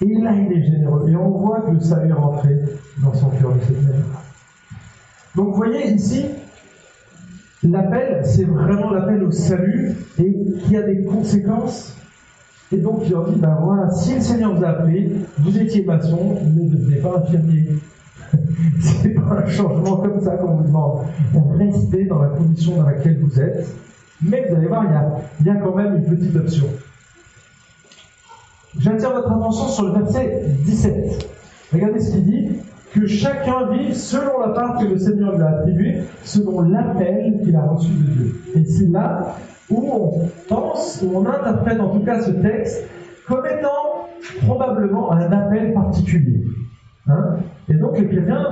Et 0.00 0.14
là, 0.14 0.32
il 0.34 0.52
est 0.52 0.64
généreux. 0.64 1.10
Et 1.10 1.16
on 1.16 1.30
voit 1.32 1.60
que 1.60 1.72
le 1.72 1.80
salut 1.80 2.08
est 2.08 2.14
rentré 2.14 2.56
dans 3.02 3.12
son 3.12 3.28
cœur 3.30 3.54
de 3.54 3.60
cette 3.60 3.82
manière. 3.82 4.04
Donc, 5.34 5.48
vous 5.48 5.54
voyez 5.56 5.92
ici, 5.92 6.24
l'appel, 7.62 8.22
c'est 8.24 8.44
vraiment 8.44 8.90
l'appel 8.90 9.22
au 9.24 9.30
salut 9.30 9.94
et 10.18 10.34
qui 10.62 10.76
a 10.76 10.82
des 10.82 11.04
conséquences. 11.04 11.95
Et 12.72 12.78
donc, 12.78 13.02
il 13.04 13.12
leur 13.12 13.30
dit, 13.30 13.38
ben 13.38 13.56
voilà, 13.60 13.90
si 13.90 14.14
le 14.14 14.20
Seigneur 14.20 14.54
vous 14.54 14.64
a 14.64 14.68
appelé, 14.68 15.12
vous 15.38 15.58
étiez 15.58 15.84
maçon, 15.84 16.36
ne 16.42 16.68
devenez 16.68 16.96
pas 16.96 17.18
infirmier. 17.18 17.68
C'est 18.80 19.10
pas 19.10 19.44
un 19.44 19.46
changement 19.46 19.96
comme 19.98 20.20
ça 20.20 20.32
qu'on 20.36 20.56
vous 20.56 20.64
demande. 20.64 21.02
Restez 21.58 22.06
dans 22.06 22.20
la 22.20 22.28
condition 22.28 22.76
dans 22.76 22.86
laquelle 22.86 23.18
vous 23.20 23.40
êtes. 23.40 23.68
Mais 24.22 24.46
vous 24.48 24.56
allez 24.56 24.66
voir, 24.66 24.84
il 25.40 25.46
y 25.46 25.50
a, 25.50 25.54
quand 25.56 25.76
même 25.76 25.96
une 25.96 26.16
petite 26.16 26.34
option. 26.34 26.66
J'attire 28.78 29.12
votre 29.12 29.30
attention 29.30 29.68
sur 29.68 29.84
le 29.84 30.02
verset 30.02 30.44
17. 30.64 31.28
Regardez 31.72 32.00
ce 32.00 32.12
qu'il 32.12 32.24
dit 32.24 32.48
que 32.92 33.06
chacun 33.06 33.70
vive 33.70 33.94
selon 33.94 34.40
la 34.40 34.48
part 34.48 34.78
que 34.78 34.84
le 34.84 34.98
Seigneur 34.98 35.36
lui 35.36 35.42
a 35.42 35.48
attribuée, 35.48 36.02
selon 36.24 36.62
l'appel 36.62 37.40
qu'il 37.44 37.54
a 37.54 37.62
reçu 37.62 37.90
de 37.90 38.10
Dieu. 38.12 38.40
Et 38.54 38.64
c'est 38.64 38.88
là 38.88 39.36
où 39.70 39.90
on 39.92 40.28
pense, 40.48 41.02
où 41.02 41.16
on 41.16 41.26
interprète 41.26 41.80
en 41.80 41.90
tout 41.90 42.04
cas 42.04 42.22
ce 42.22 42.30
texte 42.30 42.84
comme 43.26 43.44
étant 43.46 44.08
probablement 44.46 45.12
un 45.12 45.30
appel 45.32 45.74
particulier. 45.74 46.44
Hein 47.08 47.36
Et 47.68 47.74
donc 47.74 47.98
les 47.98 48.08
chrétiens 48.08 48.44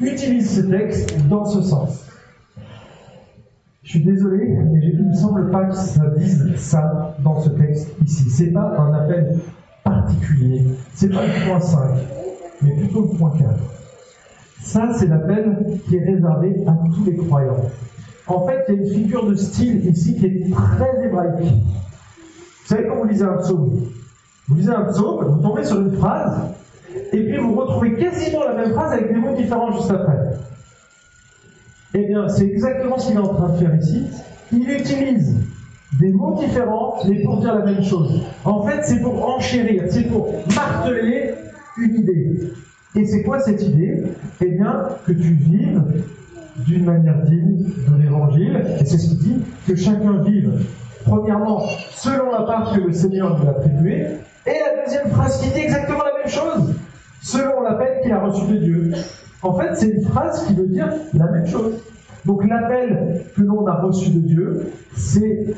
utilisent 0.00 0.56
ce 0.56 0.66
texte 0.66 1.16
dans 1.28 1.44
ce 1.44 1.62
sens. 1.62 2.08
Je 3.82 3.90
suis 3.90 4.04
désolé, 4.04 4.46
mais 4.48 4.80
il 4.82 5.08
ne 5.08 5.14
semble 5.14 5.50
pas 5.50 5.64
que 5.64 5.74
ça 5.74 6.06
dise 6.16 6.54
ça 6.56 7.14
dans 7.22 7.38
ce 7.40 7.50
texte 7.50 7.94
ici. 8.02 8.30
C'est 8.30 8.52
pas 8.52 8.74
un 8.78 8.94
appel 8.94 9.38
particulier. 9.84 10.64
C'est 10.94 11.10
pas 11.12 11.26
le 11.26 11.46
point 11.46 11.60
5, 11.60 11.78
mais 12.62 12.76
plutôt 12.76 13.02
le 13.02 13.18
point 13.18 13.32
4. 13.38 13.50
Ça, 14.60 14.88
c'est 14.94 15.06
l'appel 15.06 15.78
qui 15.86 15.96
est 15.96 16.04
réservé 16.04 16.64
à 16.66 16.74
tous 16.94 17.04
les 17.04 17.16
croyants. 17.16 17.60
En 18.26 18.46
fait, 18.46 18.64
il 18.68 18.74
y 18.74 18.78
a 18.78 18.80
une 18.80 18.90
figure 18.90 19.26
de 19.26 19.34
style 19.34 19.86
ici 19.86 20.16
qui 20.16 20.26
est 20.26 20.50
très 20.50 21.04
hébraïque. 21.04 21.50
Vous 21.50 22.66
savez, 22.66 22.86
quand 22.88 22.96
vous 22.96 23.04
lisez 23.04 23.24
un 23.24 23.36
psaume, 23.36 23.82
vous 24.48 24.54
lisez 24.54 24.70
un 24.70 24.84
psaume, 24.84 25.24
vous 25.24 25.42
tombez 25.42 25.64
sur 25.64 25.80
une 25.80 25.96
phrase, 25.96 26.40
et 27.12 27.22
puis 27.22 27.38
vous 27.38 27.54
retrouvez 27.54 27.94
quasiment 27.94 28.44
la 28.44 28.54
même 28.54 28.72
phrase 28.72 28.92
avec 28.92 29.12
des 29.12 29.18
mots 29.18 29.34
différents 29.36 29.72
juste 29.72 29.90
après. 29.90 30.18
Eh 31.92 32.06
bien, 32.06 32.28
c'est 32.28 32.46
exactement 32.46 32.98
ce 32.98 33.08
qu'il 33.08 33.16
est 33.16 33.20
en 33.20 33.34
train 33.34 33.50
de 33.50 33.58
faire 33.58 33.74
ici. 33.76 34.06
Il 34.52 34.70
utilise 34.70 35.36
des 36.00 36.10
mots 36.10 36.36
différents, 36.38 36.96
mais 37.06 37.22
pour 37.22 37.38
dire 37.40 37.54
la 37.54 37.64
même 37.64 37.82
chose. 37.82 38.22
En 38.44 38.62
fait, 38.64 38.82
c'est 38.84 39.00
pour 39.00 39.28
enchérir, 39.28 39.84
c'est 39.90 40.08
pour 40.08 40.34
marteler 40.54 41.34
une 41.78 41.94
idée. 41.96 42.52
Et 42.96 43.04
c'est 43.04 43.22
quoi 43.22 43.38
cette 43.40 43.62
idée? 43.62 44.02
Eh 44.40 44.50
bien, 44.50 44.88
que 45.06 45.12
tu 45.12 45.34
vives 45.34 45.82
d'une 46.56 46.84
manière 46.84 47.22
digne 47.22 47.64
de 47.88 48.02
l'évangile, 48.02 48.62
et 48.80 48.84
c'est 48.84 48.98
ce 48.98 49.08
qu'il 49.08 49.18
dit, 49.18 49.42
que 49.66 49.74
chacun 49.74 50.22
vive, 50.22 50.64
premièrement, 51.04 51.66
selon 51.90 52.30
la 52.30 52.42
part 52.42 52.72
que 52.74 52.80
le 52.80 52.92
Seigneur 52.92 53.38
lui 53.38 53.46
a 53.46 53.50
attribuée, 53.50 54.06
et 54.46 54.50
la 54.50 54.84
deuxième 54.84 55.08
phrase 55.08 55.40
qui 55.40 55.50
dit 55.50 55.60
exactement 55.60 56.04
la 56.04 56.18
même 56.18 56.28
chose, 56.28 56.74
selon 57.22 57.62
l'appel 57.62 58.00
qu'il 58.02 58.12
a 58.12 58.20
reçu 58.20 58.46
de 58.46 58.58
Dieu. 58.58 58.92
En 59.42 59.54
fait, 59.54 59.74
c'est 59.74 59.88
une 59.88 60.04
phrase 60.04 60.46
qui 60.46 60.54
veut 60.54 60.66
dire 60.66 60.88
la 61.14 61.26
même 61.30 61.46
chose. 61.46 61.74
Donc 62.24 62.46
l'appel 62.48 63.24
que 63.36 63.42
l'on 63.42 63.66
a 63.66 63.80
reçu 63.80 64.10
de 64.10 64.20
Dieu, 64.20 64.72
c'est 64.96 65.54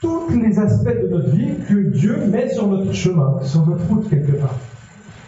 tous 0.00 0.30
les 0.30 0.58
aspects 0.58 1.00
de 1.02 1.08
notre 1.08 1.30
vie 1.30 1.54
que 1.68 1.74
Dieu 1.74 2.16
met 2.26 2.48
sur 2.48 2.66
notre 2.66 2.92
chemin, 2.92 3.38
sur 3.42 3.66
notre 3.66 3.86
route 3.86 4.08
quelque 4.08 4.32
part. 4.32 4.56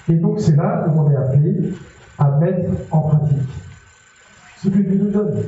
Et 0.08 0.14
donc 0.14 0.40
c'est 0.40 0.56
là 0.56 0.86
où 0.88 1.00
on 1.00 1.10
est 1.10 1.16
appelé 1.16 1.74
à 2.18 2.30
mettre 2.38 2.70
en 2.90 3.00
pratique 3.00 3.38
ce 4.62 4.68
que 4.68 4.78
Dieu 4.78 4.98
nous 4.98 5.10
donne. 5.10 5.42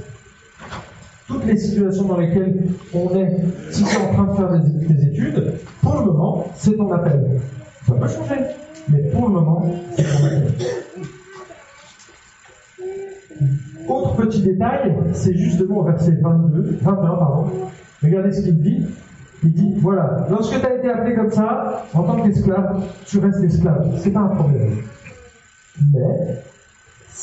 Toutes 1.27 1.47
les 1.47 1.57
situations 1.57 2.05
dans 2.05 2.19
lesquelles 2.19 2.55
on 2.93 3.11
est, 3.17 3.37
si 3.71 3.85
tu 3.85 3.95
es 3.95 3.99
en 3.99 4.13
train 4.13 4.25
de 4.25 4.37
faire 4.37 4.61
des, 4.61 5.07
études, 5.07 5.55
pour 5.81 6.01
le 6.01 6.07
moment, 6.07 6.47
c'est 6.55 6.77
ton 6.77 6.93
appel. 6.93 7.41
Ça 7.87 7.95
peut 7.95 8.09
changer, 8.09 8.41
mais 8.89 8.99
pour 9.11 9.29
le 9.29 9.35
moment, 9.35 9.75
c'est 9.97 10.03
ton 10.03 10.27
appel. 10.27 10.53
Autre 13.89 14.17
petit 14.17 14.43
détail, 14.43 14.97
c'est 15.13 15.35
justement 15.35 15.79
au 15.79 15.85
verset 15.85 16.19
22, 16.21 16.79
21, 16.83 16.93
pardon. 16.95 17.47
Regardez 18.03 18.33
ce 18.33 18.43
qu'il 18.43 18.61
dit. 18.61 18.87
Il 19.43 19.53
dit, 19.53 19.75
voilà, 19.77 20.27
lorsque 20.31 20.59
tu 20.59 20.67
as 20.67 20.75
été 20.77 20.91
appelé 20.91 21.15
comme 21.15 21.31
ça, 21.31 21.87
en 21.93 22.03
tant 22.03 22.23
qu'esclave, 22.23 22.83
tu 23.05 23.19
restes 23.19 23.45
esclave. 23.45 23.99
C'est 23.99 24.11
pas 24.11 24.21
un 24.21 24.29
problème. 24.29 24.79
Mais, 25.93 26.43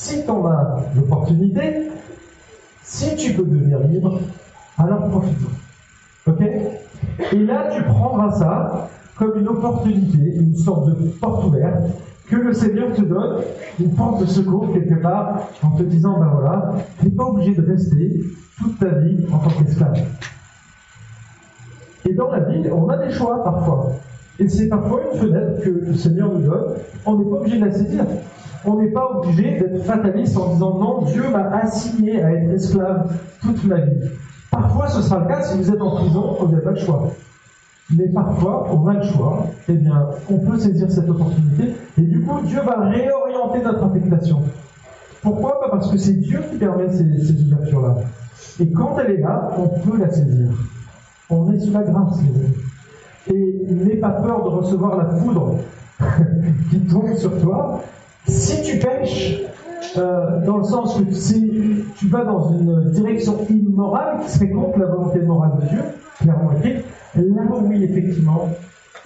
si 0.01 0.23
tu 0.23 0.31
en 0.31 0.47
as 0.47 0.77
l'opportunité, 0.95 1.91
si 2.81 3.15
tu 3.15 3.33
peux 3.33 3.43
devenir 3.43 3.79
libre, 3.87 4.19
alors 4.79 5.07
profite-en. 5.09 6.31
Ok? 6.31 6.41
Et 7.31 7.37
là, 7.37 7.69
tu 7.71 7.83
prendras 7.83 8.31
ça 8.31 8.89
comme 9.15 9.37
une 9.39 9.47
opportunité, 9.47 10.37
une 10.37 10.55
sorte 10.55 10.87
de 10.87 11.09
porte 11.19 11.45
ouverte 11.45 11.83
que 12.27 12.35
le 12.35 12.51
Seigneur 12.51 12.93
te 12.95 13.01
donne, 13.01 13.43
une 13.79 13.93
porte 13.93 14.21
de 14.21 14.25
secours 14.25 14.73
quelque 14.73 14.99
part, 15.03 15.49
en 15.61 15.69
te 15.71 15.83
disant, 15.83 16.19
ben 16.19 16.31
voilà, 16.33 16.73
tu 16.99 17.05
n'es 17.05 17.11
pas 17.11 17.25
obligé 17.25 17.53
de 17.53 17.63
rester 17.63 18.23
toute 18.57 18.79
ta 18.79 18.87
vie 18.87 19.27
en 19.31 19.37
tant 19.37 19.51
qu'esclave. 19.51 19.99
Et 22.09 22.13
dans 22.13 22.31
la 22.31 22.39
vie, 22.39 22.63
on 22.71 22.89
a 22.89 22.97
des 22.97 23.11
choix 23.11 23.43
parfois. 23.43 23.91
Et 24.39 24.49
c'est 24.49 24.67
parfois 24.67 25.01
une 25.13 25.19
fenêtre 25.19 25.61
que 25.61 25.69
le 25.69 25.93
Seigneur 25.93 26.33
nous 26.33 26.41
donne. 26.41 26.73
On 27.05 27.17
n'est 27.17 27.29
pas 27.29 27.35
obligé 27.35 27.59
de 27.59 27.65
la 27.65 27.71
saisir. 27.71 28.03
On 28.65 28.75
n'est 28.75 28.91
pas 28.91 29.09
obligé 29.15 29.59
d'être 29.59 29.83
fataliste 29.83 30.37
en 30.37 30.53
disant 30.53 30.77
non, 30.77 31.01
Dieu 31.03 31.23
m'a 31.29 31.49
assigné 31.57 32.21
à 32.21 32.31
être 32.31 32.51
esclave 32.51 33.11
toute 33.41 33.63
ma 33.65 33.81
vie. 33.81 34.09
Parfois, 34.51 34.87
ce 34.87 35.01
sera 35.01 35.19
le 35.19 35.27
cas 35.27 35.41
si 35.41 35.57
vous 35.57 35.71
êtes 35.71 35.81
en 35.81 35.95
prison, 35.95 36.35
vous 36.39 36.47
n'avez 36.47 36.63
pas 36.63 36.71
le 36.71 36.79
choix. 36.79 37.11
Mais 37.97 38.07
parfois, 38.09 38.67
on 38.71 38.87
a 38.87 38.93
le 38.93 39.03
choix, 39.03 39.47
eh 39.67 39.73
bien, 39.73 40.07
on 40.29 40.37
peut 40.37 40.57
saisir 40.59 40.89
cette 40.91 41.09
opportunité, 41.09 41.73
et 41.97 42.01
du 42.01 42.21
coup, 42.21 42.39
Dieu 42.45 42.59
va 42.61 42.87
réorienter 42.89 43.61
notre 43.63 43.83
affectation. 43.83 44.43
Pourquoi? 45.21 45.59
Parce 45.69 45.91
que 45.91 45.97
c'est 45.97 46.13
Dieu 46.13 46.41
qui 46.49 46.57
permet 46.57 46.89
ces, 46.89 47.17
ces 47.19 47.43
ouvertures-là. 47.43 47.95
Et 48.59 48.71
quand 48.71 48.97
elle 48.99 49.11
est 49.11 49.21
là, 49.21 49.49
on 49.57 49.67
peut 49.67 49.97
la 49.97 50.09
saisir. 50.09 50.49
On 51.29 51.51
est 51.51 51.59
sous 51.59 51.71
la 51.71 51.83
grâce, 51.83 52.19
Et 53.27 53.65
n'aie 53.69 53.95
pas 53.95 54.09
peur 54.09 54.43
de 54.43 54.49
recevoir 54.49 54.97
la 54.97 55.05
foudre 55.17 55.57
qui 56.69 56.79
tombe 56.81 57.15
sur 57.15 57.39
toi. 57.39 57.81
Si 58.27 58.61
tu 58.63 58.77
pêches, 58.77 59.41
euh, 59.97 60.45
dans 60.45 60.57
le 60.57 60.63
sens 60.63 60.95
que 60.95 61.03
tu 61.97 62.07
vas 62.07 62.23
dans 62.23 62.51
une 62.51 62.91
direction 62.91 63.37
immorale 63.49 64.19
qui 64.23 64.31
serait 64.31 64.49
contre 64.49 64.77
la 64.77 64.85
volonté 64.85 65.19
morale 65.21 65.51
de 65.61 65.67
Dieu, 65.69 65.81
clairement 66.19 66.51
écrite, 66.57 66.85
là 67.15 67.41
oui, 67.63 67.83
effectivement, 67.83 68.49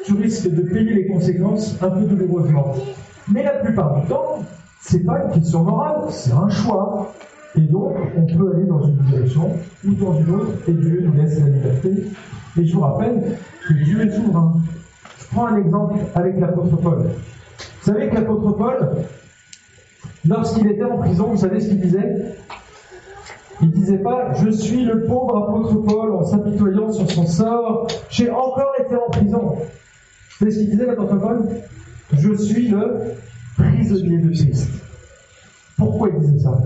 tu 0.03 0.13
risques 0.13 0.49
de 0.49 0.61
payer 0.61 0.93
les 0.93 1.07
conséquences 1.07 1.81
un 1.81 1.89
peu 1.89 2.01
douloureusement. 2.01 2.75
Mais 3.31 3.43
la 3.43 3.53
plupart 3.53 4.01
du 4.01 4.07
temps, 4.07 4.43
c'est 4.81 5.03
pas 5.05 5.23
une 5.23 5.31
question 5.31 5.63
morale, 5.63 6.01
c'est 6.09 6.33
un 6.33 6.49
choix. 6.49 7.13
Et 7.57 7.61
donc, 7.61 7.95
on 8.17 8.25
peut 8.25 8.53
aller 8.53 8.65
dans 8.65 8.83
une 8.83 8.97
direction 8.97 9.49
ou 9.87 9.93
dans 9.93 10.19
une 10.19 10.29
autre, 10.35 10.51
et 10.67 10.73
Dieu 10.73 11.01
nous 11.05 11.13
laisse 11.13 11.39
la 11.39 11.47
liberté. 11.47 11.89
Et 12.59 12.65
je 12.65 12.75
vous 12.75 12.81
rappelle 12.81 13.37
que 13.67 13.73
Dieu 13.85 14.01
est 14.05 14.11
souverain. 14.11 14.55
Je 15.19 15.25
prends 15.33 15.47
un 15.47 15.57
exemple 15.57 15.95
avec 16.13 16.39
l'apôtre 16.39 16.75
Paul. 16.77 17.05
Vous 17.85 17.93
savez 17.93 18.09
que 18.09 18.15
l'apôtre 18.15 18.51
Paul, 18.53 18.89
lorsqu'il 20.27 20.65
était 20.71 20.85
en 20.85 20.97
prison, 20.97 21.27
vous 21.27 21.37
savez 21.37 21.59
ce 21.59 21.67
qu'il 21.67 21.81
disait? 21.81 22.35
Il 23.61 23.69
disait 23.69 23.99
pas 23.99 24.33
Je 24.33 24.49
suis 24.49 24.83
le 24.83 25.03
pauvre 25.03 25.37
apôtre 25.37 25.75
Paul 25.85 26.15
en 26.15 26.23
s'apitoyant 26.23 26.91
sur 26.91 27.11
son 27.11 27.27
sort, 27.27 27.85
j'ai 28.09 28.31
encore 28.31 28.73
été 28.79 28.95
en 28.95 29.11
prison. 29.11 29.55
Vous 29.59 30.39
savez 30.39 30.51
ce 30.51 30.57
qu'il 30.61 30.71
disait 30.71 30.87
l'apôtre 30.87 31.15
Paul 31.19 31.47
Je 32.11 32.33
suis 32.33 32.69
le 32.69 33.01
prisonnier 33.55 34.17
de 34.17 34.29
Christ. 34.31 34.67
Pourquoi 35.77 36.09
il 36.09 36.19
disait 36.21 36.39
ça? 36.39 36.57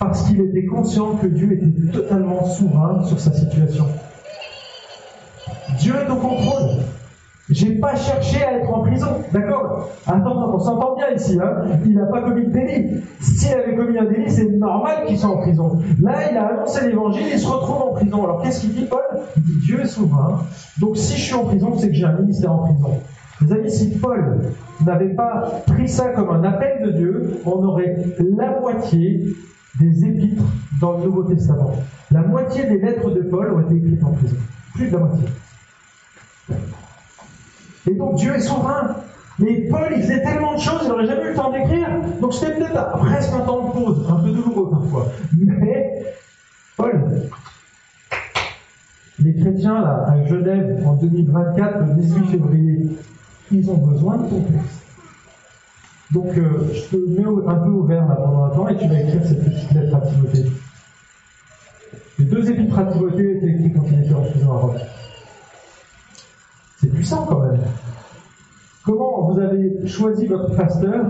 Parce 0.00 0.24
qu'il 0.24 0.40
était 0.40 0.66
conscient 0.66 1.14
que 1.14 1.28
Dieu 1.28 1.52
était 1.52 1.92
totalement 1.92 2.44
souverain 2.44 3.04
sur 3.04 3.20
sa 3.20 3.32
situation. 3.32 3.86
Dieu 5.78 5.94
est 5.94 6.10
au 6.10 6.16
contrôle. 6.16 6.80
J'ai 7.48 7.76
pas 7.76 7.94
cherché 7.94 8.42
à 8.42 8.54
être 8.54 8.74
en 8.74 8.80
prison, 8.80 9.06
d'accord 9.32 9.88
Attends, 10.04 10.52
on 10.52 10.58
s'entend 10.58 10.96
bien 10.96 11.10
ici, 11.14 11.38
hein 11.40 11.62
Il 11.84 11.94
n'a 11.94 12.06
pas 12.06 12.22
commis 12.22 12.46
de 12.46 12.50
délit. 12.50 13.00
S'il 13.20 13.54
avait 13.54 13.76
commis 13.76 13.96
un 13.98 14.06
délit, 14.06 14.28
c'est 14.28 14.50
normal 14.50 15.04
qu'il 15.06 15.16
soit 15.16 15.30
en 15.30 15.38
prison. 15.38 15.78
Là, 16.02 16.30
il 16.30 16.36
a 16.36 16.46
annoncé 16.48 16.88
l'évangile, 16.88 17.26
il 17.32 17.38
se 17.38 17.46
retrouve 17.46 17.82
en 17.82 17.92
prison. 17.92 18.24
Alors 18.24 18.42
qu'est-ce 18.42 18.62
qu'il 18.62 18.74
dit, 18.74 18.86
Paul 18.86 19.04
Il 19.36 19.42
dit 19.44 19.58
Dieu 19.64 19.80
est 19.80 19.86
souverain. 19.86 20.40
Donc 20.80 20.96
si 20.96 21.16
je 21.16 21.22
suis 21.22 21.34
en 21.34 21.44
prison, 21.44 21.76
c'est 21.78 21.88
que 21.88 21.94
j'ai 21.94 22.04
un 22.04 22.18
ministère 22.18 22.52
en 22.52 22.64
prison. 22.64 23.00
Vous 23.40 23.52
amis, 23.52 23.70
si 23.70 23.90
Paul 23.98 24.40
n'avait 24.84 25.14
pas 25.14 25.62
pris 25.66 25.88
ça 25.88 26.08
comme 26.08 26.30
un 26.30 26.42
appel 26.42 26.82
de 26.84 26.90
Dieu, 26.92 27.40
on 27.44 27.62
aurait 27.62 27.96
la 28.18 28.58
moitié 28.58 29.24
des 29.78 30.04
épîtres 30.04 30.42
dans 30.80 30.98
le 30.98 31.04
Nouveau 31.04 31.22
Testament. 31.22 31.74
La 32.10 32.22
moitié 32.22 32.64
des 32.64 32.78
lettres 32.78 33.10
de 33.10 33.20
Paul 33.20 33.52
ont 33.52 33.60
été 33.60 33.76
écrites 33.76 34.02
en 34.02 34.12
prison. 34.12 34.36
Plus 34.74 34.88
de 34.88 34.92
la 34.94 34.98
moitié. 34.98 35.26
Et 37.88 37.94
donc 37.94 38.16
Dieu 38.16 38.34
est 38.34 38.40
souverain. 38.40 38.96
Mais 39.38 39.68
Paul, 39.70 39.92
il 39.94 40.02
faisait 40.02 40.22
tellement 40.22 40.54
de 40.54 40.60
choses, 40.60 40.80
il 40.84 40.88
n'aurait 40.88 41.06
jamais 41.06 41.24
eu 41.24 41.28
le 41.30 41.34
temps 41.34 41.52
d'écrire. 41.52 41.88
Donc 42.20 42.32
c'était 42.32 42.54
peut-être 42.54 42.98
presque 42.98 43.32
un 43.34 43.40
temps 43.40 43.68
de 43.68 43.72
pause, 43.72 44.06
un 44.08 44.14
peu 44.16 44.30
douloureux 44.30 44.70
parfois. 44.70 45.06
Mais 45.36 46.02
Paul, 46.76 47.28
les 49.22 49.34
chrétiens 49.34 49.80
là, 49.82 50.06
à 50.08 50.26
Genève 50.26 50.82
en 50.86 50.94
2024, 50.94 51.78
le 51.80 51.94
18 52.00 52.26
février, 52.28 52.86
ils 53.52 53.70
ont 53.70 53.76
besoin 53.76 54.16
de 54.16 54.28
ton 54.28 54.40
texte. 54.40 54.82
Donc 56.12 56.36
euh, 56.38 56.72
je 56.72 56.96
te 56.96 56.96
mets 56.96 57.26
un 57.26 57.54
peu 57.56 57.70
ouvert 57.70 58.06
là 58.06 58.14
pendant 58.16 58.44
un 58.44 58.50
temps 58.50 58.68
et 58.68 58.76
tu 58.76 58.86
vas 58.86 59.00
écrire 59.00 59.22
cette 59.24 59.44
petite 59.44 59.72
lettre 59.72 59.96
à 59.96 60.00
Timothée. 60.00 60.46
Les 62.18 62.24
deux 62.24 62.50
épîtres 62.50 62.78
à 62.78 62.84
Timothée 62.84 63.36
étaient 63.36 63.48
écrits 63.48 63.72
quand 63.72 63.84
il 63.90 64.04
était 64.04 64.14
en 64.14 64.22
prison 64.22 64.52
à 64.52 64.56
Rome. 64.56 64.76
C'est 66.86 66.92
puissant 66.92 67.26
quand 67.26 67.40
même. 67.40 67.60
Comment 68.84 69.32
vous 69.32 69.40
avez 69.40 69.86
choisi 69.88 70.26
votre 70.26 70.54
pasteur 70.54 71.06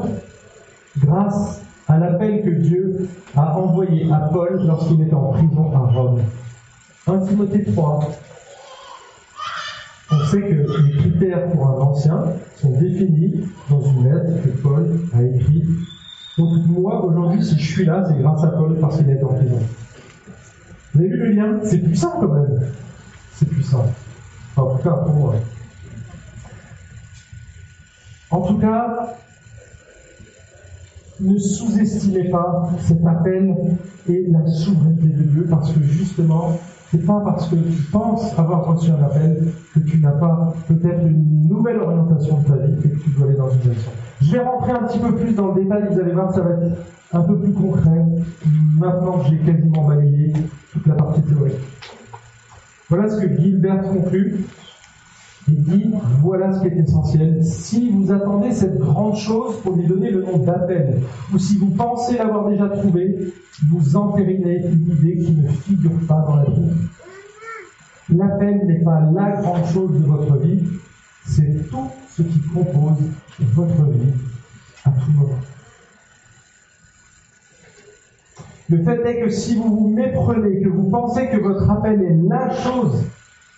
grâce 0.98 1.60
à 1.86 1.98
l'appel 1.98 2.42
que 2.42 2.50
Dieu 2.50 3.08
a 3.36 3.58
envoyé 3.58 4.10
à 4.10 4.20
Paul 4.32 4.58
lorsqu'il 4.66 5.02
était 5.02 5.14
en 5.14 5.32
prison 5.32 5.70
à 5.74 5.78
Rome 5.78 6.22
1 7.06 7.18
Timothée 7.26 7.64
3. 7.64 8.10
On 10.12 10.24
sait 10.24 10.40
que 10.40 10.54
les 10.54 10.96
critères 10.96 11.50
pour 11.50 11.68
un 11.68 11.80
ancien 11.82 12.24
sont 12.56 12.70
définis 12.70 13.42
dans 13.68 13.82
une 13.82 14.04
lettre 14.04 14.42
que 14.44 14.48
Paul 14.62 14.98
a 15.14 15.22
écrite 15.22 15.68
Donc 16.38 16.66
moi, 16.68 17.04
aujourd'hui, 17.04 17.44
si 17.44 17.58
je 17.58 17.72
suis 17.72 17.84
là, 17.84 18.02
c'est 18.08 18.18
grâce 18.22 18.42
à 18.44 18.48
Paul 18.48 18.78
parce 18.80 18.96
qu'il 18.96 19.10
est 19.10 19.22
en 19.22 19.34
prison. 19.34 19.58
Vous 20.94 21.00
avez 21.00 21.08
vu 21.08 21.16
le 21.18 21.32
lien? 21.32 21.58
C'est 21.64 21.80
puissant 21.80 22.12
quand 22.18 22.32
même. 22.32 22.60
C'est 23.34 23.46
puissant. 23.46 23.84
en 24.56 24.74
tout 24.74 24.82
cas, 24.82 24.92
pour 24.92 25.12
moi. 25.12 25.34
En 28.30 28.40
tout 28.40 28.58
cas, 28.58 29.16
ne 31.20 31.38
sous-estimez 31.38 32.28
pas 32.30 32.68
cet 32.80 33.06
appel 33.06 33.54
et 34.08 34.26
la 34.30 34.46
souveraineté 34.46 35.06
de 35.08 35.22
Dieu 35.22 35.46
parce 35.48 35.72
que 35.72 35.80
justement, 35.82 36.58
c'est 36.90 37.04
pas 37.06 37.20
parce 37.24 37.48
que 37.48 37.54
tu 37.56 37.82
penses 37.90 38.38
avoir 38.38 38.66
reçu 38.66 38.90
un 38.90 39.02
appel 39.02 39.52
que 39.74 39.80
tu 39.80 39.98
n'as 39.98 40.12
pas 40.12 40.54
peut-être 40.68 41.06
une 41.06 41.48
nouvelle 41.48 41.80
orientation 41.80 42.40
de 42.40 42.48
ta 42.48 42.56
vie 42.56 42.74
et 42.84 42.88
que 42.90 42.98
tu 42.98 43.10
dois 43.10 43.28
aller 43.28 43.36
dans 43.36 43.50
une 43.50 43.60
direction. 43.60 43.90
Je 44.20 44.32
vais 44.32 44.40
rentrer 44.40 44.72
un 44.72 44.82
petit 44.86 44.98
peu 44.98 45.14
plus 45.14 45.34
dans 45.34 45.52
le 45.52 45.62
détail, 45.62 45.84
vous 45.90 46.00
allez 46.00 46.12
voir, 46.12 46.34
ça 46.34 46.42
va 46.42 46.50
être 46.50 46.76
un 47.12 47.20
peu 47.20 47.38
plus 47.38 47.52
concret 47.52 48.04
maintenant 48.78 49.18
que 49.18 49.28
j'ai 49.30 49.38
quasiment 49.38 49.86
balayé 49.86 50.32
toute 50.72 50.86
la 50.86 50.94
partie 50.94 51.22
théorique. 51.22 51.54
Voilà 52.88 53.08
ce 53.08 53.20
que 53.20 53.40
Gilbert 53.40 53.82
conclut. 53.82 54.44
Il 55.48 55.62
dit, 55.62 55.90
voilà 56.22 56.52
ce 56.52 56.60
qui 56.60 56.66
est 56.66 56.76
essentiel. 56.76 57.44
Si 57.44 57.90
vous 57.90 58.10
attendez 58.12 58.50
cette 58.50 58.78
grande 58.78 59.16
chose 59.16 59.60
pour 59.62 59.76
lui 59.76 59.86
donner 59.86 60.10
le 60.10 60.22
nom 60.22 60.38
d'appel, 60.38 61.00
ou 61.32 61.38
si 61.38 61.56
vous 61.56 61.70
pensez 61.70 62.16
l'avoir 62.18 62.48
déjà 62.48 62.68
trouvé, 62.68 63.32
vous 63.68 63.96
entérinez 63.96 64.66
une 64.66 64.90
idée 64.90 65.24
qui 65.24 65.32
ne 65.32 65.48
figure 65.48 66.06
pas 66.08 66.24
dans 66.26 66.36
la 66.36 66.44
vie. 66.44 66.72
L'appel 68.16 68.66
n'est 68.66 68.82
pas 68.82 69.00
la 69.14 69.40
grande 69.40 69.66
chose 69.66 69.92
de 69.92 70.04
votre 70.04 70.36
vie, 70.38 70.64
c'est 71.24 71.68
tout 71.70 71.90
ce 72.08 72.22
qui 72.22 72.40
compose 72.40 72.98
votre 73.38 73.84
vie 73.90 74.12
à 74.84 74.90
tout 74.90 75.10
moment. 75.12 75.38
Le 78.68 78.82
fait 78.82 79.00
est 79.06 79.20
que 79.20 79.28
si 79.28 79.54
vous 79.54 79.76
vous 79.76 79.88
méprenez, 79.90 80.60
que 80.60 80.68
vous 80.68 80.90
pensez 80.90 81.28
que 81.28 81.36
votre 81.36 81.70
appel 81.70 82.02
est 82.02 82.28
la 82.28 82.50
chose 82.50 83.04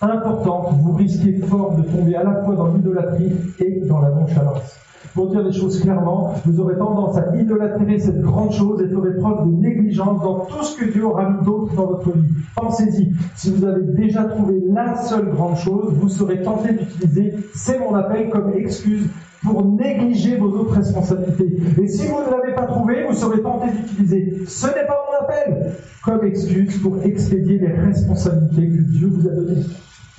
importante, 0.00 0.74
vous 0.80 0.92
risquez 0.92 1.38
fort 1.38 1.76
de 1.76 1.82
tomber 1.82 2.16
à 2.16 2.24
la 2.24 2.42
fois 2.44 2.54
dans 2.54 2.68
l'idolâtrie 2.68 3.32
et 3.58 3.80
dans 3.86 4.00
la 4.00 4.10
nonchalance. 4.10 4.78
Pour 5.14 5.30
dire 5.30 5.42
les 5.42 5.52
choses 5.52 5.80
clairement, 5.80 6.34
vous 6.44 6.60
aurez 6.60 6.76
tendance 6.76 7.16
à 7.16 7.34
idolâtrer 7.36 7.98
cette 7.98 8.20
grande 8.20 8.52
chose 8.52 8.80
et 8.82 8.88
ferez 8.88 9.16
preuve 9.16 9.46
de 9.46 9.56
négligence 9.56 10.22
dans 10.22 10.40
tout 10.40 10.62
ce 10.62 10.76
que 10.76 10.90
Dieu 10.92 11.06
aura 11.06 11.30
mis 11.30 11.44
d'autre 11.44 11.74
dans 11.74 11.86
votre 11.86 12.12
vie. 12.12 12.28
Pensez-y, 12.54 13.12
si 13.34 13.50
vous 13.50 13.64
avez 13.64 13.82
déjà 13.82 14.24
trouvé 14.24 14.60
la 14.68 14.96
seule 14.96 15.30
grande 15.30 15.56
chose, 15.56 15.94
vous 15.94 16.08
serez 16.08 16.42
tenté 16.42 16.72
d'utiliser 16.72 17.34
c'est 17.54 17.78
mon 17.78 17.94
appel 17.94 18.28
comme 18.30 18.52
excuse 18.54 19.08
pour 19.42 19.64
négliger 19.64 20.36
vos 20.36 20.48
autres 20.48 20.74
responsabilités. 20.74 21.56
Et 21.80 21.88
si 21.88 22.06
vous 22.06 22.18
ne 22.20 22.30
l'avez 22.30 22.54
pas 22.54 22.66
trouvé, 22.66 23.04
vous 23.08 23.14
serez 23.14 23.40
tenté 23.40 23.68
d'utiliser 23.70 24.42
ce 24.46 24.66
n'est 24.66 24.86
pas 24.86 25.04
mon 25.06 25.24
appel 25.24 25.72
comme 26.04 26.24
excuse 26.26 26.78
pour 26.78 27.02
expédier 27.02 27.58
les 27.58 27.72
responsabilités 27.72 28.68
que 28.68 28.82
Dieu 28.82 29.08
vous 29.08 29.28
a 29.28 29.32
données. 29.32 29.64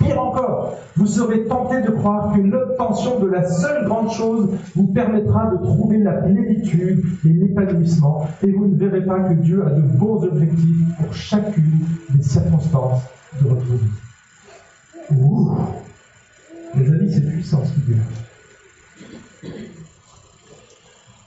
Pire 0.00 0.18
encore, 0.18 0.76
vous 0.96 1.06
serez 1.06 1.44
tenté 1.44 1.82
de 1.82 1.90
croire 1.90 2.32
que 2.32 2.40
l'obtention 2.40 3.20
de 3.20 3.26
la 3.26 3.46
seule 3.46 3.84
grande 3.84 4.10
chose 4.10 4.48
vous 4.74 4.86
permettra 4.86 5.50
de 5.50 5.58
trouver 5.58 5.98
la 5.98 6.12
plénitude 6.12 7.04
et 7.24 7.28
l'épanouissement, 7.28 8.26
et 8.42 8.50
vous 8.50 8.66
ne 8.66 8.76
verrez 8.76 9.04
pas 9.04 9.20
que 9.20 9.34
Dieu 9.34 9.62
a 9.66 9.70
de 9.70 9.82
bons 9.82 10.24
objectifs 10.24 10.96
pour 10.98 11.12
chacune 11.12 11.80
des 12.14 12.22
circonstances 12.22 13.02
de 13.42 13.48
votre 13.48 13.62
vie. 13.62 13.90
Ouh 15.18 15.50
Les 16.76 16.88
amis, 16.88 17.12
c'est 17.12 17.26
puissant 17.26 17.62
ce 17.64 17.72
qu'il 17.74 17.84
dit. 17.84 18.00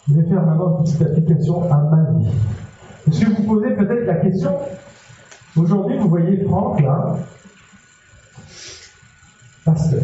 Je 0.10 0.14
vais 0.16 0.28
faire 0.28 0.46
maintenant 0.46 0.80
une 0.80 0.84
petite 0.84 1.02
application 1.04 1.72
à 1.72 1.78
ma 1.78 2.12
vie. 2.12 2.28
Est-ce 3.08 3.26
que 3.26 3.30
vous 3.36 3.44
posez 3.44 3.76
peut-être 3.76 4.06
la 4.06 4.16
question? 4.16 4.52
Aujourd'hui, 5.56 5.98
vous 6.00 6.10
voyez 6.10 6.44
Franck 6.46 6.82
là, 6.82 7.18
pasteur. 9.66 10.04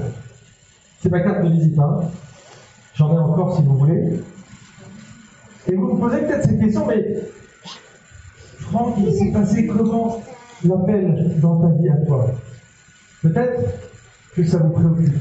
C'est 1.02 1.10
ma 1.10 1.22
carte 1.22 1.44
de 1.44 1.50
visite, 1.50 1.80
hein. 1.80 2.02
J'en 2.96 3.16
ai 3.16 3.20
encore 3.20 3.56
si 3.56 3.64
vous 3.64 3.78
voulez. 3.78 4.22
Et 5.68 5.76
vous 5.76 5.94
me 5.94 6.00
posez 6.00 6.20
peut-être 6.22 6.44
cette 6.44 6.60
question, 6.60 6.86
mais 6.86 7.22
Franck, 8.60 8.96
il 9.00 9.14
s'est 9.14 9.32
passé 9.32 9.68
comment 9.68 10.22
l'appel 10.66 11.36
dans 11.42 11.62
ta 11.62 11.68
vie 11.70 11.90
à 11.90 11.98
toi? 12.06 12.32
Peut-être 13.22 13.62
que 14.36 14.44
ça 14.44 14.58
vous 14.58 14.72
préoccupe. 14.72 15.16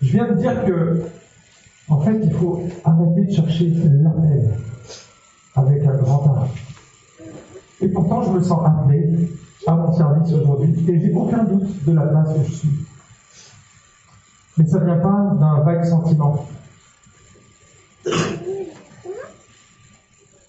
Je 0.00 0.12
viens 0.12 0.28
de 0.28 0.34
dire 0.34 0.64
que, 0.64 1.02
en 1.88 2.00
fait, 2.00 2.18
il 2.22 2.32
faut 2.32 2.62
arrêter 2.84 3.24
de 3.24 3.32
chercher 3.32 3.72
l'appel 4.02 4.50
avec 5.56 5.84
un 5.84 5.96
grand 5.96 6.24
A. 6.36 6.48
Et 7.80 7.88
pourtant, 7.88 8.22
je 8.22 8.30
me 8.30 8.42
sens 8.42 8.60
appelé 8.64 9.30
à 9.66 9.74
mon 9.74 9.92
service 9.92 10.32
aujourd'hui 10.32 10.74
et 10.88 11.00
j'ai 11.00 11.12
aucun 11.12 11.44
doute 11.44 11.84
de 11.84 11.92
la 11.92 12.02
place 12.02 12.28
où 12.36 12.44
je 12.44 12.52
suis. 12.52 12.68
Mais 14.58 14.66
ça 14.66 14.80
ne 14.80 14.86
vient 14.86 14.98
pas 14.98 15.36
d'un 15.38 15.60
vague 15.60 15.84
sentiment. 15.84 16.44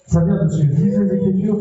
Ça 0.07 0.23
vient 0.25 0.43
de 0.43 0.49
ce 0.49 0.61
que 0.61 0.65
disent 0.65 0.99
les 0.99 1.15
Écritures 1.15 1.59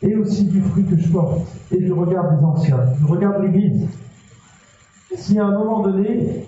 et 0.00 0.16
aussi 0.16 0.44
du 0.46 0.62
fruit 0.62 0.84
que 0.84 0.96
je 0.96 1.08
porte 1.08 1.46
et 1.70 1.76
du 1.76 1.92
regard 1.92 2.34
des 2.34 2.42
anciens, 2.42 2.80
du 2.98 3.04
regard 3.04 3.38
de 3.40 3.46
l'Église. 3.46 3.88
Si 5.14 5.38
à 5.38 5.44
un 5.44 5.58
moment 5.58 5.82
donné, 5.82 6.46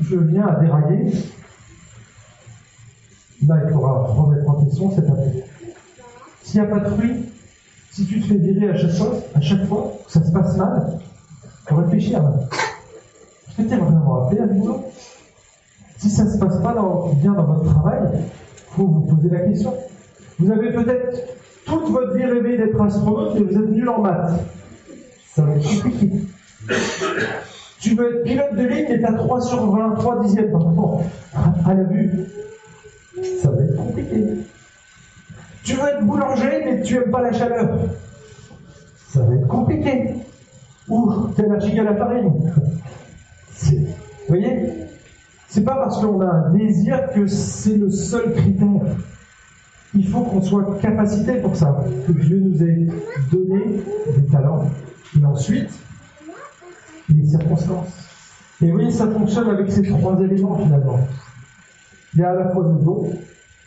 je 0.00 0.16
viens 0.16 0.48
à 0.48 0.60
dérailler, 0.60 1.12
il 3.40 3.48
faudra 3.72 4.02
remettre 4.08 4.50
en 4.50 4.64
question 4.64 4.90
cette 4.94 5.08
affaire. 5.08 5.44
S'il 6.42 6.60
n'y 6.60 6.66
a 6.66 6.70
pas 6.70 6.80
de 6.80 6.88
fruit, 6.90 7.24
si 7.90 8.04
tu 8.04 8.20
te 8.20 8.26
fais 8.26 8.36
virer 8.36 8.70
à 8.70 8.76
chaque 8.76 8.92
fois, 8.92 9.14
à 9.34 9.40
chaque 9.40 9.64
fois, 9.66 9.92
ça 10.08 10.22
se 10.22 10.32
passe 10.32 10.56
mal, 10.56 10.98
réfléchir. 11.66 12.22
Que 13.56 13.62
vraiment 13.62 14.26
appelé 14.26 14.40
à 14.40 14.46
boulot 14.46 14.84
Si 15.98 16.08
ça 16.08 16.24
ne 16.24 16.30
se 16.30 16.38
passe 16.38 16.60
pas 16.62 16.74
bien 17.20 17.32
dans 17.32 17.44
votre 17.44 17.64
travail, 17.64 18.00
il 18.14 18.74
faut 18.74 18.86
vous 18.86 19.00
poser 19.02 19.28
la 19.28 19.40
question. 19.40 19.74
Vous 20.38 20.50
avez 20.50 20.72
peut-être 20.72 21.18
toute 21.66 21.90
votre 21.90 22.14
vie 22.14 22.24
rêvé 22.24 22.56
d'être 22.56 22.80
astronaute 22.80 23.36
et 23.36 23.42
vous 23.42 23.58
êtes 23.58 23.70
nul 23.70 23.88
en 23.88 24.00
maths. 24.00 24.40
Ça 25.34 25.42
va 25.42 25.54
être 25.54 25.62
compliqué. 25.62 26.10
Tu 27.80 27.94
veux 27.94 28.16
être 28.16 28.24
pilote 28.24 28.54
de 28.54 28.62
ligne 28.62 28.86
et 28.90 28.98
tu 28.98 29.04
as 29.04 29.12
3 29.12 29.40
sur 29.40 29.70
20, 29.70 29.94
3 29.96 30.22
dixièmes 30.22 30.54
rapport 30.54 31.02
à 31.34 31.74
la 31.74 31.82
vue. 31.82 32.26
Ça 33.42 33.50
va 33.50 33.62
être 33.62 33.76
compliqué. 33.76 34.24
Tu 35.64 35.74
veux 35.74 35.88
être 35.88 36.04
boulanger 36.04 36.62
mais 36.64 36.82
tu 36.82 36.94
n'aimes 36.94 37.10
pas 37.10 37.22
la 37.22 37.32
chaleur. 37.32 37.68
Ça 39.08 39.20
va 39.22 39.34
être 39.34 39.48
compliqué. 39.48 40.14
Ou 40.88 41.28
tu 41.34 41.42
es 41.42 41.44
allergique 41.44 41.78
à 41.78 41.84
la 41.84 41.96
farine. 41.96 42.52
Vous 43.70 43.86
voyez? 44.28 44.72
C'est 45.48 45.64
pas 45.64 45.76
parce 45.76 46.00
qu'on 46.00 46.20
a 46.20 46.26
un 46.26 46.50
désir 46.54 47.10
que 47.14 47.26
c'est 47.26 47.76
le 47.76 47.90
seul 47.90 48.32
critère. 48.32 48.96
Il 49.94 50.08
faut 50.08 50.22
qu'on 50.22 50.40
soit 50.40 50.78
capacité 50.80 51.34
pour 51.34 51.54
ça, 51.54 51.84
que 52.06 52.12
Dieu 52.12 52.40
nous 52.40 52.62
ait 52.62 52.86
donné 53.30 53.82
des 54.16 54.26
talents. 54.30 54.70
Et 55.20 55.24
ensuite, 55.24 55.68
les 57.10 57.26
circonstances. 57.26 57.88
Et 58.62 58.66
vous 58.66 58.72
voyez, 58.72 58.90
ça 58.90 59.06
fonctionne 59.08 59.48
avec 59.48 59.70
ces 59.70 59.82
trois 59.82 60.18
éléments 60.20 60.56
finalement. 60.56 61.00
Il 62.14 62.20
y 62.20 62.22
a 62.22 62.30
à 62.30 62.34
la 62.34 62.48
fois 62.50 62.64
nos 62.64 62.78
dons, 62.78 63.10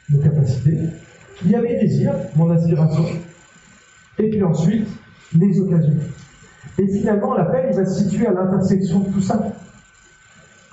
nos 0.10 0.20
capacités, 0.20 0.78
il 1.44 1.52
y 1.52 1.56
a 1.56 1.62
mes 1.62 1.80
désirs, 1.80 2.14
mon 2.36 2.50
aspiration, 2.50 3.06
et 4.18 4.30
puis 4.30 4.44
ensuite, 4.44 4.88
les 5.38 5.60
occasions. 5.60 5.98
Et 6.80 6.88
finalement, 6.88 7.36
l'appel, 7.36 7.74
va 7.76 7.86
se 7.86 8.04
situer 8.04 8.28
à 8.28 8.32
l'intersection 8.32 9.00
de 9.00 9.10
tout 9.10 9.22
ça 9.22 9.52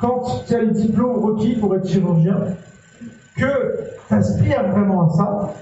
quand 0.03 0.43
tu 0.49 0.55
as 0.55 0.63
le 0.63 0.73
diplôme 0.73 1.25
requis 1.25 1.55
pour 1.55 1.77
être 1.77 1.89
chirurgien, 1.89 2.37
que 3.37 3.45
tu 4.09 4.15
aspires 4.15 4.69
vraiment 4.73 5.09
à 5.09 5.17
ça, 5.17 5.55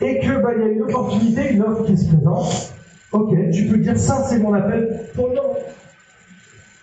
et 0.00 0.18
que 0.18 0.42
bah, 0.42 0.50
y 0.58 0.62
a 0.62 0.66
une 0.66 0.82
opportunité, 0.82 1.52
une 1.52 1.62
offre 1.62 1.84
qui 1.84 1.96
se 1.96 2.08
présente, 2.08 2.72
ok, 3.12 3.32
tu 3.52 3.66
peux 3.68 3.78
dire 3.78 3.96
ça 3.96 4.24
c'est 4.28 4.40
mon 4.40 4.52
appel 4.54 5.06
pour 5.14 5.28
le 5.28 5.36
moment. 5.36 5.54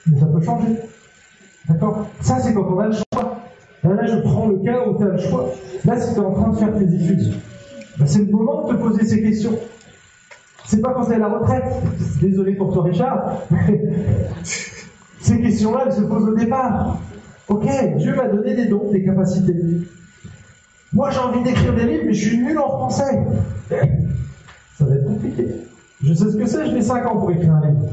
Mais 0.07 0.19
ça 0.19 0.25
peut 0.27 0.41
changer. 0.41 0.77
D'accord? 1.67 2.07
Ça 2.21 2.39
c'est 2.39 2.53
quand 2.53 2.65
on 2.71 2.79
a 2.79 2.87
le 2.87 2.93
choix. 2.93 3.37
Là, 3.83 4.05
je 4.05 4.21
prends 4.21 4.47
le 4.47 4.57
cas 4.59 4.87
où 4.87 4.97
tu 4.97 5.03
as 5.03 5.07
le 5.07 5.17
choix. 5.17 5.49
Là, 5.85 5.99
si 5.99 6.13
tu 6.13 6.19
es 6.19 6.23
en 6.23 6.31
train 6.31 6.49
de 6.51 6.55
faire 6.55 6.77
tes 6.77 6.85
études, 6.85 7.33
bah, 7.97 8.05
c'est 8.07 8.19
le 8.19 8.31
moment 8.31 8.67
de 8.67 8.73
te 8.73 8.81
poser 8.81 9.05
ces 9.05 9.21
questions. 9.21 9.57
C'est 10.65 10.81
pas 10.81 10.93
quand 10.93 11.03
c'est 11.03 11.15
à 11.15 11.19
la 11.19 11.27
retraite. 11.27 11.65
Désolé 12.21 12.53
pour 12.53 12.71
toi, 12.71 12.83
Richard. 12.83 13.41
Ces 15.21 15.41
questions-là, 15.41 15.83
elles 15.85 15.93
se 15.93 16.01
posent 16.01 16.29
au 16.29 16.35
départ. 16.35 16.99
Ok, 17.47 17.67
Dieu 17.97 18.15
m'a 18.15 18.27
donné 18.27 18.55
des 18.55 18.65
dons, 18.65 18.91
des 18.91 19.03
capacités. 19.03 19.55
Moi, 20.93 21.09
j'ai 21.11 21.19
envie 21.19 21.43
d'écrire 21.43 21.73
des 21.75 21.85
livres, 21.85 22.03
mais 22.07 22.13
je 22.13 22.27
suis 22.27 22.37
nul 22.37 22.57
en 22.57 22.67
français. 22.67 23.19
Ça 23.69 24.85
va 24.85 24.95
être 24.95 25.05
compliqué. 25.05 25.47
Je 26.03 26.13
sais 26.13 26.31
ce 26.31 26.37
que 26.37 26.45
c'est, 26.45 26.65
je 26.65 26.73
mets 26.73 26.81
5 26.81 27.05
ans 27.05 27.17
pour 27.17 27.31
écrire 27.31 27.53
un 27.53 27.67
livre. 27.67 27.89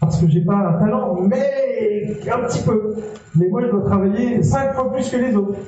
Parce 0.00 0.20
que 0.20 0.28
j'ai 0.28 0.42
pas 0.42 0.54
un 0.54 0.78
talent, 0.78 1.16
mais 1.22 2.16
un 2.30 2.46
petit 2.46 2.62
peu. 2.62 2.94
Mais 3.34 3.48
moi, 3.48 3.62
je 3.62 3.70
dois 3.70 3.82
travailler 3.82 4.42
5 4.42 4.74
fois 4.74 4.92
plus 4.92 5.08
que 5.10 5.16
les 5.16 5.34
autres. 5.34 5.58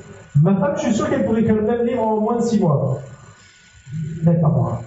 Ma 0.41 0.55
femme, 0.55 0.75
je 0.77 0.83
suis 0.83 0.95
sûr 0.95 1.11
qu'elle 1.11 1.25
pourrait 1.25 1.41
écrire 1.41 1.57
le 1.57 1.63
même 1.63 1.85
livre 1.85 2.03
en 2.03 2.21
moins 2.21 2.37
de 2.37 2.43
six 2.43 2.61
mois. 2.61 3.01
Mais 4.23 4.35
pas 4.41 4.49
moi. 4.49 4.83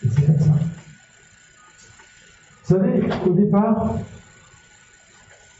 C'est 0.00 0.26
comme 0.26 0.38
ça. 0.38 0.50
Vous 2.62 2.76
savez, 2.76 3.08
au 3.26 3.32
départ, 3.32 3.96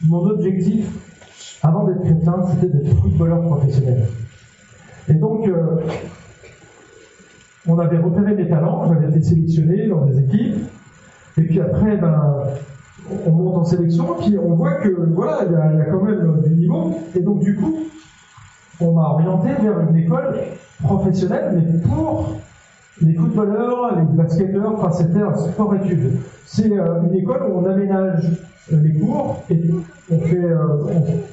mon 0.03 0.25
objectif, 0.29 0.87
avant 1.63 1.85
d'être 1.85 2.03
chrétien, 2.03 2.35
c'était 2.51 2.67
d'être 2.67 2.95
footballeur 3.01 3.41
professionnel. 3.41 4.07
Et 5.07 5.13
donc, 5.13 5.47
euh, 5.47 5.77
on 7.67 7.79
avait 7.79 7.97
repéré 7.97 8.35
mes 8.35 8.47
talents, 8.47 8.93
j'avais 8.93 9.09
été 9.09 9.21
sélectionné 9.21 9.87
dans 9.87 10.05
des 10.05 10.19
équipes, 10.19 10.57
et 11.37 11.41
puis 11.41 11.59
après, 11.59 11.97
ben, 11.97 12.43
on 13.25 13.31
monte 13.31 13.55
en 13.57 13.63
sélection, 13.65 14.15
puis 14.19 14.37
on 14.37 14.55
voit 14.55 14.75
que 14.75 14.89
voilà, 14.89 15.45
il 15.45 15.51
y, 15.51 15.81
a 15.81 15.85
quand 15.85 16.01
même 16.01 16.41
du 16.45 16.55
niveau, 16.55 16.95
et 17.15 17.19
donc 17.19 17.39
du 17.39 17.55
coup, 17.55 17.75
on 18.79 18.93
m'a 18.93 19.09
orienté 19.09 19.49
vers 19.61 19.79
une 19.79 19.95
école 19.97 20.39
professionnelle, 20.83 21.53
mais 21.55 21.79
pour 21.79 22.35
les 23.01 23.13
footballeurs, 23.13 23.95
les 23.95 24.17
basketteurs, 24.17 24.73
enfin 24.73 24.91
c'était 24.91 25.21
un 25.21 25.35
sport-études. 25.35 26.13
C'est 26.45 26.71
euh, 26.71 27.03
une 27.07 27.15
école 27.15 27.43
où 27.49 27.59
on 27.59 27.65
aménage 27.65 28.31
les 28.71 28.93
cours 28.93 29.43
et 29.49 29.61
on 30.11 30.19
fait, 30.19 30.43
euh, 30.43 30.77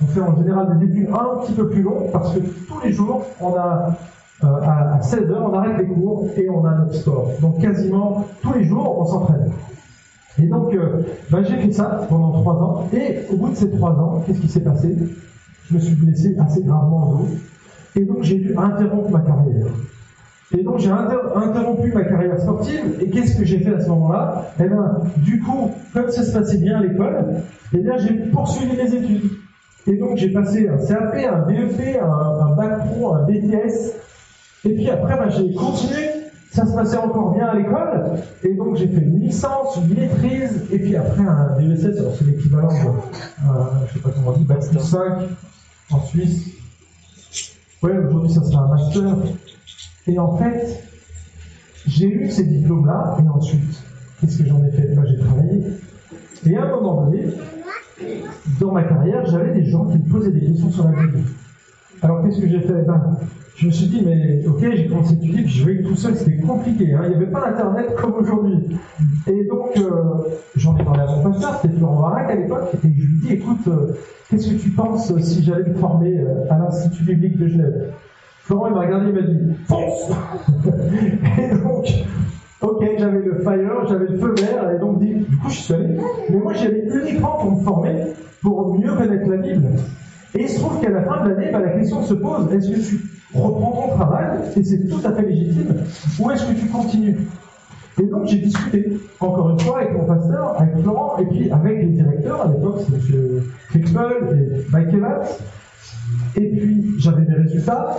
on, 0.02 0.06
fait 0.06 0.20
en 0.20 0.36
général 0.36 0.78
des 0.78 0.86
études 0.86 1.08
un 1.10 1.40
petit 1.40 1.52
peu 1.52 1.68
plus 1.68 1.82
longues 1.82 2.10
parce 2.12 2.34
que 2.34 2.40
tous 2.40 2.80
les 2.84 2.92
jours, 2.92 3.24
on 3.40 3.54
a 3.54 3.96
à 4.42 5.00
16 5.00 5.30
heures, 5.30 5.50
on 5.52 5.54
arrête 5.54 5.78
les 5.78 5.86
cours 5.86 6.28
et 6.36 6.50
on 6.50 6.64
a 6.64 6.74
notre 6.74 6.94
sport. 6.94 7.30
Donc 7.40 7.60
quasiment 7.60 8.26
tous 8.42 8.52
les 8.54 8.64
jours, 8.64 8.98
on 8.98 9.06
s'entraîne. 9.06 9.52
Et 10.42 10.46
donc, 10.46 10.76
ben, 11.30 11.44
j'ai 11.44 11.56
fait 11.58 11.72
ça 11.72 12.06
pendant 12.08 12.32
trois 12.32 12.54
ans. 12.54 12.88
Et 12.92 13.20
au 13.30 13.36
bout 13.36 13.50
de 13.50 13.54
ces 13.54 13.70
trois 13.70 13.90
ans, 13.90 14.22
qu'est-ce 14.26 14.40
qui 14.40 14.48
s'est 14.48 14.60
passé? 14.60 14.96
Je 15.68 15.74
me 15.74 15.78
suis 15.78 15.94
blessé 15.94 16.36
assez 16.40 16.62
gravement 16.62 17.10
au 17.10 17.16
dos. 17.18 17.28
Et 17.94 18.04
donc, 18.04 18.22
j'ai 18.22 18.38
dû 18.38 18.56
interrompre 18.56 19.10
ma 19.10 19.20
carrière. 19.20 19.66
Et 20.57 20.62
donc 20.62 20.78
j'ai 20.78 20.90
interrompu 20.90 21.92
ma 21.92 22.05
carrière 22.05 22.38
sportive. 22.38 22.98
Et 23.00 23.09
qu'est-ce 23.09 23.38
que 23.38 23.44
j'ai 23.44 23.61
fait 23.61 23.74
à 23.74 23.80
ce 23.80 23.88
moment-là? 23.88 24.53
Eh 24.61 24.68
bien, 24.68 24.98
du 25.16 25.40
coup, 25.40 25.70
comme 25.94 26.11
ça 26.11 26.22
se 26.22 26.32
passait 26.32 26.59
bien 26.59 26.78
à 26.78 26.82
l'école, 26.82 27.42
eh 27.72 27.78
bien 27.78 27.96
j'ai 27.98 28.14
poursuivi 28.30 28.76
mes 28.76 28.94
études. 28.94 29.30
Et 29.86 29.96
donc 29.96 30.16
j'ai 30.16 30.30
passé 30.30 30.68
un 30.68 30.76
CAP, 30.86 31.14
un 31.14 31.46
BEP, 31.46 32.00
un, 32.00 32.55
bac 32.55 32.86
pro, 32.86 33.14
un 33.14 33.22
BTS. 33.22 33.94
Et 34.64 34.74
puis 34.74 34.90
après, 34.90 35.16
ben, 35.16 35.30
j'ai 35.30 35.55
continué. 35.55 36.09
Ça 36.50 36.66
se 36.66 36.74
passait 36.74 36.98
encore 36.98 37.34
bien 37.34 37.46
à 37.46 37.55
l'école. 37.55 38.18
Et 38.44 38.53
donc 38.53 38.76
j'ai 38.76 38.86
fait 38.86 39.00
une 39.00 39.20
licence, 39.20 39.78
une 39.78 39.98
maîtrise, 39.98 40.66
et 40.70 40.78
puis 40.78 40.94
après 40.96 41.22
un 41.22 41.59
DESS, 41.59 41.96
c'est 42.18 42.26
l'équivalent 42.26 42.68
de, 42.68 42.74
euh, 42.74 43.64
je 43.88 43.94
sais 43.94 44.00
pas 44.00 44.11
comment 44.14 44.34
on 44.34 44.38
dit, 44.38 44.44
bac 44.44 44.62
5 44.62 45.00
en 45.90 46.00
Suisse. 46.03 46.50
Ouais, 47.82 47.96
aujourd'hui 47.96 48.30
ça 48.30 48.44
sera 48.44 48.64
un 48.64 48.68
master. 48.68 49.16
Et 50.07 50.18
en 50.18 50.36
fait, 50.36 50.82
j'ai 51.86 52.07
eu 52.07 52.28
ces 52.30 52.44
diplômes-là, 52.44 53.18
et 53.22 53.28
ensuite, 53.28 53.82
qu'est-ce 54.20 54.38
que 54.38 54.46
j'en 54.48 54.64
ai 54.64 54.70
fait? 54.70 54.94
Moi, 54.94 55.05
j'ai 55.07 55.18
travaillé. 55.18 55.62
Et 56.46 56.57
à 56.57 56.64
un 56.64 56.70
moment 56.70 57.05
donné, 57.05 57.24
dans 58.61 58.72
ma 58.72 58.82
carrière, 58.82 59.24
j'avais 59.26 59.53
des 59.53 59.64
gens 59.64 59.86
qui 59.86 59.98
me 59.98 60.05
posaient 60.05 60.32
des 60.32 60.46
questions 60.46 60.70
sur 60.70 60.84
la 60.84 60.90
Bible. 60.90 61.20
Alors, 62.03 62.22
qu'est-ce 62.22 62.40
que 62.40 62.48
j'ai 62.48 62.61
fait? 62.61 62.82
Ben, 62.82 63.18
Je 63.55 63.66
me 63.66 63.70
suis 63.70 63.86
dit, 63.86 64.03
mais 64.05 64.44
ok, 64.44 64.59
j'ai 64.74 64.88
commencé 64.88 65.12
à 65.12 65.16
étudier, 65.16 65.42
puis 65.42 65.53
je 65.53 65.64
que 65.64 65.88
tout 65.88 65.96
seul, 65.96 66.16
c'était 66.16 66.38
compliqué. 66.38 66.94
Hein. 66.94 67.03
Il 67.05 67.11
n'y 67.11 67.14
avait 67.16 67.30
pas 67.30 67.46
Internet 67.48 67.94
comme 67.96 68.14
aujourd'hui. 68.14 68.59
Et 69.28 69.44
donc, 69.44 69.76
euh, 69.76 69.92
j'en 70.57 70.76
ai 70.76 70.84
parlé 70.84 71.03
à 71.03 71.07
mon 71.07 71.30
pasteur, 71.30 71.61
c'était 71.62 71.76
Florent 71.76 72.00
Varac 72.09 72.30
à 72.30 72.34
l'époque, 72.34 72.70
et 72.74 72.78
je 72.82 73.07
lui 73.07 73.20
dis, 73.20 73.32
écoute, 73.34 73.68
euh, 73.68 73.92
qu'est-ce 74.28 74.50
que 74.50 74.61
tu 74.61 74.70
penses 74.70 75.16
si 75.20 75.44
j'allais 75.44 75.68
me 75.68 75.74
former 75.74 76.18
euh, 76.18 76.50
à 76.50 76.59
l'Institut 76.59 77.05
biblique 77.05 77.38
de 77.38 77.46
Genève? 77.46 77.92
Florent, 78.45 78.68
il 78.68 78.74
m'a 78.74 78.80
regardé, 78.80 79.09
il 79.09 79.14
m'a 79.14 79.22
dit 79.22 79.57
Fonce 79.66 80.11
Et 81.38 81.55
donc, 81.57 81.86
ok, 82.61 82.84
j'avais 82.99 83.18
le 83.18 83.38
fire, 83.38 83.86
j'avais 83.88 84.07
le 84.07 84.16
feu 84.18 84.34
vert, 84.36 84.70
et 84.70 84.78
donc, 84.78 84.99
du 84.99 85.24
coup, 85.36 85.49
je 85.49 85.55
suis 85.55 85.74
allé. 85.74 85.97
Mais 86.30 86.38
moi, 86.38 86.53
j'y 86.53 86.66
allais 86.66 86.88
uniquement 86.93 87.38
pour 87.40 87.53
me 87.53 87.62
former, 87.62 88.07
pour 88.43 88.78
mieux 88.78 88.93
connaître 88.95 89.28
la 89.28 89.36
Bible. 89.36 89.68
Et 90.34 90.43
il 90.43 90.49
se 90.49 90.59
trouve 90.59 90.80
qu'à 90.80 90.90
la 90.90 91.03
fin 91.03 91.24
de 91.24 91.30
l'année, 91.30 91.51
bah, 91.53 91.61
la 91.61 91.70
question 91.70 92.03
se 92.03 92.14
pose 92.14 92.53
est-ce 92.53 92.70
que 92.70 92.80
tu 92.80 93.01
reprends 93.34 93.88
ton 93.88 93.95
travail, 93.97 94.38
et 94.57 94.62
c'est 94.62 94.88
tout 94.88 95.01
à 95.05 95.12
fait 95.12 95.22
légitime, 95.22 95.74
ou 96.20 96.30
est-ce 96.30 96.45
que 96.47 96.59
tu 96.59 96.66
continues? 96.66 97.16
Et 98.01 98.07
donc 98.07 98.26
j'ai 98.26 98.38
discuté, 98.38 98.99
encore 99.20 99.51
une 99.51 99.61
fois, 99.61 99.80
avec 99.80 99.93
mon 99.93 100.07
pasteur, 100.07 100.59
avec 100.59 100.78
Florent, 100.78 101.18
et 101.18 101.26
puis 101.26 101.51
avec 101.51 101.78
les 101.78 101.88
directeurs, 101.88 102.43
à 102.43 102.49
l'époque 102.49 102.80
c'est 102.88 103.14
M. 103.14 103.43
Fitzball 103.70 104.38
et 104.38 104.70
Mike 104.70 104.95
Evans. 104.95 105.22
Et 106.36 106.51
puis 106.51 106.95
j'avais 106.99 107.22
des 107.22 107.34
résultats, 107.34 107.97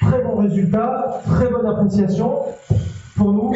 Très 0.00 0.22
bon 0.22 0.36
résultat, 0.36 1.20
très 1.26 1.48
bonne 1.48 1.66
appréciation. 1.66 2.32
Pour 3.16 3.32
nous, 3.32 3.54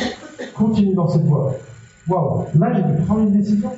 continuer 0.54 0.94
dans 0.94 1.08
cette 1.08 1.24
voie. 1.24 1.54
Waouh, 2.08 2.46
là 2.58 2.72
j'ai 2.74 2.82
dû 2.82 3.02
prendre 3.02 3.20
une 3.20 3.32
décision. 3.32 3.70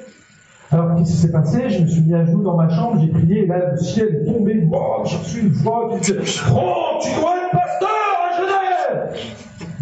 Alors 0.70 0.96
qu'est-ce 0.96 1.10
qui 1.10 1.16
s'est 1.18 1.32
passé? 1.32 1.68
Je 1.68 1.82
me 1.82 1.86
suis 1.86 2.00
mis 2.02 2.14
à 2.14 2.24
genoux 2.24 2.42
dans 2.42 2.56
ma 2.56 2.68
chambre, 2.68 2.98
j'ai 3.00 3.08
prié, 3.08 3.44
et 3.44 3.46
là 3.46 3.72
le 3.72 3.76
ciel 3.76 4.08
est 4.08 4.24
tombé, 4.24 4.64
wow, 4.70 5.04
j'ai 5.04 5.16
reçu 5.16 5.40
une 5.40 5.48
voix 5.50 5.90
qui 5.92 6.12
disait 6.12 6.42
Oh, 6.54 6.98
tu 7.02 7.20
dois 7.20 7.34
être 7.36 7.50
pasteur 7.50 7.90
à 8.18 8.36
Genève 8.38 9.16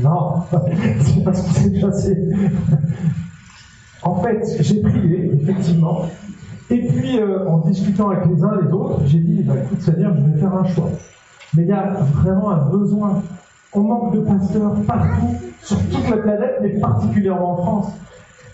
Non, 0.01 0.43
c'est 1.01 1.24
pas 1.24 1.33
ce 1.33 1.47
qui 1.47 1.55
s'est 1.55 1.81
passé. 1.81 2.18
en 4.03 4.22
fait, 4.22 4.57
j'ai 4.61 4.81
prié, 4.81 5.31
effectivement, 5.41 6.07
et 6.70 6.87
puis 6.87 7.18
euh, 7.18 7.49
en 7.49 7.59
discutant 7.59 8.11
avec 8.11 8.26
les 8.26 8.43
uns 8.43 8.59
et 8.61 8.64
les 8.64 8.72
autres, 8.72 9.01
j'ai 9.07 9.18
dit 9.18 9.43
bah, 9.43 9.55
écoute 9.62 9.83
Seigneur, 9.83 10.14
je 10.16 10.33
vais 10.33 10.41
faire 10.41 10.55
un 10.55 10.64
choix. 10.66 10.91
Mais 11.57 11.62
il 11.62 11.68
y 11.68 11.72
a 11.72 11.96
vraiment 12.14 12.51
un 12.51 12.68
besoin. 12.68 13.22
On 13.72 13.80
manque 13.80 14.14
de 14.14 14.20
pasteurs 14.20 14.74
partout, 14.86 15.36
sur 15.62 15.78
toute 15.88 16.09
la 16.09 16.16
planète, 16.16 16.59
mais 16.62 16.70
particulièrement 16.80 17.53
en 17.53 17.57
France. 17.57 17.92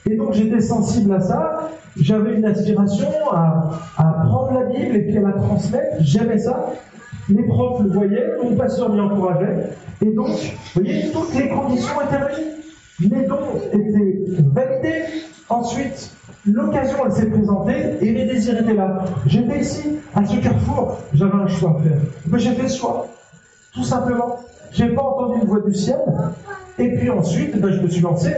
Et 0.09 0.17
donc 0.17 0.33
j'étais 0.33 0.61
sensible 0.61 1.13
à 1.15 1.21
ça. 1.21 1.71
J'avais 1.99 2.35
une 2.35 2.45
aspiration 2.45 3.09
à, 3.33 3.71
prendre 3.97 4.53
la 4.53 4.67
Bible 4.67 4.97
et 4.97 5.07
puis 5.07 5.17
à 5.19 5.23
la 5.23 5.33
transmettre. 5.33 5.97
J'aimais 6.01 6.39
ça. 6.39 6.73
Les 7.29 7.43
profs 7.43 7.83
le 7.83 7.91
voyaient, 7.91 8.33
mon 8.43 8.55
pasteur 8.55 8.93
m'y 8.93 9.01
encourageait. 9.01 9.71
Et 10.03 10.13
donc, 10.13 10.29
vous 10.29 10.83
voyez, 10.83 11.11
toutes 11.11 11.35
les 11.35 11.49
conditions 11.49 12.01
étaient 12.03 12.23
réunies. 12.23 12.51
Les 13.01 13.27
dons 13.27 13.61
étaient 13.73 14.21
validés. 14.55 15.05
Ensuite, 15.49 16.16
L'occasion, 16.53 16.99
elle 17.05 17.13
s'est 17.13 17.27
présentée 17.27 17.97
et 18.01 18.13
les 18.13 18.25
désirs 18.25 18.61
étaient 18.61 18.75
là. 18.75 19.05
J'étais 19.27 19.61
ici, 19.61 19.97
à 20.15 20.25
ce 20.25 20.37
carrefour, 20.37 20.99
j'avais 21.13 21.35
un 21.35 21.49
choix 21.49 21.77
à 21.79 21.83
faire. 21.83 21.99
Mais 22.29 22.39
j'ai 22.39 22.53
fait 22.53 22.69
ce 22.69 22.79
choix, 22.79 23.09
tout 23.73 23.83
simplement. 23.83 24.37
J'ai 24.71 24.89
pas 24.89 25.03
entendu 25.03 25.41
une 25.41 25.49
voix 25.49 25.61
du 25.61 25.75
ciel. 25.75 25.99
Et 26.79 26.93
puis 26.97 27.11
ensuite, 27.11 27.59
ben, 27.61 27.73
je 27.73 27.81
me 27.81 27.89
suis 27.89 28.03
lancé, 28.03 28.33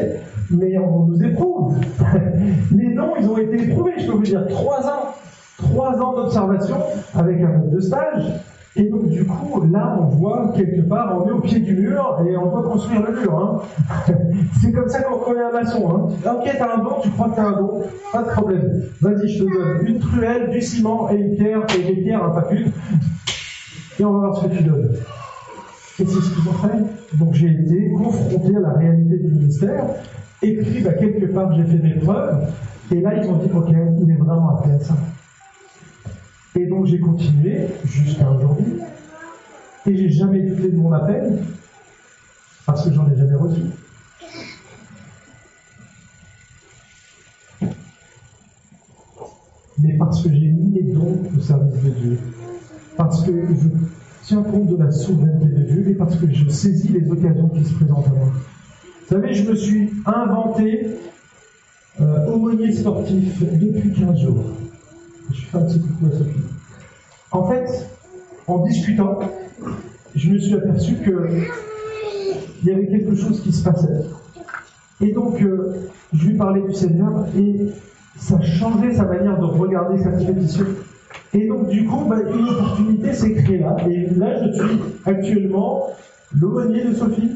mais 0.50 0.78
on 0.78 1.04
nous 1.06 1.22
éprouve. 1.22 1.76
Les 2.74 2.94
dons, 2.94 3.14
ils 3.20 3.28
ont 3.28 3.36
été 3.36 3.64
éprouvés, 3.64 3.92
je 3.98 4.06
peux 4.06 4.12
vous 4.12 4.22
dire. 4.22 4.46
Trois 4.48 4.86
ans, 4.86 5.14
trois 5.58 6.00
ans 6.00 6.14
d'observation 6.14 6.76
avec 7.14 7.42
un 7.42 7.58
groupe 7.58 7.74
de 7.74 7.80
stage. 7.80 8.24
Et 8.76 8.84
donc, 8.84 9.08
du 9.08 9.24
coup, 9.24 9.64
là, 9.72 9.98
on 10.00 10.04
voit 10.04 10.52
quelque 10.54 10.82
part, 10.82 11.16
on 11.18 11.28
est 11.28 11.32
au 11.32 11.40
pied 11.40 11.58
du 11.58 11.74
mur 11.74 12.22
et 12.28 12.36
on 12.36 12.50
doit 12.50 12.62
construire 12.62 13.02
le 13.02 13.20
mur. 13.20 13.38
Hein. 13.38 14.04
C'est 14.60 14.72
comme 14.72 14.88
ça 14.88 15.02
qu'on 15.02 15.18
connaît 15.18 15.42
un 15.42 15.52
maçon. 15.52 15.88
Hein. 15.90 16.30
Ok, 16.30 16.50
t'as 16.56 16.74
un 16.76 16.78
don, 16.78 17.00
tu 17.02 17.10
crois 17.10 17.30
que 17.30 17.36
t'as 17.36 17.46
un 17.46 17.52
don, 17.52 17.82
pas 18.12 18.22
de 18.22 18.28
problème. 18.28 18.82
Vas-y, 19.00 19.28
je 19.28 19.44
te 19.44 19.50
donne 19.50 19.86
une 19.86 19.98
truelle, 19.98 20.50
du 20.50 20.60
ciment 20.60 21.10
et 21.10 21.16
une 21.16 21.36
pierre, 21.36 21.66
et 21.76 21.82
des 21.82 22.02
pierres, 22.02 22.24
un 22.24 22.30
pas. 22.30 22.48
Et 23.98 24.04
on 24.04 24.12
va 24.12 24.18
voir 24.18 24.36
ce 24.36 24.46
que 24.46 24.56
tu 24.56 24.62
donnes. 24.62 24.92
Et 26.00 26.06
c'est 26.06 26.20
ce 26.20 26.34
qu'ils 26.34 26.48
ont 26.48 26.52
fait. 26.52 27.16
Donc, 27.18 27.34
j'ai 27.34 27.50
été 27.50 27.90
confronté 27.90 28.54
à 28.54 28.60
la 28.60 28.72
réalité 28.74 29.16
du 29.16 29.34
ministère. 29.34 29.84
Et 30.42 30.56
puis, 30.56 30.82
bah, 30.82 30.92
quelque 30.92 31.26
part, 31.32 31.52
j'ai 31.56 31.64
fait 31.64 31.82
mes 31.82 31.94
preuves. 31.94 32.52
Et 32.92 33.00
là, 33.00 33.14
ils 33.16 33.28
ont 33.28 33.38
dit, 33.38 33.50
ok, 33.52 33.68
il 34.02 34.10
est 34.10 34.14
vraiment 34.14 34.60
à 34.60 34.78
ça. 34.78 34.94
Et 36.58 36.66
donc 36.66 36.86
j'ai 36.86 36.98
continué 36.98 37.68
jusqu'à 37.84 38.28
aujourd'hui. 38.32 38.80
Et 39.86 39.96
j'ai 39.96 40.08
jamais 40.08 40.40
douté 40.40 40.70
de 40.70 40.76
mon 40.76 40.92
appel, 40.92 41.38
parce 42.66 42.84
que 42.84 42.92
j'en 42.92 43.08
ai 43.08 43.16
jamais 43.16 43.36
reçu. 43.36 43.60
Mais 49.78 49.96
parce 49.98 50.20
que 50.24 50.30
j'ai 50.30 50.48
mis 50.48 50.72
les 50.72 50.92
dons 50.92 51.22
au 51.36 51.40
service 51.40 51.80
de 51.80 51.90
Dieu. 51.90 52.18
Parce 52.96 53.22
que 53.24 53.30
je 53.30 53.68
tiens 54.24 54.42
compte 54.42 54.66
de 54.66 54.82
la 54.82 54.90
souveraineté 54.90 55.46
de 55.46 55.62
Dieu 55.62 55.88
et 55.90 55.94
parce 55.94 56.16
que 56.16 56.26
je 56.28 56.48
saisis 56.48 56.88
les 56.88 57.08
occasions 57.08 57.48
qui 57.50 57.64
se 57.64 57.74
présentent 57.74 58.08
à 58.08 58.10
moi. 58.10 58.32
Vous 59.02 59.14
savez, 59.14 59.32
je 59.32 59.48
me 59.48 59.54
suis 59.54 59.90
inventé 60.04 60.88
euh, 62.00 62.26
aumônier 62.32 62.72
sportif 62.72 63.40
depuis 63.40 63.92
15 63.92 64.18
jours. 64.18 64.44
Je 65.32 65.40
fais 65.42 65.56
un 65.56 65.62
petit 65.62 65.80
coucou 65.80 66.06
à 66.06 66.18
Sophie. 66.18 66.40
En 67.30 67.48
fait, 67.48 67.88
en 68.46 68.64
discutant, 68.64 69.18
je 70.14 70.30
me 70.30 70.38
suis 70.38 70.54
aperçu 70.54 70.94
que 70.96 71.28
il 72.62 72.68
y 72.68 72.72
avait 72.72 72.88
quelque 72.88 73.14
chose 73.14 73.40
qui 73.42 73.52
se 73.52 73.62
passait. 73.62 74.04
Et 75.00 75.12
donc, 75.12 75.40
euh, 75.42 75.88
je 76.12 76.28
lui 76.28 76.36
parlais 76.36 76.62
du 76.62 76.74
Seigneur 76.74 77.26
et 77.36 77.68
ça 78.16 78.40
changeait 78.40 78.94
sa 78.94 79.04
manière 79.04 79.38
de 79.38 79.44
regarder 79.44 80.02
sa 80.02 80.10
compétition. 80.10 80.66
Et 81.34 81.46
donc, 81.46 81.68
du 81.68 81.84
coup, 81.84 82.04
bah, 82.08 82.16
une 82.20 82.48
opportunité 82.48 83.12
s'est 83.12 83.34
créée 83.34 83.58
là. 83.58 83.76
Et 83.88 84.08
là, 84.16 84.44
je 84.44 84.52
suis 84.52 84.80
actuellement 85.04 85.90
l'aumônier 86.34 86.84
de 86.84 86.94
Sophie. 86.94 87.32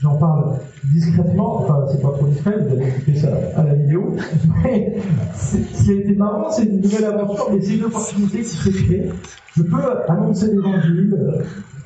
J'en 0.00 0.16
parle 0.16 0.58
discrètement, 0.92 1.62
enfin, 1.62 1.86
c'est 1.90 2.00
pas 2.00 2.10
trop 2.10 2.26
discret, 2.26 2.58
vous 2.58 2.74
allez 2.74 2.88
écouter 2.88 3.16
ça 3.16 3.28
à 3.56 3.64
la 3.64 3.74
vidéo. 3.74 4.16
Mais 4.62 4.96
c'est 5.34 6.16
marrant, 6.16 6.50
c'est 6.50 6.64
une 6.64 6.80
nouvelle 6.80 7.04
aventure, 7.04 7.48
mais 7.52 7.60
c'est 7.60 7.76
une 7.76 7.84
opportunité 7.84 8.38
qui 8.38 8.44
s'est 8.44 8.70
créée. 8.70 9.10
Je 9.56 9.62
peux 9.62 9.80
annoncer 10.08 10.48
l'évangile, 10.48 11.16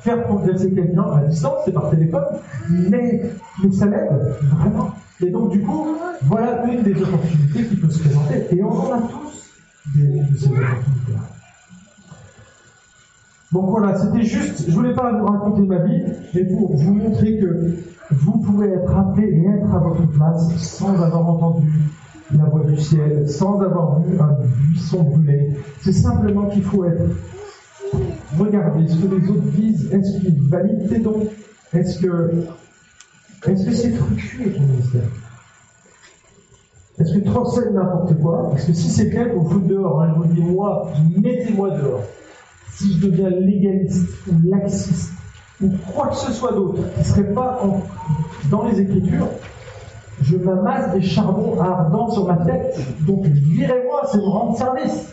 faire 0.01 0.25
progresser 0.25 0.73
quelqu'un 0.73 1.05
à 1.17 1.21
distance, 1.27 1.63
c'est 1.65 1.73
par 1.73 1.91
téléphone, 1.91 2.25
mais, 2.71 3.23
mais 3.63 3.73
ça 3.73 3.87
l'aide, 3.87 4.35
vraiment. 4.51 4.91
Et 5.21 5.31
donc, 5.31 5.51
du 5.51 5.61
coup, 5.61 5.97
voilà 6.23 6.65
une 6.67 6.83
des 6.83 7.03
opportunités 7.03 7.65
qui 7.65 7.77
peut 7.77 7.91
se 7.91 8.01
présenter. 8.01 8.47
Et 8.57 8.63
on 8.63 8.71
en 8.71 8.93
a 8.93 9.01
tous 9.03 9.53
de 9.97 10.37
ces 10.37 10.47
opportunités-là. 10.47 11.19
Donc 13.51 13.71
voilà, 13.71 13.97
c'était 13.97 14.23
juste, 14.23 14.65
je 14.69 14.75
voulais 14.75 14.95
pas 14.95 15.11
vous 15.13 15.25
raconter 15.27 15.63
ma 15.63 15.79
vie, 15.79 16.03
mais 16.35 16.45
pour 16.45 16.77
vous 16.77 16.93
montrer 16.95 17.39
que 17.39 17.77
vous 18.11 18.39
pouvez 18.39 18.69
être 18.69 18.97
appelé 18.97 19.27
et 19.29 19.47
être 19.47 19.75
à 19.75 19.79
votre 19.79 20.07
place 20.09 20.57
sans 20.57 21.01
avoir 21.03 21.29
entendu 21.29 21.73
la 22.37 22.45
voix 22.45 22.65
du 22.65 22.79
ciel, 22.79 23.29
sans 23.29 23.61
avoir 23.61 24.01
vu 24.01 24.19
un 24.19 24.37
buisson 24.69 25.03
brûlé. 25.03 25.51
C'est 25.81 25.93
simplement 25.93 26.47
qu'il 26.47 26.63
faut 26.63 26.85
être 26.85 27.05
regardez 28.39 28.89
ce 28.89 28.97
que 28.97 29.15
les 29.15 29.29
autres 29.31 29.51
disent. 29.57 29.93
Est-ce 29.93 30.21
qu'ils 30.21 30.41
valident 30.43 30.89
tes 30.89 30.99
dons 30.99 31.27
Est-ce 31.73 32.01
que 32.01 32.31
c'est 33.43 33.93
fructueux 33.93 34.53
ton 34.53 34.63
ministère? 34.63 35.09
Est-ce 36.99 37.15
que 37.15 37.21
tu 37.21 37.29
enseignes 37.29 37.75
n'importe 37.75 38.21
quoi? 38.21 38.51
Parce 38.51 38.65
que 38.65 38.73
si 38.73 38.89
c'est 38.89 39.11
clair, 39.11 39.29
vous 39.35 39.49
fout 39.49 39.67
dehors. 39.67 40.03
Hein, 40.03 40.15
vous 40.17 40.25
dis, 40.27 40.43
moi, 40.43 40.91
mettez-moi 41.17 41.71
dehors. 41.71 42.03
Si 42.75 42.95
je 42.95 43.07
deviens 43.07 43.31
légaliste 43.31 44.09
ou 44.29 44.51
laxiste 44.51 45.13
ou 45.61 45.71
quoi 45.93 46.09
que 46.09 46.17
ce 46.17 46.33
soit 46.33 46.53
d'autre 46.53 46.83
qui 46.93 46.99
ne 47.01 47.05
serait 47.05 47.33
pas 47.33 47.61
dans 48.51 48.65
les 48.69 48.81
Écritures, 48.81 49.29
je 50.23 50.37
m'amasse 50.37 50.93
des 50.95 51.03
charbons 51.03 51.61
ardents 51.61 52.11
sur 52.11 52.27
ma 52.27 52.37
tête. 52.37 52.79
Donc 53.07 53.27
virez-moi, 53.27 54.03
c'est 54.11 54.19
me 54.19 54.25
rendre 54.25 54.57
service. 54.57 55.09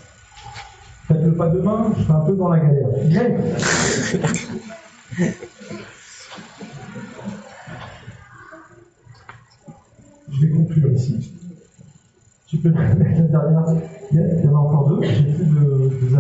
Faites-le 1.08 1.34
pas 1.34 1.50
demain, 1.50 1.92
je 1.98 2.04
suis 2.04 2.12
un 2.12 2.22
peu 2.22 2.34
dans 2.34 2.50
la 2.50 2.60
galère. 2.60 2.88
Je 10.32 10.42
vais 10.42 10.50
conclure 10.50 10.92
ici. 10.92 11.32
Tu 12.48 12.58
peux 12.58 12.70
mettre 12.70 13.00
la 13.00 13.28
dernière. 13.28 13.66
Il 14.12 14.46
y 14.46 14.48
en 14.48 14.56
a 14.56 14.60
encore 14.60 14.90
deux. 14.90 15.02
J'ai 15.04 15.24
plus 15.24 15.46
de, 15.46 15.90
de 16.02 16.16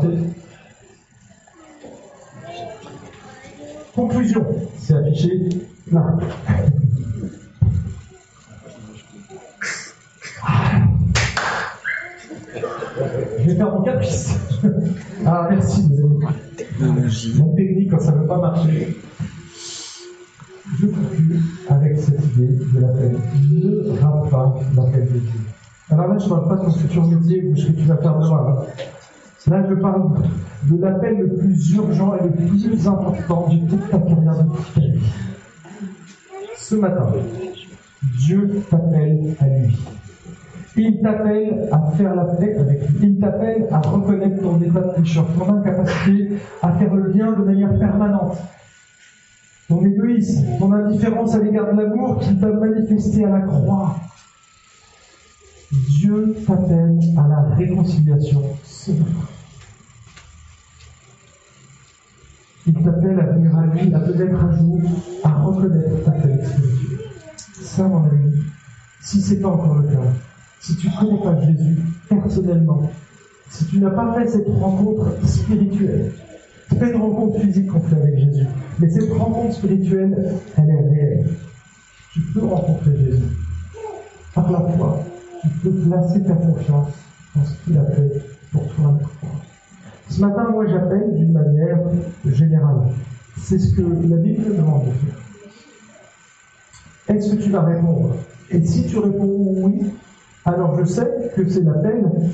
peux 0.00 0.43
Conclusion. 3.94 4.44
C'est 4.78 4.94
affiché 4.94 5.48
là. 5.92 6.16
Je 13.38 13.50
vais 13.50 13.56
faire 13.56 13.72
mon 13.72 13.82
caprice. 13.82 14.38
Ah, 15.26 15.48
merci, 15.50 15.88
mes 15.88 15.98
amis. 16.00 16.18
Mon 17.36 17.54
technique, 17.54 17.90
quand 17.90 18.00
ça 18.00 18.12
ne 18.12 18.20
veut 18.20 18.26
pas 18.26 18.38
marcher. 18.38 18.96
Je 20.80 20.86
conclue 20.86 21.40
avec 21.68 21.98
cette 21.98 22.24
idée 22.24 22.48
de 22.48 22.80
l'appel. 22.80 23.16
Ne 23.52 23.90
rate 24.00 24.30
pas 24.30 24.54
l'appel 24.76 25.06
de 25.12 25.18
Dieu. 25.18 25.40
Alors 25.90 26.08
là, 26.08 26.18
je 26.18 26.24
ne 26.24 26.30
parle 26.30 26.48
pas 26.48 26.56
de 26.56 26.60
ton 26.64 26.70
futur 26.72 27.06
métier 27.06 27.44
ou 27.44 27.56
ce 27.56 27.66
que 27.68 27.72
tu 27.72 27.84
vas 27.84 27.96
faire 27.98 28.18
demain. 28.18 28.66
Là, 29.46 29.62
je 29.68 29.74
parle 29.74 30.10
de 30.70 30.80
l'appel 30.80 31.18
le 31.18 31.34
plus 31.34 31.74
urgent 31.74 32.16
et 32.16 32.24
le 32.24 32.30
plus 32.30 32.88
important 32.88 33.48
de 33.48 33.68
toute 33.68 33.90
ta 33.90 33.98
carrière 33.98 34.42
de 34.42 34.80
vie. 34.80 35.00
Ce 36.56 36.74
matin, 36.76 37.12
Dieu 38.18 38.62
t'appelle 38.70 39.36
à 39.38 39.48
lui. 39.48 39.78
Il 40.76 41.00
t'appelle 41.02 41.68
à 41.70 41.90
faire 41.92 42.14
la 42.14 42.24
paix 42.24 42.56
avec 42.56 42.88
lui. 42.88 43.08
Il 43.08 43.18
t'appelle 43.18 43.66
à 43.70 43.80
reconnaître 43.80 44.40
ton 44.40 44.60
état 44.62 44.80
de 44.80 44.94
pécheur, 44.94 45.26
ton 45.38 45.58
incapacité 45.58 46.36
à 46.62 46.72
faire 46.72 46.94
le 46.94 47.12
lien 47.12 47.32
de 47.32 47.44
manière 47.44 47.78
permanente. 47.78 48.38
Ton 49.68 49.84
égoïsme, 49.84 50.46
ton 50.58 50.72
indifférence 50.72 51.34
à 51.34 51.38
l'égard 51.40 51.70
de 51.70 51.80
l'amour 51.82 52.18
qu'il 52.18 52.38
t'a 52.40 52.48
manifesté 52.48 53.24
à 53.24 53.28
la 53.28 53.40
croix. 53.40 53.96
Dieu 55.70 56.34
t'appelle 56.46 56.98
à 57.18 57.28
la 57.28 57.54
réconciliation 57.56 58.42
ce 58.64 58.92
Il 62.66 62.74
t'appelle 62.74 63.20
à 63.20 63.26
venir 63.32 63.56
à 63.58 63.66
lui, 63.66 63.92
à 63.92 63.98
mettre 63.98 64.44
à 64.44 64.52
jour, 64.56 64.80
à 65.22 65.34
reconnaître 65.42 66.04
ta 66.04 66.12
spirituelle. 66.12 66.98
Ça, 67.62 67.84
mon 67.84 68.04
ami, 68.04 68.42
si 69.02 69.20
c'est 69.20 69.40
pas 69.40 69.48
encore 69.48 69.76
le 69.76 69.88
cas, 69.88 70.00
si 70.60 70.76
tu 70.76 70.88
connais 70.98 71.20
pas 71.22 71.40
Jésus 71.42 71.76
personnellement, 72.08 72.90
si 73.50 73.66
tu 73.66 73.78
n'as 73.80 73.90
pas 73.90 74.14
fait 74.14 74.28
cette 74.28 74.48
rencontre 74.48 75.14
spirituelle, 75.26 76.12
pas 76.78 76.88
une 76.88 77.00
rencontre 77.00 77.40
physique 77.40 77.68
qu'on 77.68 77.80
fait 77.80 77.96
avec 77.96 78.18
Jésus, 78.18 78.46
mais 78.78 78.88
cette 78.88 79.12
rencontre 79.12 79.54
spirituelle, 79.54 80.34
elle 80.56 80.70
est 80.70 80.88
réelle. 80.90 81.30
Tu 82.12 82.20
peux 82.20 82.46
rencontrer 82.46 82.96
Jésus. 82.96 83.22
Par 84.34 84.50
la 84.50 84.60
foi, 84.60 85.00
tu 85.42 85.48
peux 85.48 85.70
placer 85.70 86.22
ta 86.22 86.34
confiance 86.34 86.88
dans 87.36 87.44
ce 87.44 87.54
qu'il 87.64 87.78
a 87.78 87.84
fait 87.84 88.22
pour 88.50 88.66
toi. 88.74 88.98
Ce 90.08 90.20
matin, 90.20 90.48
moi, 90.50 90.66
j'appelle 90.66 91.14
d'une 91.14 91.32
manière 91.32 91.80
générale. 92.26 92.88
C'est 93.38 93.58
ce 93.58 93.74
que 93.74 93.82
la 93.82 94.16
Bible 94.16 94.56
demande 94.56 94.86
de 94.86 94.92
faire. 94.92 95.18
Est-ce 97.08 97.34
que 97.34 97.42
tu 97.42 97.50
vas 97.50 97.62
répondre? 97.62 98.16
Et 98.50 98.64
si 98.64 98.86
tu 98.86 98.98
réponds 98.98 99.54
oui, 99.62 99.92
alors 100.44 100.78
je 100.78 100.84
sais 100.84 101.32
que 101.34 101.48
c'est 101.48 101.62
la 101.62 101.74
peine 101.74 102.30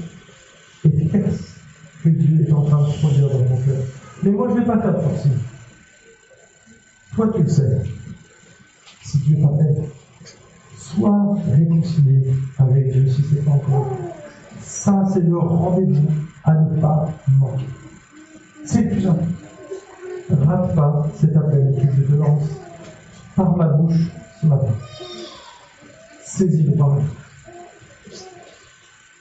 efficace 0.84 1.56
que 2.04 2.08
Dieu 2.08 2.46
est 2.48 2.52
en 2.52 2.62
train 2.64 2.88
de 2.88 2.92
produire 2.98 3.28
dans 3.28 3.44
ton 3.44 3.56
cœur? 3.56 3.82
Mais 4.22 4.30
moi, 4.30 4.48
je 4.48 4.54
ne 4.54 4.60
vais 4.60 4.66
pas 4.66 4.78
faire 4.78 5.00
forcing. 5.02 5.32
Toi, 7.14 7.32
tu 7.34 7.42
le 7.42 7.48
sais. 7.48 7.82
Si 9.02 9.18
Dieu 9.18 9.38
t'appelle, 9.40 9.84
sois 10.76 11.36
réconcilié 11.52 12.32
avec 12.58 12.92
Dieu 12.92 13.08
si 13.08 13.22
ce 13.22 13.34
n'est 13.34 13.40
pas 13.40 13.52
encore. 13.52 13.96
Ça, 14.60 15.04
c'est 15.12 15.20
le 15.20 15.38
rendez-vous 15.38 16.06
à 16.44 16.54
ne 16.54 16.80
pas 16.80 17.08
manquer. 17.38 17.66
C'est 18.64 18.84
plus 18.84 19.06
important. 19.06 19.26
Rate 20.46 20.74
pas 20.76 21.06
cet 21.16 21.36
appel 21.36 21.74
que 21.74 21.96
je 21.96 22.02
te 22.02 22.12
lance 22.12 22.48
par 23.34 23.56
ma 23.56 23.66
bouche 23.66 24.10
ce 24.40 24.46
matin. 24.46 24.72
Saisis-le 26.24 26.76
par 26.76 26.96
la 26.96 27.02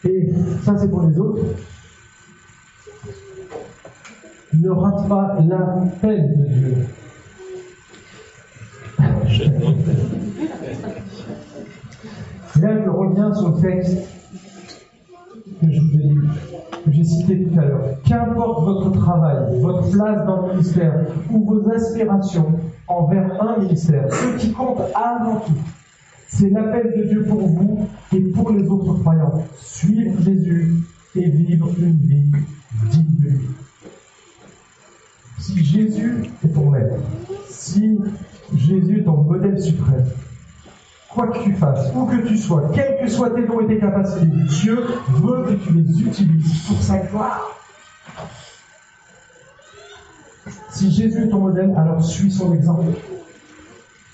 et 0.05 0.31
ça, 0.63 0.77
c'est 0.77 0.89
pour 0.89 1.07
les 1.07 1.19
autres. 1.19 1.43
Ne 4.53 4.69
rate 4.69 5.07
pas 5.09 5.37
l'appel 5.45 6.37
de 6.37 6.45
Dieu. 6.45 6.75
Là, 12.61 12.83
je 12.83 12.89
reviens 12.89 13.33
sur 13.33 13.49
le 13.49 13.61
texte 13.61 13.97
que 15.61 15.71
je 15.71 15.81
vous 15.81 15.99
ai 15.99 16.03
lu, 16.03 16.27
que 16.83 16.91
j'ai 16.91 17.03
cité 17.03 17.43
tout 17.43 17.59
à 17.59 17.65
l'heure. 17.65 17.83
Qu'importe 18.05 18.63
votre 18.63 18.91
travail, 18.91 19.59
votre 19.61 19.89
place 19.91 20.25
dans 20.25 20.47
le 20.47 20.53
ministère 20.53 20.93
ou 21.31 21.45
vos 21.45 21.69
aspirations 21.69 22.59
envers 22.87 23.41
un 23.41 23.59
ministère, 23.59 24.11
ce 24.11 24.37
qui 24.37 24.51
compte 24.51 24.79
avant 24.95 25.39
tout, 25.39 25.53
c'est 26.27 26.49
l'appel 26.49 26.93
de 26.95 27.03
Dieu 27.03 27.25
pour 27.27 27.41
vous 27.41 27.87
et 28.15 28.21
pour 28.21 28.51
les 28.51 28.67
autres 28.67 28.93
croyants. 28.99 29.43
Suivre 29.57 30.21
Jésus 30.21 30.75
et 31.15 31.29
vivre 31.29 31.69
une 31.79 31.97
vie 31.97 32.31
digne 32.91 33.15
de 33.19 33.29
lui. 33.29 33.47
Si 35.39 35.63
Jésus 35.63 36.31
est 36.43 36.49
ton 36.49 36.69
maître, 36.69 36.95
si 37.49 37.97
Jésus 38.55 38.99
est 38.99 39.03
ton 39.03 39.23
modèle 39.23 39.59
suprême, 39.61 40.05
quoi 41.09 41.27
que 41.27 41.43
tu 41.43 41.53
fasses, 41.53 41.91
où 41.95 42.05
que 42.05 42.27
tu 42.27 42.37
sois, 42.37 42.71
quels 42.73 42.99
que 43.01 43.07
soient 43.07 43.31
tes 43.31 43.45
dons 43.45 43.59
et 43.61 43.67
tes 43.67 43.79
capacités, 43.79 44.25
Dieu 44.25 44.77
veut 45.09 45.43
que 45.43 45.53
tu 45.53 45.73
les 45.73 46.01
utilises 46.01 46.67
pour 46.67 46.81
sa 46.81 46.99
gloire. 46.99 47.55
Si 50.71 50.91
Jésus 50.91 51.25
est 51.25 51.29
ton 51.29 51.39
modèle, 51.39 51.73
alors 51.75 52.03
suis 52.03 52.31
son 52.31 52.53
exemple. 52.53 52.93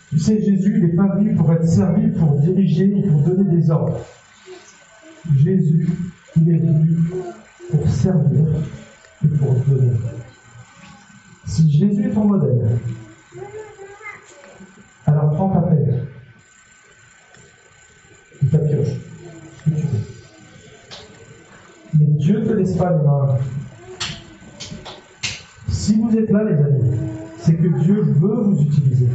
Tu 0.10 0.20
sais, 0.20 0.42
Jésus, 0.42 0.82
n'est 0.82 0.96
pas 0.96 1.16
venu 1.16 1.36
pour 1.36 1.52
être 1.52 1.68
servi, 1.68 2.08
pour 2.12 2.40
diriger 2.40 2.94
ou 2.96 3.12
pour 3.12 3.22
donner 3.22 3.56
des 3.56 3.70
ordres. 3.70 4.00
Jésus, 5.38 5.90
il 6.38 6.50
est 6.50 6.58
venu 6.58 6.98
pour 7.70 7.88
servir 7.90 8.46
et 9.24 9.28
pour 9.28 9.54
donner. 9.68 9.92
Si 11.46 11.70
Jésus 11.70 12.06
est 12.06 12.14
ton 12.14 12.26
modèle, 12.26 12.80
alors 15.06 15.34
prends 15.34 15.50
ta 15.50 15.62
paix 15.62 15.95
pioche, 18.60 19.00
ce 19.66 19.70
que 19.70 19.76
tu 19.76 19.88
veux. 22.34 22.56
baisse 22.56 22.76
pas 22.76 22.92
les 22.92 23.04
mains. 23.04 23.38
Si 25.70 25.96
vous 25.96 26.18
êtes 26.18 26.30
là, 26.32 26.44
les 26.44 26.56
amis, 26.56 27.00
c'est 27.38 27.56
que 27.56 27.68
Dieu 27.84 28.02
veut 28.02 28.42
vous 28.42 28.62
utiliser. 28.62 29.08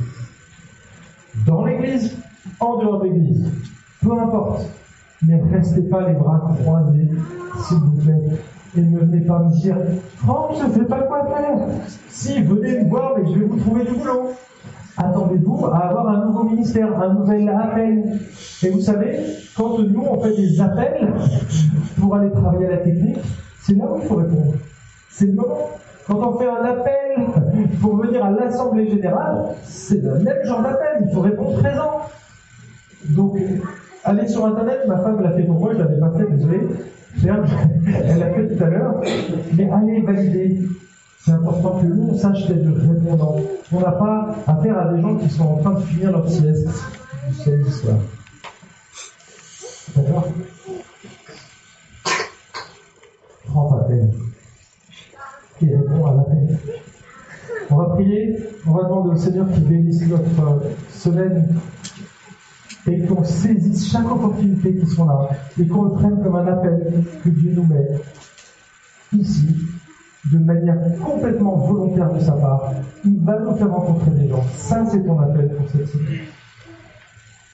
Dans 1.47 1.64
l'église, 1.64 2.16
en 2.61 2.78
dehors 2.78 3.01
de 3.01 3.07
l'église, 3.07 3.51
peu 4.03 4.12
importe. 4.12 4.66
Mais 5.26 5.41
restez 5.53 5.82
pas 5.82 6.09
les 6.09 6.14
bras 6.14 6.55
croisés, 6.61 7.11
s'il 7.66 7.78
vous 7.78 8.03
plaît. 8.03 8.38
Et 8.76 8.82
ne 8.82 9.01
venez 9.01 9.20
pas 9.22 9.41
me 9.41 9.51
dire, 9.61 9.76
Franck, 10.16 10.53
je 10.61 10.66
ne 10.66 10.72
sais 10.72 10.84
pas 10.84 11.03
quoi 11.03 11.26
faire. 11.26 11.59
Si, 12.09 12.41
venez 12.43 12.84
me 12.84 12.88
voir, 12.88 13.14
mais 13.16 13.28
je 13.32 13.38
vais 13.41 13.47
vous 13.47 13.59
trouver 13.59 13.84
du 13.84 13.93
boulot. 13.95 14.30
Attendez-vous 14.97 15.66
à 15.66 15.88
avoir 15.88 16.09
un 16.09 16.26
nouveau 16.26 16.45
ministère, 16.45 17.01
un 17.03 17.14
nouvel 17.14 17.49
appel. 17.49 18.20
Et 18.63 18.71
vous 18.71 18.81
savez, 18.81 19.21
quand 19.57 19.79
nous 19.79 20.03
on 20.03 20.21
fait 20.21 20.37
des 20.37 20.61
appels 20.61 21.13
pour 21.99 22.15
aller 22.15 22.31
travailler 22.31 22.67
à 22.67 22.71
la 22.71 22.77
technique, 22.79 23.19
c'est 23.63 23.75
là 23.75 23.85
où 23.91 24.01
il 24.03 24.07
faut 24.07 24.17
répondre. 24.17 24.55
C'est 25.11 25.27
le 25.27 25.33
moment. 25.33 25.71
Quand 26.07 26.29
on 26.29 26.39
fait 26.39 26.49
un 26.49 26.65
appel 26.65 27.27
pour 27.81 27.97
venir 27.97 28.25
à 28.25 28.31
l'Assemblée 28.31 28.91
Générale, 28.91 29.55
c'est 29.65 30.03
le 30.03 30.19
même 30.19 30.45
genre 30.45 30.63
d'appel, 30.63 31.07
il 31.07 31.15
faut 31.15 31.21
répondre 31.21 31.59
présent. 31.59 32.01
Donc, 33.11 33.39
allez 34.05 34.29
sur 34.29 34.45
Internet, 34.47 34.81
ma 34.89 34.99
femme 34.99 35.23
l'a 35.23 35.31
fait 35.33 35.45
pour 35.45 35.61
moi, 35.61 35.71
je 35.73 35.79
ne 35.79 35.83
l'avais 35.85 36.01
pas 36.01 36.13
fait, 36.19 36.27
désolé. 36.31 36.61
Elle 37.25 38.19
l'a 38.19 38.31
fait 38.31 38.49
tout 38.49 38.65
à 38.65 38.69
l'heure. 38.69 39.01
Mais 39.57 39.71
allez 39.71 40.03
valider. 40.03 40.63
C'est 41.19 41.33
important 41.33 41.81
que 41.81 41.87
nous, 41.87 42.11
on 42.13 42.17
sache 42.17 42.49
être 42.51 42.67
répondant. 42.67 43.37
On 43.73 43.81
n'a 43.81 43.93
pas 43.93 44.37
affaire 44.47 44.79
à 44.79 44.93
des 44.93 45.03
gens 45.03 45.17
qui 45.17 45.29
sont 45.29 45.45
en 45.45 45.57
train 45.57 45.73
de 45.75 45.81
finir 45.81 46.13
leur 46.13 46.29
sieste 46.29 46.69
du 47.47 47.71
soir. 47.71 47.97
D'accord 49.97 50.28
Prends 53.47 53.76
ta 53.76 53.84
peine. 53.84 54.12
Et 55.62 55.76
réponds 55.76 56.07
à 56.07 56.14
l'appel. 56.14 56.59
On 57.70 57.76
va 57.76 57.84
prier, 57.95 58.36
on 58.66 58.72
va 58.72 58.84
demander 58.84 59.11
au 59.11 59.16
Seigneur 59.16 59.51
qui 59.53 59.61
bénisse 59.61 60.03
notre 60.09 60.62
semaine 60.91 61.49
et 62.86 63.07
qu'on 63.07 63.22
saisisse 63.24 63.91
chaque 63.91 64.11
opportunité 64.11 64.74
qui 64.74 64.86
sont 64.86 65.05
là 65.07 65.28
et 65.59 65.66
qu'on 65.66 65.84
le 65.84 65.91
prenne 65.91 66.22
comme 66.22 66.36
un 66.36 66.47
appel 66.47 67.05
que 67.22 67.28
Dieu 67.28 67.53
nous 67.55 67.66
met 67.66 67.88
ici 69.12 69.57
de 70.32 70.38
manière 70.38 70.76
complètement 71.03 71.57
volontaire 71.57 72.12
de 72.12 72.20
sa 72.20 72.32
part. 72.32 72.72
Il 73.05 73.20
va 73.20 73.38
nous 73.38 73.55
faire 73.57 73.70
rencontrer 73.70 74.11
des 74.12 74.28
gens. 74.28 74.45
Ça, 74.57 74.84
c'est 74.86 75.05
ton 75.05 75.18
appel 75.20 75.49
pour 75.55 75.68
cette 75.70 75.88
semaine. 75.88 76.20